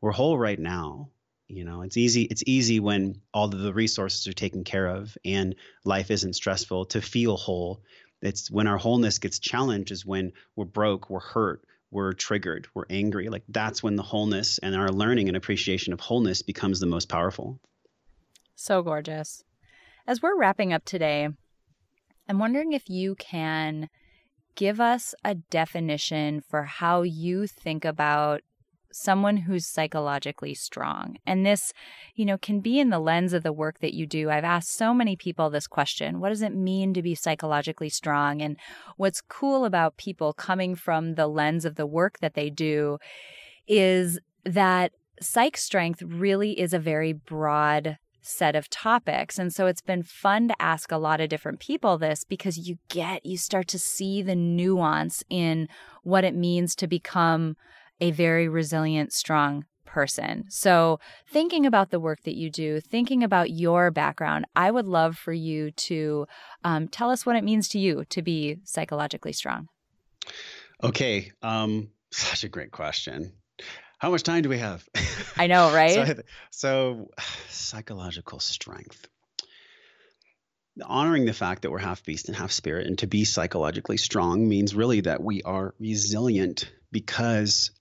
we're 0.00 0.12
whole 0.12 0.38
right 0.38 0.58
now. 0.58 1.10
You 1.50 1.64
know, 1.64 1.82
it's 1.82 1.96
easy. 1.96 2.22
It's 2.22 2.44
easy 2.46 2.78
when 2.78 3.20
all 3.34 3.46
of 3.46 3.58
the 3.58 3.74
resources 3.74 4.26
are 4.28 4.32
taken 4.32 4.62
care 4.62 4.86
of 4.86 5.18
and 5.24 5.56
life 5.84 6.10
isn't 6.10 6.34
stressful 6.34 6.86
to 6.86 7.02
feel 7.02 7.36
whole. 7.36 7.82
It's 8.22 8.50
when 8.50 8.68
our 8.68 8.78
wholeness 8.78 9.18
gets 9.18 9.38
challenged 9.38 9.90
is 9.90 10.06
when 10.06 10.32
we're 10.54 10.66
broke, 10.66 11.10
we're 11.10 11.20
hurt, 11.20 11.64
we're 11.90 12.12
triggered, 12.12 12.68
we're 12.72 12.84
angry. 12.88 13.28
Like 13.28 13.42
that's 13.48 13.82
when 13.82 13.96
the 13.96 14.02
wholeness 14.02 14.58
and 14.58 14.76
our 14.76 14.90
learning 14.90 15.28
and 15.28 15.36
appreciation 15.36 15.92
of 15.92 16.00
wholeness 16.00 16.42
becomes 16.42 16.78
the 16.78 16.86
most 16.86 17.08
powerful. 17.08 17.58
So 18.54 18.82
gorgeous. 18.82 19.42
As 20.06 20.22
we're 20.22 20.38
wrapping 20.38 20.72
up 20.72 20.84
today, 20.84 21.28
I'm 22.28 22.38
wondering 22.38 22.72
if 22.72 22.88
you 22.88 23.16
can 23.16 23.88
give 24.54 24.80
us 24.80 25.14
a 25.24 25.34
definition 25.34 26.42
for 26.42 26.62
how 26.62 27.02
you 27.02 27.46
think 27.46 27.84
about 27.84 28.42
someone 28.92 29.36
who's 29.38 29.66
psychologically 29.66 30.54
strong. 30.54 31.16
And 31.26 31.44
this, 31.44 31.72
you 32.14 32.24
know, 32.24 32.38
can 32.38 32.60
be 32.60 32.78
in 32.78 32.90
the 32.90 32.98
lens 32.98 33.32
of 33.32 33.42
the 33.42 33.52
work 33.52 33.80
that 33.80 33.94
you 33.94 34.06
do. 34.06 34.30
I've 34.30 34.44
asked 34.44 34.72
so 34.72 34.92
many 34.92 35.16
people 35.16 35.50
this 35.50 35.66
question 35.66 36.20
What 36.20 36.30
does 36.30 36.42
it 36.42 36.54
mean 36.54 36.94
to 36.94 37.02
be 37.02 37.14
psychologically 37.14 37.88
strong? 37.88 38.42
And 38.42 38.56
what's 38.96 39.20
cool 39.20 39.64
about 39.64 39.96
people 39.96 40.32
coming 40.32 40.74
from 40.74 41.14
the 41.14 41.26
lens 41.26 41.64
of 41.64 41.76
the 41.76 41.86
work 41.86 42.18
that 42.20 42.34
they 42.34 42.50
do 42.50 42.98
is 43.66 44.18
that 44.44 44.92
psych 45.20 45.56
strength 45.56 46.02
really 46.02 46.58
is 46.58 46.72
a 46.72 46.78
very 46.78 47.12
broad 47.12 47.98
set 48.22 48.54
of 48.54 48.68
topics. 48.68 49.38
And 49.38 49.52
so 49.52 49.66
it's 49.66 49.80
been 49.80 50.02
fun 50.02 50.48
to 50.48 50.62
ask 50.62 50.92
a 50.92 50.98
lot 50.98 51.20
of 51.20 51.28
different 51.28 51.60
people 51.60 51.98
this 51.98 52.24
because 52.24 52.58
you 52.58 52.78
get, 52.88 53.24
you 53.24 53.38
start 53.38 53.68
to 53.68 53.78
see 53.78 54.22
the 54.22 54.36
nuance 54.36 55.24
in 55.30 55.68
what 56.02 56.24
it 56.24 56.34
means 56.34 56.74
to 56.76 56.86
become 56.86 57.56
a 58.00 58.10
very 58.10 58.48
resilient, 58.48 59.12
strong 59.12 59.64
person. 59.90 60.44
So, 60.48 61.00
thinking 61.28 61.66
about 61.66 61.90
the 61.90 62.00
work 62.00 62.22
that 62.22 62.36
you 62.36 62.50
do, 62.50 62.80
thinking 62.80 63.24
about 63.24 63.50
your 63.50 63.90
background, 63.90 64.46
I 64.54 64.70
would 64.70 64.86
love 64.86 65.16
for 65.16 65.32
you 65.32 65.72
to 65.72 66.26
um, 66.64 66.88
tell 66.88 67.10
us 67.10 67.26
what 67.26 67.36
it 67.36 67.44
means 67.44 67.68
to 67.70 67.78
you 67.78 68.04
to 68.10 68.22
be 68.22 68.58
psychologically 68.64 69.32
strong. 69.32 69.68
Okay. 70.82 71.32
Um, 71.42 71.90
such 72.10 72.44
a 72.44 72.48
great 72.48 72.70
question. 72.70 73.32
How 73.98 74.10
much 74.10 74.22
time 74.22 74.42
do 74.42 74.48
we 74.48 74.58
have? 74.58 74.88
I 75.36 75.46
know, 75.46 75.72
right? 75.74 76.16
so, 76.16 76.22
so, 76.50 77.10
psychological 77.48 78.40
strength. 78.40 79.08
Honoring 80.82 81.26
the 81.26 81.34
fact 81.34 81.62
that 81.62 81.70
we're 81.70 81.78
half 81.78 82.04
beast 82.04 82.28
and 82.28 82.36
half 82.36 82.52
spirit, 82.52 82.86
and 82.86 82.96
to 83.00 83.06
be 83.06 83.24
psychologically 83.24 83.96
strong 83.96 84.48
means 84.48 84.74
really 84.74 85.00
that 85.02 85.22
we 85.22 85.42
are 85.42 85.74
resilient 85.78 86.70
because 86.90 87.72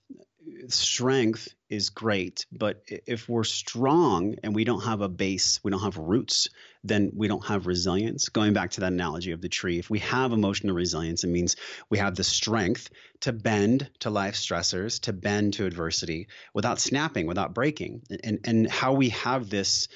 strength 0.67 1.49
is 1.69 1.89
great, 1.89 2.45
but 2.51 2.83
if 2.87 3.27
we're 3.29 3.43
strong 3.43 4.35
and 4.43 4.55
we 4.55 4.63
don't 4.63 4.83
have 4.83 5.01
a 5.01 5.09
base, 5.09 5.59
we 5.63 5.71
don't 5.71 5.81
have 5.81 5.97
roots, 5.97 6.47
then 6.83 7.11
we 7.15 7.27
don't 7.27 7.45
have 7.45 7.67
resilience. 7.67 8.29
Going 8.29 8.53
back 8.53 8.71
to 8.71 8.81
that 8.81 8.93
analogy 8.93 9.31
of 9.31 9.41
the 9.41 9.49
tree, 9.49 9.79
if 9.79 9.89
we 9.89 9.99
have 9.99 10.31
emotional 10.31 10.75
resilience, 10.75 11.23
it 11.23 11.27
means 11.27 11.55
we 11.89 11.97
have 11.97 12.15
the 12.15 12.23
strength 12.23 12.89
to 13.21 13.33
bend 13.33 13.89
to 13.99 14.09
life 14.09 14.35
stressors, 14.35 15.01
to 15.01 15.13
bend 15.13 15.53
to 15.53 15.65
adversity 15.65 16.27
without 16.53 16.79
snapping, 16.79 17.27
without 17.27 17.53
breaking. 17.53 18.01
And 18.23 18.39
and 18.45 18.69
how 18.69 18.93
we 18.93 19.09
have 19.09 19.49
this 19.49 19.87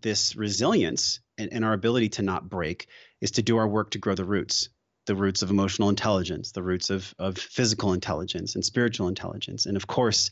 this 0.00 0.36
resilience 0.36 1.20
and, 1.38 1.52
and 1.52 1.64
our 1.64 1.74
ability 1.74 2.10
to 2.10 2.22
not 2.22 2.48
break 2.48 2.88
is 3.20 3.32
to 3.32 3.42
do 3.42 3.58
our 3.58 3.68
work 3.68 3.90
to 3.90 3.98
grow 3.98 4.14
the 4.14 4.24
roots 4.24 4.68
the 5.06 5.14
roots 5.16 5.42
of 5.42 5.50
emotional 5.50 5.88
intelligence, 5.88 6.52
the 6.52 6.62
roots 6.62 6.90
of, 6.90 7.14
of 7.18 7.36
physical 7.38 7.92
intelligence 7.92 8.54
and 8.54 8.64
spiritual 8.64 9.08
intelligence. 9.08 9.66
And 9.66 9.76
of 9.76 9.86
course, 9.86 10.30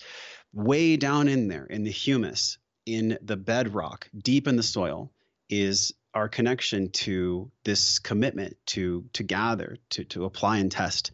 way 0.53 0.97
down 0.97 1.29
in 1.29 1.49
there, 1.49 1.67
in 1.67 1.83
the 1.83 1.91
humus, 1.91 2.59
in 2.87 3.19
the 3.23 3.37
bedrock, 3.37 4.09
deep 4.17 4.47
in 4.47 4.57
the 4.57 4.63
soil, 4.63 5.13
is 5.49 5.93
our 6.15 6.29
connection 6.29 6.91
to 6.91 7.51
this 7.65 7.99
commitment 7.99 8.57
to 8.67 9.05
to 9.13 9.23
gather, 9.23 9.77
to 9.91 10.05
to 10.05 10.25
apply 10.25 10.59
and 10.59 10.71
test, 10.71 11.13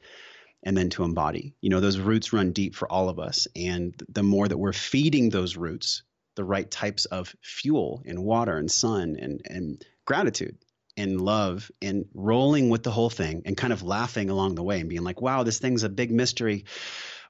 and 0.62 0.76
then 0.76 0.90
to 0.90 1.04
embody. 1.04 1.54
You 1.60 1.70
know, 1.70 1.80
those 1.80 1.98
roots 1.98 2.32
run 2.32 2.52
deep 2.52 2.74
for 2.74 2.90
all 2.90 3.08
of 3.08 3.18
us. 3.18 3.46
And 3.54 3.94
the 4.08 4.22
more 4.22 4.48
that 4.48 4.58
we're 4.58 4.72
feeding 4.72 5.30
those 5.30 5.56
roots 5.56 6.02
the 6.34 6.44
right 6.44 6.70
types 6.70 7.06
of 7.06 7.34
fuel 7.42 8.02
and 8.06 8.22
water 8.22 8.56
and 8.56 8.70
sun 8.70 9.16
and 9.18 9.40
and 9.46 9.84
gratitude 10.04 10.56
and 10.96 11.20
love 11.20 11.70
and 11.82 12.06
rolling 12.14 12.70
with 12.70 12.82
the 12.82 12.90
whole 12.90 13.10
thing 13.10 13.42
and 13.44 13.56
kind 13.56 13.72
of 13.72 13.82
laughing 13.82 14.30
along 14.30 14.54
the 14.54 14.62
way 14.62 14.80
and 14.80 14.88
being 14.88 15.04
like, 15.04 15.20
wow, 15.20 15.42
this 15.42 15.58
thing's 15.58 15.82
a 15.82 15.88
big 15.88 16.10
mystery 16.10 16.64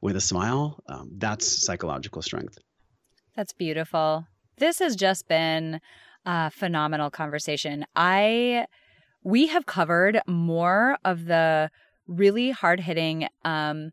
with 0.00 0.16
a 0.16 0.20
smile. 0.20 0.82
Um, 0.88 1.10
that's 1.16 1.64
psychological 1.66 2.22
strength. 2.22 2.58
That's 3.34 3.52
beautiful. 3.52 4.26
This 4.58 4.78
has 4.78 4.96
just 4.96 5.28
been 5.28 5.80
a 6.24 6.50
phenomenal 6.50 7.10
conversation. 7.10 7.84
I, 7.94 8.66
we 9.22 9.48
have 9.48 9.66
covered 9.66 10.20
more 10.26 10.96
of 11.04 11.26
the 11.26 11.70
really 12.06 12.50
hard 12.50 12.80
hitting, 12.80 13.28
um, 13.44 13.90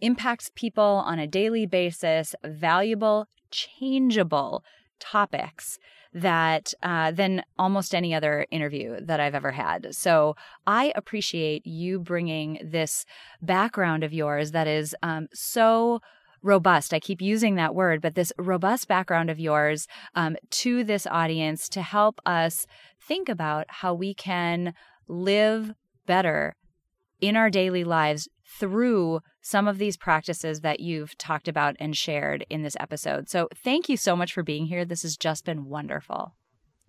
impacts 0.00 0.50
people 0.54 1.02
on 1.06 1.18
a 1.18 1.26
daily 1.26 1.66
basis, 1.66 2.34
valuable, 2.44 3.26
changeable 3.50 4.62
topics 5.00 5.78
that 6.14 6.72
uh, 6.82 7.10
than 7.10 7.42
almost 7.58 7.94
any 7.94 8.14
other 8.14 8.46
interview 8.50 8.96
that 9.02 9.20
I've 9.20 9.34
ever 9.34 9.50
had. 9.50 9.94
So 9.94 10.36
I 10.66 10.92
appreciate 10.94 11.66
you 11.66 11.98
bringing 11.98 12.60
this 12.64 13.04
background 13.42 14.04
of 14.04 14.12
yours 14.12 14.52
that 14.52 14.68
is 14.68 14.94
um, 15.02 15.26
so 15.34 16.00
robust. 16.40 16.94
I 16.94 17.00
keep 17.00 17.20
using 17.20 17.56
that 17.56 17.74
word, 17.74 18.00
but 18.00 18.14
this 18.14 18.32
robust 18.38 18.86
background 18.86 19.28
of 19.30 19.40
yours 19.40 19.88
um, 20.14 20.36
to 20.50 20.84
this 20.84 21.06
audience 21.06 21.68
to 21.70 21.82
help 21.82 22.20
us 22.24 22.66
think 23.00 23.28
about 23.28 23.66
how 23.68 23.92
we 23.92 24.14
can 24.14 24.74
live 25.08 25.72
better 26.06 26.54
in 27.20 27.36
our 27.36 27.50
daily 27.50 27.82
lives 27.82 28.28
through 28.58 29.20
some 29.40 29.66
of 29.68 29.78
these 29.78 29.96
practices 29.96 30.60
that 30.60 30.80
you've 30.80 31.16
talked 31.18 31.48
about 31.48 31.76
and 31.78 31.96
shared 31.96 32.46
in 32.48 32.62
this 32.62 32.76
episode. 32.80 33.28
So, 33.28 33.48
thank 33.54 33.88
you 33.88 33.96
so 33.96 34.16
much 34.16 34.32
for 34.32 34.42
being 34.42 34.66
here. 34.66 34.84
This 34.84 35.02
has 35.02 35.16
just 35.16 35.44
been 35.44 35.66
wonderful. 35.66 36.34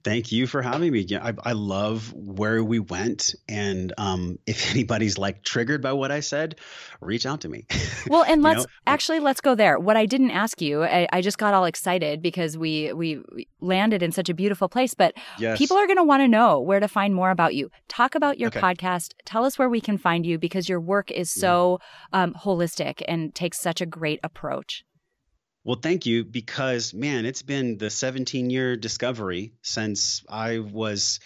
Thank 0.05 0.31
you 0.31 0.45
for 0.45 0.61
having 0.61 0.91
me. 0.91 1.03
I, 1.19 1.33
I 1.43 1.53
love 1.53 2.13
where 2.13 2.63
we 2.63 2.77
went. 2.77 3.33
And 3.49 3.91
um, 3.97 4.37
if 4.45 4.69
anybody's 4.69 5.17
like 5.17 5.41
triggered 5.41 5.81
by 5.81 5.93
what 5.93 6.11
I 6.11 6.19
said, 6.19 6.57
reach 7.01 7.25
out 7.25 7.41
to 7.41 7.49
me. 7.49 7.65
Well, 8.07 8.23
and 8.23 8.43
let's 8.43 8.59
know? 8.59 8.71
actually 8.85 9.19
let's 9.19 9.41
go 9.41 9.55
there. 9.55 9.79
What 9.79 9.97
I 9.97 10.05
didn't 10.05 10.29
ask 10.29 10.61
you, 10.61 10.83
I, 10.83 11.07
I, 11.11 11.21
just 11.21 11.39
got 11.39 11.55
all 11.55 11.65
excited 11.65 12.21
because 12.21 12.55
we 12.55 12.93
we 12.93 13.19
landed 13.61 14.03
in 14.03 14.11
such 14.11 14.29
a 14.29 14.35
beautiful 14.35 14.69
place. 14.69 14.93
But 14.93 15.15
yes. 15.39 15.57
people 15.57 15.75
are 15.77 15.87
going 15.87 15.97
to 15.97 16.03
want 16.03 16.21
to 16.21 16.27
know 16.27 16.59
where 16.59 16.79
to 16.79 16.87
find 16.87 17.15
more 17.15 17.31
about 17.31 17.55
you. 17.55 17.71
Talk 17.87 18.13
about 18.13 18.37
your 18.37 18.49
okay. 18.49 18.59
podcast. 18.59 19.13
Tell 19.25 19.43
us 19.43 19.57
where 19.57 19.69
we 19.69 19.81
can 19.81 19.97
find 19.97 20.23
you 20.23 20.37
because 20.37 20.69
your 20.69 20.79
work 20.79 21.09
is 21.09 21.31
so 21.31 21.79
yeah. 22.13 22.23
um, 22.23 22.33
holistic 22.35 23.01
and 23.07 23.33
takes 23.33 23.59
such 23.59 23.81
a 23.81 23.87
great 23.87 24.19
approach. 24.23 24.85
Well, 25.65 25.79
thank 25.81 26.05
you 26.05 26.23
because 26.23 26.93
man, 26.93 27.25
it's 27.25 27.41
been 27.41 27.79
the 27.79 27.89
17 27.89 28.51
year 28.51 28.77
discovery 28.77 29.53
since 29.63 30.23
I 30.29 30.59
was 30.59 31.19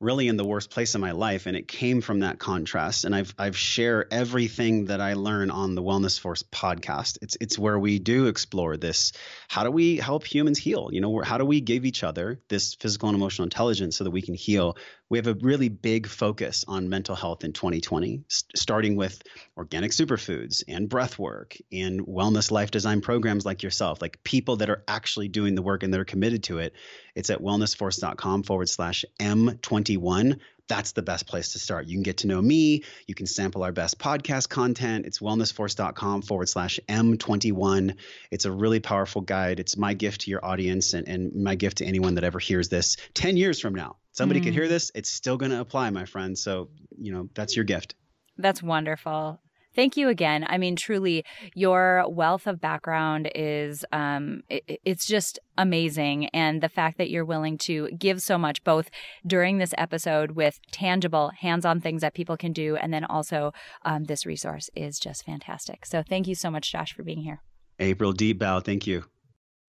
really 0.00 0.26
in 0.26 0.36
the 0.36 0.44
worst 0.44 0.70
place 0.70 0.96
in 0.96 1.00
my 1.00 1.12
life 1.12 1.46
and 1.46 1.56
it 1.56 1.68
came 1.68 2.00
from 2.00 2.20
that 2.20 2.40
contrast 2.40 3.04
and 3.04 3.14
I've 3.14 3.32
I've 3.38 3.56
share 3.56 4.12
everything 4.12 4.86
that 4.86 5.00
I 5.00 5.14
learn 5.14 5.52
on 5.52 5.76
the 5.76 5.82
Wellness 5.82 6.18
Force 6.18 6.42
podcast. 6.42 7.18
It's 7.22 7.36
it's 7.40 7.56
where 7.56 7.78
we 7.78 8.00
do 8.00 8.26
explore 8.26 8.76
this 8.76 9.12
how 9.46 9.62
do 9.62 9.70
we 9.70 9.98
help 9.98 10.24
humans 10.24 10.58
heal? 10.58 10.88
You 10.90 11.00
know, 11.00 11.22
how 11.22 11.38
do 11.38 11.44
we 11.44 11.60
give 11.60 11.84
each 11.84 12.02
other 12.02 12.40
this 12.48 12.74
physical 12.74 13.08
and 13.08 13.16
emotional 13.16 13.44
intelligence 13.44 13.96
so 13.96 14.02
that 14.02 14.10
we 14.10 14.22
can 14.22 14.34
heal? 14.34 14.76
We 15.10 15.18
have 15.18 15.26
a 15.26 15.34
really 15.34 15.68
big 15.68 16.06
focus 16.06 16.64
on 16.66 16.88
mental 16.88 17.14
health 17.14 17.44
in 17.44 17.52
2020, 17.52 18.24
st- 18.28 18.58
starting 18.58 18.96
with 18.96 19.22
organic 19.56 19.90
superfoods 19.90 20.62
and 20.66 20.88
breath 20.88 21.18
work 21.18 21.56
and 21.70 22.06
wellness 22.06 22.50
life 22.50 22.70
design 22.70 23.00
programs 23.00 23.44
like 23.44 23.62
yourself, 23.62 24.00
like 24.00 24.24
people 24.24 24.56
that 24.56 24.70
are 24.70 24.82
actually 24.88 25.28
doing 25.28 25.54
the 25.54 25.62
work 25.62 25.82
and 25.82 25.92
that 25.92 26.00
are 26.00 26.04
committed 26.04 26.44
to 26.44 26.58
it. 26.58 26.74
It's 27.14 27.30
at 27.30 27.40
wellnessforce.com 27.40 28.42
forward 28.44 28.68
slash 28.68 29.04
M21 29.20 30.40
that's 30.68 30.92
the 30.92 31.02
best 31.02 31.26
place 31.26 31.52
to 31.52 31.58
start. 31.58 31.86
You 31.86 31.96
can 31.96 32.02
get 32.02 32.18
to 32.18 32.26
know 32.26 32.40
me. 32.40 32.84
You 33.06 33.14
can 33.14 33.26
sample 33.26 33.64
our 33.64 33.72
best 33.72 33.98
podcast 33.98 34.48
content. 34.48 35.06
It's 35.06 35.18
wellnessforce.com 35.18 36.22
forward 36.22 36.48
slash 36.48 36.80
M21. 36.88 37.96
It's 38.30 38.44
a 38.44 38.52
really 38.52 38.80
powerful 38.80 39.20
guide. 39.20 39.60
It's 39.60 39.76
my 39.76 39.94
gift 39.94 40.22
to 40.22 40.30
your 40.30 40.44
audience 40.44 40.94
and, 40.94 41.06
and 41.06 41.34
my 41.34 41.54
gift 41.54 41.78
to 41.78 41.84
anyone 41.84 42.14
that 42.14 42.24
ever 42.24 42.38
hears 42.38 42.68
this 42.68 42.96
10 43.14 43.36
years 43.36 43.60
from 43.60 43.74
now. 43.74 43.96
Somebody 44.14 44.40
mm. 44.40 44.44
could 44.44 44.54
hear 44.54 44.68
this. 44.68 44.90
It's 44.94 45.10
still 45.10 45.36
going 45.36 45.50
to 45.50 45.60
apply, 45.60 45.90
my 45.90 46.06
friend. 46.06 46.38
So, 46.38 46.70
you 46.96 47.12
know, 47.12 47.28
that's 47.34 47.54
your 47.54 47.64
gift. 47.64 47.94
That's 48.38 48.62
wonderful. 48.62 49.40
Thank 49.74 49.96
you 49.96 50.08
again. 50.08 50.46
I 50.48 50.56
mean, 50.56 50.76
truly, 50.76 51.24
your 51.54 52.04
wealth 52.08 52.46
of 52.46 52.60
background 52.60 53.28
is 53.34 53.84
um, 53.90 54.42
it, 54.48 54.80
it's 54.84 55.04
just 55.04 55.40
amazing, 55.58 56.26
and 56.26 56.62
the 56.62 56.68
fact 56.68 56.96
that 56.98 57.10
you're 57.10 57.24
willing 57.24 57.58
to 57.58 57.88
give 57.98 58.22
so 58.22 58.38
much, 58.38 58.62
both 58.62 58.88
during 59.26 59.58
this 59.58 59.74
episode 59.76 60.32
with 60.32 60.60
tangible, 60.70 61.32
hands-on 61.40 61.80
things 61.80 62.02
that 62.02 62.14
people 62.14 62.36
can 62.36 62.52
do, 62.52 62.76
and 62.76 62.94
then 62.94 63.04
also 63.04 63.52
um, 63.84 64.04
this 64.04 64.24
resource 64.24 64.70
is 64.76 65.00
just 65.00 65.24
fantastic. 65.24 65.84
So, 65.84 66.04
thank 66.08 66.28
you 66.28 66.36
so 66.36 66.52
much, 66.52 66.70
Josh, 66.70 66.92
for 66.92 67.02
being 67.02 67.22
here. 67.22 67.42
April, 67.80 68.12
deep 68.12 68.38
bow. 68.38 68.60
Thank 68.60 68.86
you. 68.86 69.04